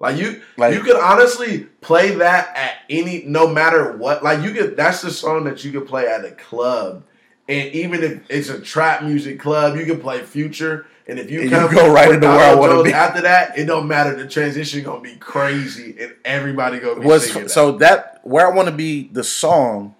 Like 0.00 0.16
you, 0.18 0.42
Like- 0.56 0.74
you 0.74 0.80
could 0.80 0.96
honestly 0.96 1.60
play 1.80 2.10
that 2.16 2.52
at 2.56 2.72
any, 2.90 3.24
no 3.26 3.46
matter 3.48 3.96
what. 3.96 4.22
Like 4.22 4.42
you 4.42 4.52
could. 4.52 4.76
That's 4.76 5.02
the 5.02 5.10
song 5.10 5.44
that 5.44 5.64
you 5.64 5.72
could 5.72 5.86
play 5.86 6.06
at 6.06 6.24
a 6.24 6.32
club, 6.32 7.04
and 7.48 7.68
even 7.74 8.02
if 8.02 8.20
it's 8.28 8.48
a 8.48 8.60
trap 8.60 9.02
music 9.02 9.38
club, 9.40 9.76
you 9.76 9.84
can 9.86 10.00
play 10.00 10.22
Future. 10.22 10.86
And 11.06 11.18
if 11.18 11.30
you 11.30 11.42
And 11.42 11.50
you 11.50 11.70
go 11.70 11.92
right 11.92 12.10
into 12.12 12.26
Where 12.26 12.52
I 12.52 12.54
Wanna 12.54 12.82
Be. 12.82 12.92
after 12.92 13.20
that, 13.22 13.58
it 13.58 13.66
don't 13.66 13.86
matter. 13.86 14.14
The 14.16 14.26
transition 14.26 14.82
gonna 14.84 15.00
be 15.02 15.16
crazy, 15.16 15.94
and 16.00 16.14
everybody 16.24 16.78
gonna 16.80 17.00
be 17.00 17.06
Was 17.06 17.26
singing 17.26 17.42
that. 17.44 17.50
so 17.50 17.72
that 17.72 18.20
where 18.24 18.46
I 18.46 18.50
want 18.54 18.68
to 18.68 18.74
be 18.74 19.08
the 19.12 19.22
song. 19.22 19.94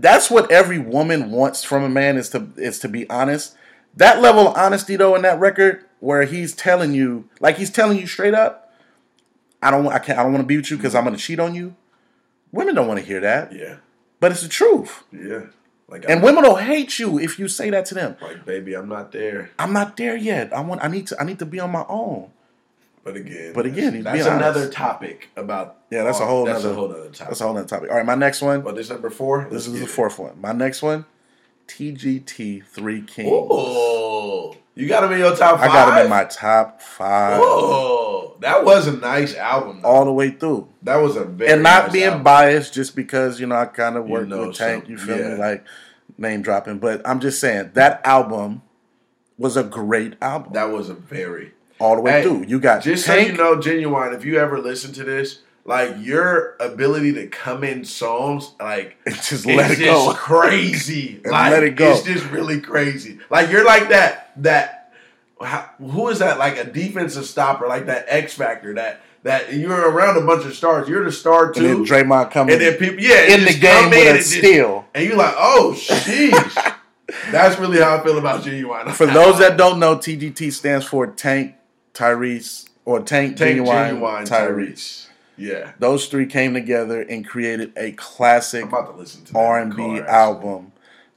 That's 0.00 0.30
what 0.30 0.50
every 0.50 0.78
woman 0.78 1.30
wants 1.30 1.62
from 1.62 1.82
a 1.84 1.88
man 1.88 2.16
is 2.16 2.30
to 2.30 2.48
is 2.56 2.78
to 2.80 2.88
be 2.88 3.08
honest. 3.10 3.54
That 3.96 4.22
level 4.22 4.48
of 4.48 4.56
honesty 4.56 4.96
though 4.96 5.14
in 5.14 5.22
that 5.22 5.38
record 5.38 5.84
where 6.00 6.22
he's 6.24 6.54
telling 6.54 6.94
you 6.94 7.28
like 7.40 7.56
he's 7.58 7.70
telling 7.70 7.98
you 7.98 8.06
straight 8.06 8.32
up, 8.34 8.72
I 9.62 9.70
don't 9.70 9.86
I 9.88 9.98
can't 9.98 10.18
I 10.18 10.22
don't 10.22 10.32
want 10.32 10.42
to 10.44 10.46
be 10.48 10.56
with 10.56 10.70
you 10.70 10.76
because 10.78 10.94
I'm 10.94 11.04
gonna 11.04 11.16
cheat 11.18 11.38
on 11.40 11.54
you. 11.54 11.74
Women 12.52 12.74
don't 12.74 12.88
want 12.88 12.98
to 12.98 13.04
hear 13.06 13.20
that, 13.20 13.52
Yeah, 13.52 13.76
but 14.18 14.32
it's 14.32 14.42
the 14.42 14.48
truth. 14.48 15.04
yeah. 15.12 15.42
Like 15.88 16.04
And 16.04 16.20
I'm, 16.20 16.22
women 16.22 16.44
will 16.44 16.56
hate 16.56 16.98
you 17.00 17.18
if 17.18 17.38
you 17.38 17.48
say 17.48 17.68
that 17.70 17.84
to 17.86 17.94
them. 17.94 18.16
like, 18.22 18.44
baby, 18.46 18.74
I'm 18.74 18.88
not 18.88 19.10
there. 19.12 19.50
I'm 19.58 19.72
not 19.72 19.96
there 19.96 20.16
yet. 20.16 20.52
I 20.52 20.60
want 20.60 20.82
I 20.84 20.88
need 20.88 21.08
to 21.08 21.20
I 21.20 21.24
need 21.24 21.38
to 21.40 21.46
be 21.46 21.60
on 21.60 21.70
my 21.72 21.84
own. 21.88 22.30
But 23.02 23.16
again, 23.16 23.52
But 23.54 23.64
again, 23.66 23.94
he's 23.94 24.04
that's 24.04 24.26
another 24.26 24.68
topic 24.68 25.30
about. 25.36 25.78
Yeah, 25.90 26.04
that's 26.04 26.20
a 26.20 26.26
whole 26.26 26.44
That's 26.44 26.62
nother- 26.62 26.74
a 26.74 26.76
whole 26.76 26.90
other 26.92 27.04
topic. 27.08 27.28
That's 27.28 27.40
a 27.40 27.44
whole 27.44 27.54
nother 27.54 27.66
topic. 27.66 27.90
All 27.90 27.96
right, 27.96 28.04
my 28.06 28.14
next 28.14 28.42
one. 28.42 28.60
But 28.60 28.74
this 28.76 28.90
number 28.90 29.08
four. 29.10 29.48
This 29.50 29.66
is 29.66 29.72
the 29.72 29.84
it. 29.84 29.88
fourth 29.88 30.18
one. 30.18 30.38
My 30.40 30.52
next 30.52 30.82
one, 30.82 31.06
TGT 31.66 32.64
Three 32.64 33.00
Kings. 33.02 33.30
Oh, 33.32 34.54
you 34.74 34.86
got 34.88 35.04
him 35.04 35.12
in 35.12 35.18
your 35.18 35.34
top 35.36 35.60
I 35.60 35.66
got 35.66 35.96
him 35.98 36.04
in 36.04 36.10
my 36.10 36.24
top 36.24 36.80
five 36.82 37.40
Oh, 37.42 38.36
that 38.40 38.64
was 38.64 38.86
a 38.86 38.92
nice 38.96 39.34
album. 39.34 39.80
though. 39.82 39.88
all 39.88 40.04
the 40.04 40.12
way 40.12 40.30
through. 40.30 40.68
that 40.82 40.96
was 40.96 41.16
a 41.16 41.24
very 41.24 41.52
and 41.52 41.62
not 41.62 41.84
nice 41.84 41.92
being 41.92 42.04
album. 42.06 42.22
biased 42.22 42.74
just 42.74 42.94
because, 42.96 43.40
you 43.40 43.46
know, 43.46 43.56
I 43.56 43.66
kind 43.66 43.96
of 43.96 44.08
You 44.08 44.26
know 44.26 44.48
with 44.48 44.56
Tank, 44.56 44.84
some- 44.84 44.92
you 44.92 44.98
feel 44.98 45.18
yeah. 45.18 45.28
me? 45.34 45.34
Like 45.36 45.64
name 46.18 46.42
dropping. 46.42 46.78
But 46.78 47.00
I'm 47.08 47.20
just 47.20 47.40
saying 47.40 47.70
that 47.74 48.00
album 48.04 48.62
was 49.38 49.56
a 49.56 49.64
great 49.64 50.14
album. 50.20 50.52
That 50.52 50.70
was 50.70 50.88
a 50.90 50.94
very 50.94 51.52
all 51.80 51.96
the 51.96 52.02
way 52.02 52.12
Hey, 52.12 52.22
through. 52.22 52.44
You 52.46 52.60
got 52.60 52.82
just 52.82 53.06
Tank. 53.06 53.26
so 53.28 53.32
you 53.32 53.38
know, 53.38 53.56
Ginuwine. 53.56 54.14
If 54.14 54.24
you 54.24 54.38
ever 54.38 54.58
listen 54.60 54.92
to 54.94 55.04
this, 55.04 55.40
like 55.64 55.96
your 55.98 56.56
ability 56.60 57.12
to 57.14 57.26
come 57.28 57.64
in 57.64 57.84
songs, 57.84 58.52
like 58.60 58.96
just 59.06 59.32
it's 59.32 59.46
let 59.46 59.70
it 59.72 59.78
just 59.78 60.06
go. 60.08 60.14
crazy. 60.14 61.20
Like 61.24 61.50
let 61.52 61.62
it 61.62 61.76
go. 61.76 61.90
It's 61.92 62.02
just 62.02 62.26
really 62.30 62.60
crazy. 62.60 63.18
Like 63.30 63.50
you're 63.50 63.64
like 63.64 63.88
that. 63.90 64.32
That 64.42 64.92
how, 65.40 65.70
who 65.78 66.08
is 66.08 66.18
that? 66.20 66.38
Like 66.38 66.58
a 66.58 66.64
defensive 66.64 67.24
stopper, 67.24 67.66
like 67.66 67.86
that 67.86 68.04
X 68.08 68.34
Factor. 68.34 68.74
That 68.74 69.00
that 69.22 69.52
you're 69.52 69.90
around 69.90 70.16
a 70.22 70.26
bunch 70.26 70.44
of 70.46 70.54
stars. 70.54 70.88
You're 70.88 71.04
the 71.04 71.12
star 71.12 71.46
And 71.52 71.54
then 71.56 71.76
too. 71.84 71.92
Draymond 71.92 72.30
coming 72.30 72.54
And 72.54 72.62
then 72.62 72.76
people, 72.78 73.00
yeah, 73.00 73.34
in 73.34 73.44
the 73.44 73.52
game 73.58 73.84
in 73.84 73.90
with 73.90 74.08
and 74.08 74.18
a 74.18 74.22
steal. 74.22 74.86
and 74.94 75.04
you're 75.06 75.16
like, 75.16 75.34
oh, 75.36 75.74
sheesh. 75.76 76.74
That's 77.32 77.58
really 77.58 77.78
how 77.80 77.96
I 77.98 78.02
feel 78.04 78.18
about 78.18 78.42
Ginuwine. 78.42 78.92
For 78.92 79.04
those 79.06 79.38
that 79.40 79.56
don't 79.58 79.78
know, 79.80 79.96
TGT 79.96 80.52
stands 80.52 80.86
for 80.86 81.06
Tank 81.08 81.54
Tyrese 82.00 82.68
or 82.84 83.00
Tank, 83.00 83.36
Tank 83.36 83.60
Ginuwine, 83.60 83.98
Ginuwine 83.98 84.26
Tyrese. 84.26 84.26
Tyrese. 84.28 85.06
Yeah. 85.36 85.72
Those 85.78 86.06
three 86.06 86.26
came 86.26 86.54
together 86.54 87.00
and 87.00 87.26
created 87.26 87.72
a 87.76 87.92
classic 87.92 88.64
I'm 88.64 88.68
about 88.68 88.92
to 88.92 88.98
listen 88.98 89.24
to 89.24 89.32
that 89.32 89.38
R 89.38 89.60
and 89.60 89.74
B 89.74 90.00
album 90.00 90.72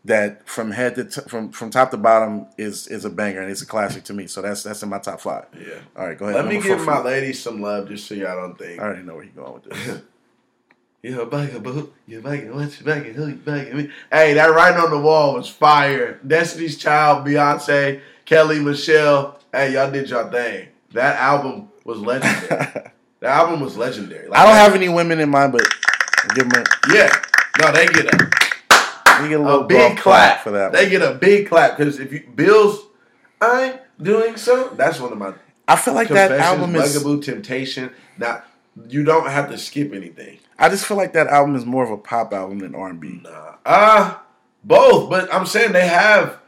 that 0.05 0.47
from 0.47 0.71
head 0.71 0.95
to 0.95 1.05
t- 1.05 1.21
from 1.27 1.51
from 1.51 1.69
top 1.69 1.91
to 1.91 1.97
bottom 1.97 2.47
is 2.57 2.87
is 2.87 3.05
a 3.05 3.09
banger 3.09 3.41
and 3.41 3.51
it's 3.51 3.61
a 3.61 3.65
classic 3.65 4.03
to 4.05 4.13
me. 4.13 4.27
So 4.27 4.41
that's 4.41 4.63
that's 4.63 4.81
in 4.81 4.89
my 4.89 4.99
top 4.99 5.19
five. 5.19 5.45
Yeah. 5.57 5.75
All 5.95 6.07
right, 6.07 6.17
go 6.17 6.25
ahead. 6.25 6.45
Let 6.45 6.53
me 6.53 6.61
give 6.61 6.85
my 6.85 7.01
ladies 7.01 7.41
some 7.41 7.61
love 7.61 7.89
just 7.89 8.07
so 8.07 8.15
y'all 8.15 8.35
don't 8.35 8.57
think. 8.57 8.79
I 8.79 8.83
already 8.83 9.03
know 9.03 9.15
where 9.15 9.23
you're 9.23 9.33
going 9.33 9.53
with 9.53 9.63
this. 9.65 10.01
You're 11.05 11.25
bugaboo, 11.25 11.91
you're 12.07 12.21
bugging, 12.21 12.53
what 12.53 12.79
you 12.79 12.85
bugging, 12.85 13.13
who 13.13 13.27
you 13.27 13.75
me? 13.75 13.89
Hey, 14.09 14.35
that 14.35 14.45
writing 14.55 14.81
on 14.81 14.89
the 14.89 14.97
wall 14.97 15.33
was 15.33 15.49
fire. 15.49 16.17
Destiny's 16.25 16.77
Child, 16.77 17.27
Beyonce, 17.27 17.99
Kelly, 18.23 18.61
Michelle. 18.61 19.37
Hey, 19.51 19.73
y'all 19.73 19.91
did 19.91 20.09
y'all 20.09 20.31
thing. 20.31 20.69
That 20.93 21.17
album 21.17 21.69
was 21.83 21.99
legendary. 21.99 22.47
that 22.49 22.93
album 23.23 23.61
was 23.61 23.77
legendary. 23.77 24.27
Like, 24.27 24.39
I 24.39 24.45
don't 24.45 24.55
have 24.55 24.75
any 24.75 24.89
women 24.89 25.19
in 25.19 25.29
mind, 25.29 25.51
but 25.51 25.67
give 26.35 26.49
them 26.49 26.63
a, 26.63 26.93
Yeah. 26.93 27.11
No, 27.61 27.71
they 27.71 27.85
get 27.85 28.05
a, 28.05 28.17
they 29.21 29.29
get 29.29 29.39
a 29.39 29.47
a 29.47 29.63
big 29.63 29.89
golf 29.95 29.99
clap. 29.99 30.41
for 30.41 30.51
that. 30.51 30.71
They 30.71 30.83
one. 30.83 30.89
get 30.91 31.01
a 31.01 31.13
big 31.15 31.47
clap 31.47 31.77
because 31.77 31.99
if 31.99 32.11
you 32.11 32.27
Bills, 32.35 32.79
I'm 33.39 33.79
doing 34.01 34.37
so. 34.37 34.69
That's 34.75 34.99
one 34.99 35.11
of 35.11 35.17
my 35.17 35.33
I 35.67 35.75
feel 35.75 35.93
like 35.93 36.09
that 36.09 36.31
album 36.31 36.75
is. 36.75 36.93
Bugaboo, 36.95 37.21
Temptation. 37.21 37.91
Now 38.17 38.43
you 38.89 39.03
don't 39.03 39.29
have 39.29 39.49
to 39.49 39.57
skip 39.57 39.93
anything. 39.93 40.39
I 40.57 40.69
just 40.69 40.85
feel 40.85 40.97
like 40.97 41.13
that 41.13 41.27
album 41.27 41.55
is 41.55 41.65
more 41.65 41.83
of 41.83 41.91
a 41.91 41.97
pop 41.97 42.33
album 42.33 42.59
than 42.59 42.73
R 42.73 42.89
and 42.89 42.99
B. 42.99 43.21
Nah. 43.23 43.55
Uh 43.65 44.17
both, 44.63 45.09
but 45.09 45.33
I'm 45.33 45.45
saying 45.45 45.73
they 45.73 45.87
have 45.87 46.39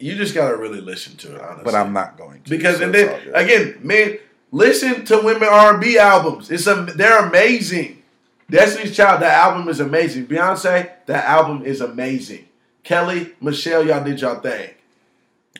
you 0.00 0.14
just 0.16 0.34
gotta 0.34 0.56
really 0.56 0.80
listen 0.80 1.16
to 1.18 1.34
it, 1.34 1.40
honestly. 1.40 1.64
But 1.64 1.74
I'm 1.74 1.92
not 1.92 2.16
going 2.16 2.42
to 2.42 2.50
because 2.50 2.78
so 2.78 2.84
and 2.84 2.94
then 2.94 3.34
again, 3.34 3.78
man, 3.82 4.18
listen 4.50 5.04
to 5.06 5.20
women 5.22 5.48
R 5.50 5.72
and 5.72 5.80
B 5.80 5.98
albums. 5.98 6.50
It's 6.50 6.66
a 6.66 6.74
they're 6.74 7.26
amazing. 7.26 8.02
Destiny's 8.50 8.94
Child, 8.94 9.22
that 9.22 9.34
album 9.34 9.68
is 9.68 9.80
amazing. 9.80 10.26
Beyonce, 10.26 10.90
that 11.06 11.24
album 11.24 11.64
is 11.64 11.80
amazing. 11.80 12.46
Kelly, 12.82 13.32
Michelle, 13.40 13.86
y'all 13.86 14.04
did 14.04 14.20
y'all 14.20 14.40
thing. 14.40 14.70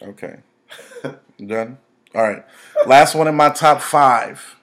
Okay. 0.03 0.37
Done. 1.45 1.79
All 2.15 2.23
right. 2.23 2.45
Last 2.87 3.15
one 3.15 3.27
in 3.27 3.35
my 3.35 3.49
top 3.49 3.81
five. 3.81 4.57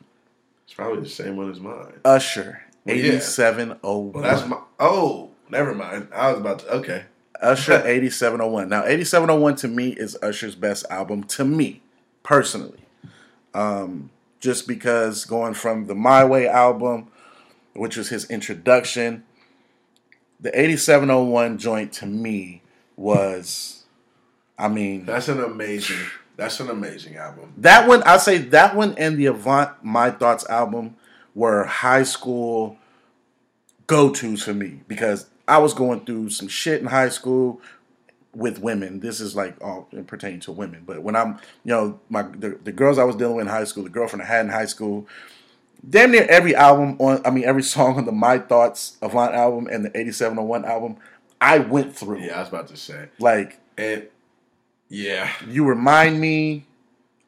It's 0.66 0.74
probably 0.74 1.02
the 1.02 1.10
same 1.10 1.36
one 1.36 1.52
as 1.52 1.60
mine. 1.60 1.94
Usher. 2.06 2.62
Eighty-seven 2.88 3.78
oh 3.84 4.00
Well, 4.00 4.24
that's 4.24 4.48
my 4.48 4.60
oh, 4.80 5.32
never 5.50 5.76
mind. 5.76 6.08
I 6.14 6.32
was 6.32 6.40
about 6.40 6.60
to 6.60 6.74
okay. 6.76 7.04
Usher 7.42 7.82
eighty-seven 7.86 8.40
oh 8.42 8.48
one. 8.48 8.70
Now 8.70 8.86
eighty-seven 8.86 9.30
oh 9.30 9.36
one 9.36 9.56
to 9.58 9.68
me 9.68 9.90
is 9.90 10.18
Usher's 10.22 10.56
best 10.56 10.86
album 10.90 11.24
to 11.26 11.46
me 11.46 11.82
personally. 12.24 12.80
Um, 13.54 14.12
just 14.40 14.68
because 14.68 15.26
going 15.26 15.54
from 15.54 15.88
the 15.88 15.96
My 15.96 16.24
Way 16.24 16.48
album, 16.48 17.12
which 17.74 17.98
was 17.98 18.10
his 18.10 18.26
introduction, 18.30 19.24
the 20.40 20.58
eighty-seven 20.60 21.10
oh 21.10 21.24
one 21.24 21.58
joint 21.58 21.92
to 21.94 22.06
me 22.06 22.62
was, 22.96 23.86
I 24.58 24.68
mean, 24.68 25.06
That's 25.06 25.28
an 25.28 25.42
amazing. 25.42 25.98
That's 26.38 26.60
an 26.60 26.70
amazing 26.70 27.18
album. 27.18 27.54
That 27.58 27.88
one, 27.88 28.02
I 28.04 28.18
say 28.18 28.38
that 28.40 28.76
one 28.76 28.96
and 28.98 29.18
the 29.18 29.28
Avant 29.28 29.72
My 29.84 30.10
Thoughts 30.10 30.48
album 30.50 30.96
were 31.36 31.66
high 31.66 32.04
school 32.04 32.78
go 33.86 34.10
tos 34.10 34.42
for 34.44 34.54
me 34.54 34.82
because 34.88 35.30
I 35.52 35.58
was 35.58 35.74
going 35.74 36.06
through 36.06 36.30
some 36.30 36.48
shit 36.48 36.80
in 36.80 36.88
high 36.88 37.10
school 37.10 37.60
with 38.34 38.60
women. 38.60 39.02
This 39.02 39.20
is 39.20 39.36
like 39.36 39.62
all 39.62 39.90
pertaining 40.08 40.40
to 40.42 40.54
women, 40.54 40.84
but 40.86 41.04
when 41.04 41.14
I'm, 41.14 41.40
you 41.66 41.74
know, 41.74 42.00
my 42.08 42.22
the, 42.22 42.58
the 42.64 42.72
girls 42.72 42.98
I 42.98 43.04
was 43.04 43.18
dealing 43.18 43.36
with 43.36 43.48
in 43.48 43.52
high 43.52 43.66
school, 43.66 43.84
the 43.84 43.90
girlfriend 43.90 44.24
I 44.24 44.28
had 44.28 44.46
in 44.46 44.52
high 44.54 44.66
school, 44.66 45.10
damn 45.88 46.12
near 46.12 46.26
every 46.30 46.56
album 46.56 46.96
on, 47.00 47.22
I 47.26 47.32
mean, 47.32 47.44
every 47.44 47.64
song 47.76 47.98
on 47.98 48.06
the 48.06 48.14
My 48.14 48.40
Thoughts 48.40 48.96
Avant 49.02 49.36
album 49.36 49.68
and 49.68 49.84
the 49.84 49.90
8701 49.90 50.64
album, 50.64 50.96
I 51.42 51.60
went 51.60 51.98
through. 51.98 52.22
Yeah, 52.22 52.38
I 52.38 52.40
was 52.40 52.48
about 52.48 52.68
to 52.70 52.78
say. 52.78 53.10
Like, 53.20 53.60
And 53.78 54.08
yeah, 54.88 55.34
you 55.50 55.66
remind 55.66 56.22
me, 56.22 56.66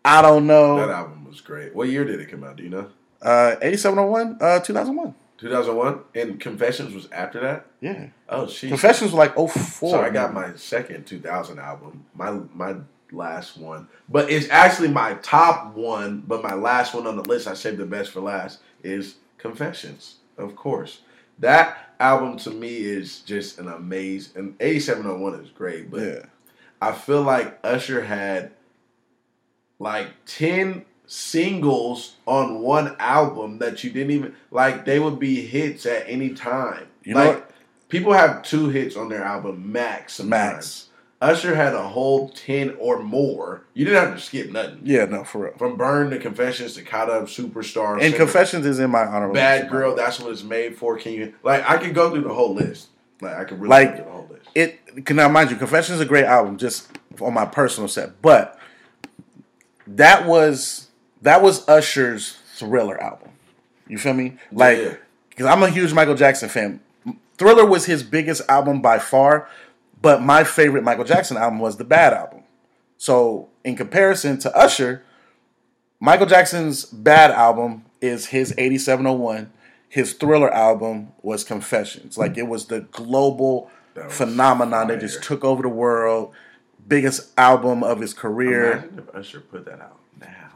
I 0.05 0.21
don't 0.21 0.47
know. 0.47 0.77
that 0.77 0.89
album 0.89 1.25
was 1.25 1.41
great. 1.41 1.75
What 1.75 1.89
year 1.89 2.05
did 2.05 2.21
it 2.21 2.31
come 2.31 2.45
out? 2.45 2.55
Do 2.55 2.63
you 2.63 2.69
know? 2.69 2.89
Uh, 3.21 3.57
8701, 3.61 4.37
uh, 4.39 4.59
2001. 4.61 5.13
2001. 5.43 5.99
And 6.15 6.39
Confessions 6.39 6.93
was 6.93 7.07
after 7.11 7.39
that. 7.41 7.67
Yeah. 7.81 8.07
Oh, 8.29 8.47
she. 8.47 8.67
Confessions 8.69 9.11
was 9.11 9.17
like 9.17 9.35
04. 9.35 9.91
So 9.91 10.01
I 10.01 10.09
got 10.09 10.33
my 10.33 10.53
second 10.55 11.05
2000 11.05 11.59
album. 11.59 12.05
My 12.15 12.31
my 12.53 12.75
last 13.11 13.57
one, 13.57 13.87
but 14.09 14.31
it's 14.31 14.49
actually 14.49 14.87
my 14.89 15.13
top 15.15 15.75
one. 15.75 16.23
But 16.27 16.41
my 16.41 16.55
last 16.55 16.93
one 16.95 17.05
on 17.07 17.15
the 17.15 17.23
list, 17.23 17.47
I 17.47 17.53
saved 17.53 17.77
the 17.77 17.85
best 17.85 18.11
for 18.11 18.21
last, 18.21 18.59
is 18.83 19.15
Confessions. 19.37 20.15
Of 20.37 20.55
course, 20.55 21.01
that 21.39 21.93
album 21.99 22.37
to 22.39 22.49
me 22.49 22.77
is 22.77 23.19
just 23.21 23.59
an 23.59 23.67
amazing. 23.67 24.31
And 24.35 24.55
8701 24.59 25.41
is 25.41 25.49
great, 25.51 25.91
but 25.91 26.01
Yeah. 26.01 26.25
I 26.81 26.91
feel 26.91 27.21
like 27.21 27.59
Usher 27.63 28.01
had 28.03 28.51
like 29.79 30.07
10 30.25 30.85
singles 31.13 32.15
on 32.25 32.59
one 32.59 32.95
album 32.97 33.59
that 33.59 33.83
you 33.83 33.91
didn't 33.91 34.09
even 34.09 34.35
like 34.49 34.83
they 34.83 34.97
would 34.97 35.19
be 35.19 35.45
hits 35.45 35.85
at 35.85 36.03
any 36.07 36.31
time. 36.33 36.87
You 37.03 37.13
know 37.13 37.25
like 37.25 37.35
what? 37.35 37.51
people 37.87 38.13
have 38.13 38.41
two 38.41 38.69
hits 38.69 38.97
on 38.97 39.09
their 39.09 39.23
album 39.23 39.71
max. 39.71 40.15
Sometimes. 40.15 40.53
Max. 40.53 40.89
Usher 41.21 41.55
had 41.55 41.73
a 41.73 41.83
whole 41.83 42.29
10 42.29 42.75
or 42.79 43.01
more. 43.01 43.63
You 43.75 43.85
didn't 43.85 44.03
have 44.03 44.15
to 44.15 44.21
skip 44.21 44.51
nothing. 44.51 44.81
Yeah, 44.83 45.05
no, 45.05 45.23
for 45.23 45.43
real. 45.43 45.53
From 45.57 45.77
Burn 45.77 46.09
to 46.09 46.19
Confessions 46.19 46.73
to 46.73 46.81
Caught 46.81 47.09
Up 47.09 47.23
Superstar. 47.25 48.01
And 48.01 48.13
Confessions 48.15 48.65
is 48.65 48.79
in 48.79 48.89
my 48.89 49.05
honorable 49.05 49.35
Bad 49.35 49.61
mention. 49.61 49.71
Girl, 49.71 49.95
that's 49.95 50.19
what 50.19 50.31
it's 50.31 50.43
made 50.43 50.75
for. 50.75 50.97
Can 50.97 51.13
you 51.13 51.33
like 51.43 51.69
I 51.69 51.77
could 51.77 51.93
go 51.93 52.09
through 52.09 52.23
the 52.23 52.33
whole 52.33 52.55
list. 52.55 52.89
Like 53.21 53.37
I 53.37 53.43
could 53.43 53.59
really 53.59 53.69
Like, 53.69 53.89
go 53.89 53.95
through 53.97 54.05
the 54.05 54.11
whole 54.11 54.27
list. 54.31 54.49
It 54.55 55.05
can 55.05 55.15
now 55.15 55.29
mind 55.29 55.51
you, 55.51 55.57
Confessions 55.57 55.97
is 55.97 56.01
a 56.01 56.07
great 56.07 56.25
album, 56.25 56.57
just 56.57 56.89
on 57.21 57.35
my 57.35 57.45
personal 57.45 57.87
set. 57.87 58.19
But 58.21 58.59
that 59.85 60.25
was 60.25 60.82
that 61.23 61.41
was 61.41 61.67
Usher's 61.67 62.37
thriller 62.55 63.01
album. 63.01 63.29
You 63.87 63.97
feel 63.97 64.13
me? 64.13 64.37
Like 64.51 64.77
Yeah. 64.77 64.93
because 65.29 65.45
I'm 65.47 65.63
a 65.63 65.69
huge 65.69 65.93
Michael 65.93 66.15
Jackson 66.15 66.47
fan. 66.49 66.79
Thriller 67.37 67.65
was 67.65 67.85
his 67.85 68.03
biggest 68.03 68.43
album 68.47 68.81
by 68.81 68.99
far, 68.99 69.47
but 70.01 70.21
my 70.21 70.43
favorite 70.43 70.83
Michael 70.83 71.03
Jackson 71.03 71.35
album 71.37 71.59
was 71.59 71.77
the 71.77 71.83
Bad 71.83 72.13
album. 72.13 72.43
So 72.97 73.49
in 73.63 73.75
comparison 73.75 74.37
to 74.39 74.55
Usher, 74.55 75.03
Michael 75.99 76.27
Jackson's 76.27 76.85
Bad 76.85 77.31
album 77.31 77.85
is 78.01 78.27
his 78.27 78.53
8701. 78.57 79.51
His 79.89 80.13
Thriller 80.13 80.51
album 80.53 81.11
was 81.21 81.43
Confessions. 81.43 82.17
Like 82.17 82.37
it 82.37 82.47
was 82.47 82.65
the 82.67 82.81
global 82.81 83.69
was 83.95 84.13
phenomenon 84.13 84.87
that 84.87 84.99
just 84.99 85.23
took 85.23 85.43
over 85.43 85.61
the 85.63 85.69
world. 85.69 86.33
Biggest 86.87 87.31
album 87.37 87.83
of 87.83 87.99
his 87.99 88.13
career. 88.13 88.73
Imagine 88.73 88.99
if 89.07 89.15
Usher 89.15 89.39
put 89.39 89.65
that 89.65 89.79
out 89.81 89.99
now. 90.19 90.52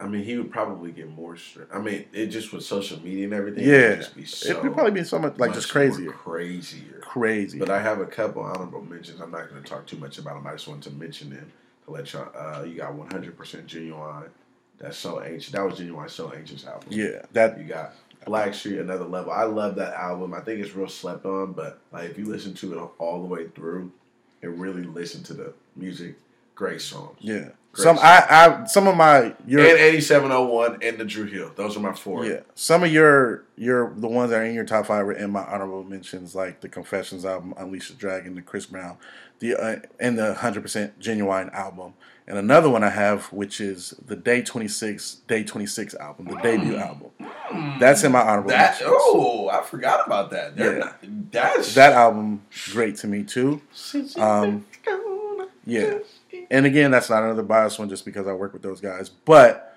I 0.00 0.06
mean, 0.08 0.24
he 0.24 0.38
would 0.38 0.50
probably 0.50 0.92
get 0.92 1.10
more. 1.10 1.36
Str- 1.36 1.64
I 1.72 1.78
mean, 1.78 2.06
it 2.12 2.28
just 2.28 2.52
with 2.52 2.64
social 2.64 2.98
media 3.02 3.24
and 3.24 3.34
everything. 3.34 3.64
Yeah, 3.68 3.96
just 3.96 4.16
be 4.16 4.24
so 4.24 4.48
it 4.50 4.62
would 4.62 4.72
probably 4.72 4.92
be 4.92 5.04
so 5.04 5.18
much 5.18 5.36
like 5.38 5.52
just 5.52 5.66
much 5.66 5.72
crazier, 5.72 6.10
crazier. 6.12 7.00
crazy. 7.02 7.58
But 7.58 7.68
I 7.70 7.80
have 7.80 8.00
a 8.00 8.06
couple 8.06 8.42
honorable 8.42 8.80
mentions. 8.82 9.20
I'm 9.20 9.30
not 9.30 9.50
going 9.50 9.62
to 9.62 9.68
talk 9.68 9.86
too 9.86 9.98
much 9.98 10.16
about 10.18 10.34
them. 10.36 10.46
I 10.46 10.52
just 10.52 10.68
wanted 10.68 10.84
to 10.84 10.96
mention 10.96 11.30
them 11.30 11.52
to 11.84 11.90
let 11.90 12.10
y'all. 12.14 12.30
Uh, 12.34 12.62
you 12.62 12.76
got 12.76 12.92
100% 12.92 13.34
Ginuwine. 13.66 14.28
That's 14.78 14.96
So 14.96 15.20
Anxious. 15.20 15.52
That 15.52 15.64
was 15.64 15.78
Ginuwine, 15.78 16.08
So 16.08 16.32
Anxious's 16.32 16.66
album. 16.66 16.88
yeah, 16.90 17.22
that 17.32 17.58
You 17.58 17.64
got 17.64 17.92
Blackstreet, 18.26 18.80
another 18.80 19.04
level. 19.04 19.32
I 19.32 19.42
love 19.44 19.74
that 19.76 19.92
album. 19.94 20.32
I 20.32 20.40
think 20.40 20.60
it's 20.64 20.74
real 20.74 20.88
slept 20.88 21.26
on, 21.26 21.52
but 21.52 21.80
like 21.92 22.08
if 22.10 22.16
you 22.18 22.24
listen 22.24 22.54
to 22.54 22.78
it 22.78 22.90
all 22.98 23.20
the 23.20 23.26
way 23.28 23.48
through 23.48 23.92
and 24.42 24.58
really 24.58 24.84
listen 24.84 25.22
to 25.24 25.34
the 25.34 25.52
music, 25.76 26.16
great 26.54 26.80
songs. 26.80 27.16
yeah. 27.20 27.48
Great 27.72 27.82
Some 27.84 27.98
I, 28.00 28.24
I 28.28 28.64
some 28.66 28.86
of 28.88 28.96
my 28.96 29.34
your 29.46 29.60
And 29.60 29.78
8701 29.78 30.78
and 30.82 30.98
the 30.98 31.04
Dru 31.04 31.26
Hill. 31.26 31.52
Those 31.54 31.76
are 31.76 31.80
my 31.80 31.92
four. 31.92 32.24
Yeah, 32.24 32.40
some 32.54 32.82
of 32.82 32.90
your 32.92 33.44
your 33.56 33.92
the 33.96 34.08
ones 34.08 34.30
that 34.30 34.40
are 34.40 34.44
in 34.44 34.54
your 34.54 34.64
top 34.64 34.86
five 34.86 35.04
were 35.04 35.12
in 35.12 35.30
my 35.30 35.44
honorable 35.44 35.84
mentions, 35.84 36.34
like 36.34 36.60
the 36.60 36.68
Confessions 36.68 37.24
album, 37.24 37.52
Unleash 37.56 37.88
the 37.88 37.94
Dragon, 37.94 38.34
the 38.34 38.42
Chris 38.42 38.66
Brown, 38.66 38.96
the 39.40 39.54
uh, 39.54 39.76
and 40.00 40.18
the 40.18 40.34
Hundred 40.34 40.62
Percent 40.62 40.98
Ginuwine 40.98 41.52
album, 41.52 41.92
and 42.26 42.38
another 42.38 42.70
one 42.70 42.82
I 42.82 42.88
have, 42.90 43.26
which 43.26 43.60
is 43.60 43.94
the 44.04 44.16
Day 44.16 44.40
Twenty 44.42 44.68
Six 44.68 45.16
Day 45.28 45.44
Twenty 45.44 45.66
Six 45.66 45.94
album, 45.94 46.26
the 46.26 46.36
debut 46.36 46.76
album. 46.76 47.10
That's 47.78 48.02
in 48.02 48.12
my 48.12 48.20
honorable 48.22 48.48
That 48.50 48.80
mentions. 48.80 48.90
oh, 48.92 49.48
I 49.50 49.62
forgot 49.62 50.06
about 50.06 50.30
that. 50.30 50.56
They're 50.56 50.78
Yeah. 50.78 50.84
not, 50.84 51.30
that's 51.32 51.74
That 51.74 51.92
album 51.92 52.42
great 52.72 52.96
to 52.96 53.06
me 53.06 53.24
too. 53.24 53.60
Um, 54.16 54.64
Yeah, 55.66 55.98
and 56.50 56.66
again, 56.66 56.90
that's 56.90 57.10
not 57.10 57.22
another 57.22 57.42
bias 57.42 57.78
one, 57.78 57.88
just 57.88 58.04
because 58.04 58.26
I 58.26 58.32
work 58.32 58.52
with 58.52 58.62
those 58.62 58.80
guys, 58.80 59.08
but 59.08 59.76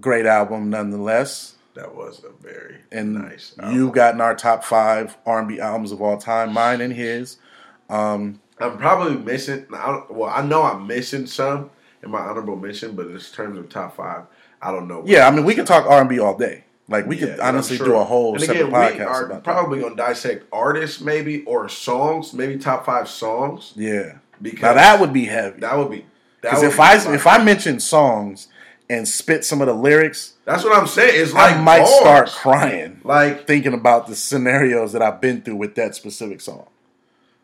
great 0.00 0.26
album 0.26 0.70
nonetheless. 0.70 1.54
that 1.74 1.94
was 1.94 2.22
a 2.24 2.30
very 2.42 2.76
and 2.92 3.14
nice. 3.14 3.54
you 3.70 3.90
got 3.90 4.14
in 4.14 4.20
our 4.20 4.34
top 4.34 4.64
five 4.64 5.16
R&B 5.26 5.60
albums 5.60 5.92
of 5.92 6.00
all 6.02 6.18
time, 6.18 6.52
mine 6.52 6.80
and 6.80 6.92
his. 6.92 7.38
Um, 7.88 8.40
I'm 8.58 8.78
probably 8.78 9.16
missing. 9.16 9.66
I 9.74 10.02
well, 10.08 10.30
I 10.34 10.42
know 10.42 10.62
I'm 10.62 10.86
missing 10.86 11.26
some 11.26 11.70
in 12.02 12.10
my 12.10 12.20
honorable 12.20 12.56
mention, 12.56 12.94
but 12.96 13.06
in 13.06 13.18
terms 13.18 13.58
of 13.58 13.68
top 13.68 13.96
five, 13.96 14.24
I 14.62 14.70
don't 14.72 14.88
know. 14.88 15.02
yeah, 15.06 15.26
I 15.28 15.30
mean, 15.30 15.44
we 15.44 15.54
could 15.54 15.66
talk 15.66 15.86
R&B 15.86 16.18
all 16.18 16.36
day. 16.36 16.64
Like 16.88 17.06
we 17.06 17.16
Yeah, 17.18 17.26
could 17.32 17.40
honestly 17.40 17.76
sure. 17.78 17.86
do 17.86 17.96
a 17.96 18.04
whole 18.04 18.34
and 18.34 18.42
separate 18.42 18.68
again, 18.68 18.70
podcast 18.72 19.28
we 19.28 19.34
are 19.34 19.40
probably 19.40 19.80
gonna 19.80 19.96
dissect 19.96 20.44
artists 20.52 21.00
maybe 21.00 21.42
or 21.44 21.68
songs, 21.68 22.32
maybe 22.32 22.56
top 22.58 22.86
five 22.86 23.08
songs. 23.08 23.72
Yeah. 23.74 24.18
Because 24.40 24.62
Now 24.62 24.74
that 24.74 25.00
would 25.00 25.12
be 25.12 25.24
heavy. 25.26 25.60
that 25.60 25.76
would 25.78 25.90
be 25.90 26.06
Because 26.40 26.62
if 26.62 26.76
be 26.76 26.82
I 26.82 27.14
if 27.14 27.26
I 27.26 27.42
mention 27.42 27.80
songs 27.80 28.48
and 28.88 29.06
spit 29.08 29.44
some 29.44 29.60
of 29.60 29.66
the 29.66 29.74
lyrics, 29.74 30.34
that's 30.44 30.62
what 30.62 30.76
I'm 30.76 30.86
saying. 30.86 31.20
It's 31.20 31.32
like 31.32 31.56
I 31.56 31.60
might 31.60 31.78
bars. 31.80 31.96
start 32.00 32.28
crying 32.30 33.00
Like 33.04 33.46
thinking 33.46 33.74
about 33.74 34.06
the 34.06 34.14
scenarios 34.14 34.92
that 34.92 35.02
I've 35.02 35.20
been 35.20 35.42
through 35.42 35.56
with 35.56 35.74
that 35.76 35.94
specific 35.94 36.40
song. 36.40 36.66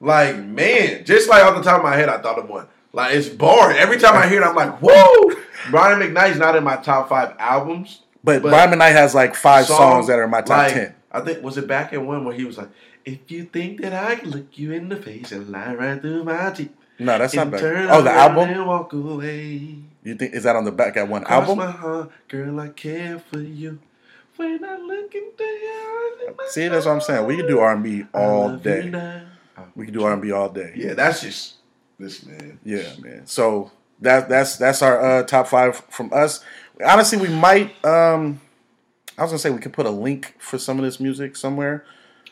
like 0.01 0.37
man, 0.39 1.05
just 1.05 1.29
like 1.29 1.43
off 1.45 1.57
the 1.57 1.63
top 1.63 1.79
of 1.79 1.85
my 1.85 1.97
head, 1.97 2.09
I 2.09 2.19
thought 2.19 2.39
of 2.39 2.49
one. 2.49 2.67
Like 2.93 3.15
it's 3.15 3.29
boring. 3.29 3.77
Every 3.79 3.99
time 3.99 4.15
I 4.17 4.29
hear 4.29 4.43
it, 4.43 4.45
I'm 4.45 4.55
like, 4.55 4.79
whoa. 4.83 5.35
Brian 5.71 5.99
McKnight's 6.01 6.39
not 6.39 6.57
in 6.57 6.65
my 6.65 6.77
top 6.77 7.09
five 7.09 7.35
albums. 7.39 8.03
But, 8.25 8.43
Brian 8.43 8.71
McKnight 8.71 8.93
has 8.93 9.15
like 9.15 9.35
five 9.35 9.67
songs, 9.67 10.07
that 10.09 10.19
are 10.19 10.25
in 10.25 10.31
my 10.31 10.43
top 10.43 10.59
like, 10.59 10.73
ten. 10.75 10.95
I 11.11 11.21
think 11.21 11.43
was 11.43 11.57
it 11.59 11.67
back 11.67 11.93
in 11.93 12.07
one 12.07 12.25
where 12.25 12.35
he 12.35 12.45
was 12.45 12.59
like, 12.59 12.69
"If 13.05 13.31
you 13.31 13.45
think 13.45 13.81
that 13.81 13.93
I 13.93 14.15
can 14.17 14.31
look 14.31 14.57
you 14.59 14.73
in 14.73 14.89
the 14.91 14.97
face 14.97 15.33
and 15.33 15.49
lie 15.51 15.75
right 15.75 16.01
through 16.01 16.25
my 16.25 16.51
teeth, 16.51 16.71
No, 16.99 17.19
that's 17.19 17.35
not 17.35 17.43
and 17.43 17.51
bad. 17.53 17.61
turn 17.61 17.89
Oh, 17.91 18.03
the 18.03 18.11
album. 18.13 18.49
and 18.51 18.67
walk 18.67 18.93
away." 18.93 19.77
You 20.05 20.15
think 20.17 20.35
is 20.35 20.43
that 20.45 20.57
on 20.57 20.65
the 20.65 20.73
back 20.73 20.97
at 20.97 21.09
one 21.09 21.23
Cross 21.25 21.49
album? 21.49 21.59
my 21.59 21.71
heart, 21.71 22.11
girl, 22.29 22.59
I 22.61 22.69
care 22.69 23.19
for 23.19 23.41
you. 23.41 23.79
When 24.37 24.65
I 24.65 24.77
look 24.79 25.15
into 25.15 25.45
your 25.45 26.31
eyes, 26.31 26.53
See, 26.53 26.67
that's 26.69 26.87
what 26.87 26.93
I'm 26.93 27.01
saying. 27.01 27.27
We 27.27 27.37
can 27.37 27.47
do 27.47 27.59
R 27.61 27.73
and 27.75 27.83
B 27.85 28.05
all 28.15 28.57
day. 28.57 28.91
We 29.77 29.85
can 29.87 29.95
do 29.95 30.05
R 30.05 30.13
and 30.15 30.23
B 30.23 30.33
all 30.33 30.49
day. 30.49 30.73
Yeah, 30.75 30.95
that's 30.95 31.21
just 31.21 31.57
this 31.99 32.25
man. 32.27 32.59
Yeah, 32.65 32.95
man. 33.01 33.27
So 33.27 33.71
that 34.01 34.29
that's 34.29 34.57
that's 34.57 34.83
our 34.83 35.01
uh, 35.01 35.23
top 35.25 35.47
five 35.49 35.77
from 35.91 36.11
us. 36.13 36.45
Honestly, 36.85 37.19
we 37.19 37.29
might. 37.29 37.73
um 37.85 38.41
I 39.19 39.23
was 39.23 39.31
gonna 39.31 39.39
say 39.39 39.51
we 39.51 39.61
could 39.61 39.75
put 39.75 39.87
a 39.87 39.91
link 39.91 40.35
for 40.39 40.59
some 40.59 40.79
of 40.79 40.85
this 40.85 40.99
music 40.99 41.37
somewhere. 41.37 41.85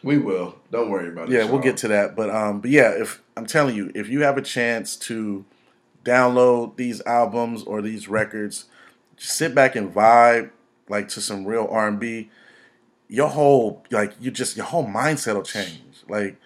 We 0.02 0.18
will. 0.18 0.56
Don't 0.70 0.90
worry 0.90 1.08
about 1.08 1.28
it. 1.28 1.32
Yeah, 1.32 1.44
we'll 1.44 1.60
get 1.60 1.76
to 1.78 1.88
that. 1.88 2.16
But 2.16 2.30
um, 2.30 2.60
but 2.60 2.70
yeah, 2.70 2.90
if 2.90 3.22
I'm 3.36 3.46
telling 3.46 3.76
you, 3.76 3.92
if 3.94 4.08
you 4.08 4.22
have 4.22 4.38
a 4.38 4.42
chance 4.42 4.96
to 4.96 5.44
download 6.04 6.76
these 6.76 7.02
albums 7.02 7.62
or 7.64 7.82
these 7.82 8.08
records, 8.08 8.66
just 9.16 9.34
sit 9.36 9.54
back 9.54 9.76
and 9.76 9.92
vibe 9.94 10.50
like 10.88 11.08
to 11.08 11.20
some 11.20 11.44
real 11.44 11.68
R 11.70 11.88
and 11.88 12.00
B. 12.00 12.30
Your 13.08 13.28
whole 13.28 13.84
like 13.90 14.14
you 14.20 14.30
just 14.30 14.56
your 14.56 14.66
whole 14.66 14.86
mindset 14.86 15.34
will 15.34 15.42
change. 15.42 16.04
Like 16.08 16.36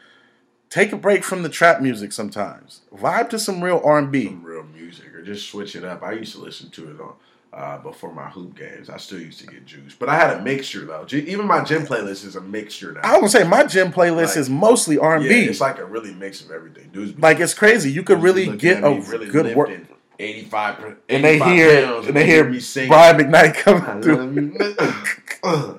take 0.71 0.93
a 0.93 0.97
break 0.97 1.23
from 1.23 1.43
the 1.43 1.49
trap 1.49 1.81
music 1.81 2.13
sometimes. 2.13 2.81
Vibe 2.95 3.31
to 3.31 3.39
some 3.39 3.63
real 3.63 3.81
R 3.85 3.99
and 3.99 4.11
B. 4.11 4.27
some 4.27 4.43
real 4.43 4.65
music 4.65 5.15
or 5.15 5.23
just 5.23 5.49
switch 5.49 5.77
it 5.77 5.85
up. 5.85 6.03
I 6.03 6.13
used 6.13 6.35
to 6.35 6.41
listen 6.41 6.71
to 6.71 6.91
it 6.91 7.01
on 7.01 7.15
uh, 7.55 7.79
before 7.79 8.13
my 8.13 8.29
hoop 8.29 8.57
games. 8.57 8.91
I 8.91 8.97
still 8.97 9.21
used 9.21 9.39
to 9.41 9.47
get 9.47 9.65
juice, 9.65 9.95
but 9.95 10.09
I 10.09 10.17
had 10.17 10.37
a 10.39 10.43
mixture 10.43 10.85
though. 10.85 11.05
G- 11.05 11.21
Even 11.29 11.47
my 11.47 11.63
gym 11.63 11.83
playlist 11.87 12.25
is 12.25 12.35
a 12.37 12.41
mixture 12.41 12.93
now. 12.93 13.01
I 13.05 13.13
was 13.19 13.33
gonna 13.33 13.45
say 13.45 13.49
my 13.49 13.65
gym 13.65 13.93
playlist 13.93 14.29
Like, 14.29 14.37
is 14.39 14.51
mostly 14.51 14.99
R 14.99 15.17
and 15.17 15.29
B. 15.29 15.45
it's 15.45 15.61
like 15.61 15.79
a 15.79 15.85
really 15.85 16.13
mix 16.13 16.43
of 16.45 16.51
everything. 16.51 16.91
Dudes, 16.93 17.19
Like 17.19 17.39
it's 17.41 17.55
crazy. 17.55 17.91
You 17.93 18.03
could 18.03 18.21
really 18.23 18.57
get 18.57 18.83
a 18.83 18.91
really 18.91 19.29
good 19.29 19.55
work. 19.57 19.71
Eighty-five, 20.19 20.77
per- 20.77 20.97
And 21.09 21.25
they 21.25 21.39
hear 21.41 21.87
pounds, 21.87 22.07
and 22.07 22.17
they 22.17 22.25
hear 22.25 22.45
me 22.49 22.61
sing. 22.61 22.89
Brian 22.89 23.17
McKnight 23.19 23.55
coming 23.55 24.01
through 24.03 24.23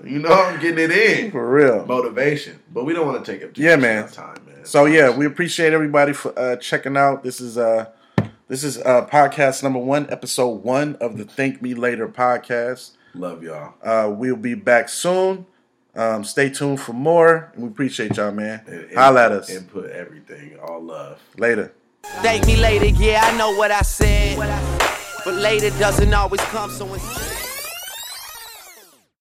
you. 0.05 0.19
know, 0.19 0.29
I'm 0.29 0.59
getting 0.59 0.79
it 0.83 0.91
in. 0.91 1.31
for 1.31 1.49
real. 1.49 1.85
Motivation, 1.85 2.59
but 2.73 2.83
we 2.85 2.93
don't 2.93 3.05
want 3.07 3.23
to 3.23 3.31
take 3.31 3.43
up 3.43 3.53
too 3.53 3.61
Yeah, 3.61 3.75
much 3.75 3.81
man. 3.81 4.07
time, 4.09 4.37
man. 4.45 4.65
So 4.65 4.85
yeah, 4.85 5.15
we 5.15 5.25
appreciate 5.25 5.73
everybody 5.73 6.11
for 6.13 6.37
uh, 6.37 6.55
checking 6.57 6.97
out. 6.97 7.23
This 7.23 7.39
is 7.39 7.57
uh 7.57 7.85
this 8.47 8.63
is 8.63 8.77
uh 8.79 9.05
podcast 9.07 9.63
number 9.63 9.79
one, 9.79 10.07
episode 10.09 10.63
one 10.63 10.95
of 10.95 11.17
the 11.17 11.25
Thank 11.25 11.61
Me 11.61 11.73
Later 11.73 12.07
podcast. 12.07 12.91
love 13.13 13.43
y'all. 13.43 13.73
Uh, 13.83 14.09
we'll 14.13 14.35
be 14.35 14.53
back 14.55 14.89
soon. 14.89 15.45
Um, 15.95 16.23
stay 16.25 16.49
tuned 16.49 16.81
for 16.81 16.93
more. 16.93 17.53
We 17.55 17.67
appreciate 17.69 18.17
y'all, 18.17 18.31
man. 18.31 18.61
And- 18.67 18.93
Holla 18.95 19.25
at 19.25 19.31
us 19.31 19.49
Input 19.49 19.89
everything. 19.91 20.57
All 20.59 20.81
love. 20.83 21.19
later. 21.37 21.73
Thank 22.21 22.45
me 22.45 22.55
later, 22.57 22.85
yeah, 23.01 23.21
I 23.23 23.37
know 23.37 23.55
what 23.57 23.71
I 23.71 23.81
said. 23.81 24.37
But 25.23 25.33
later 25.35 25.71
doesn't 25.79 26.13
always 26.13 26.41
come, 26.41 26.69
so 26.69 26.93
instead. 26.93 27.34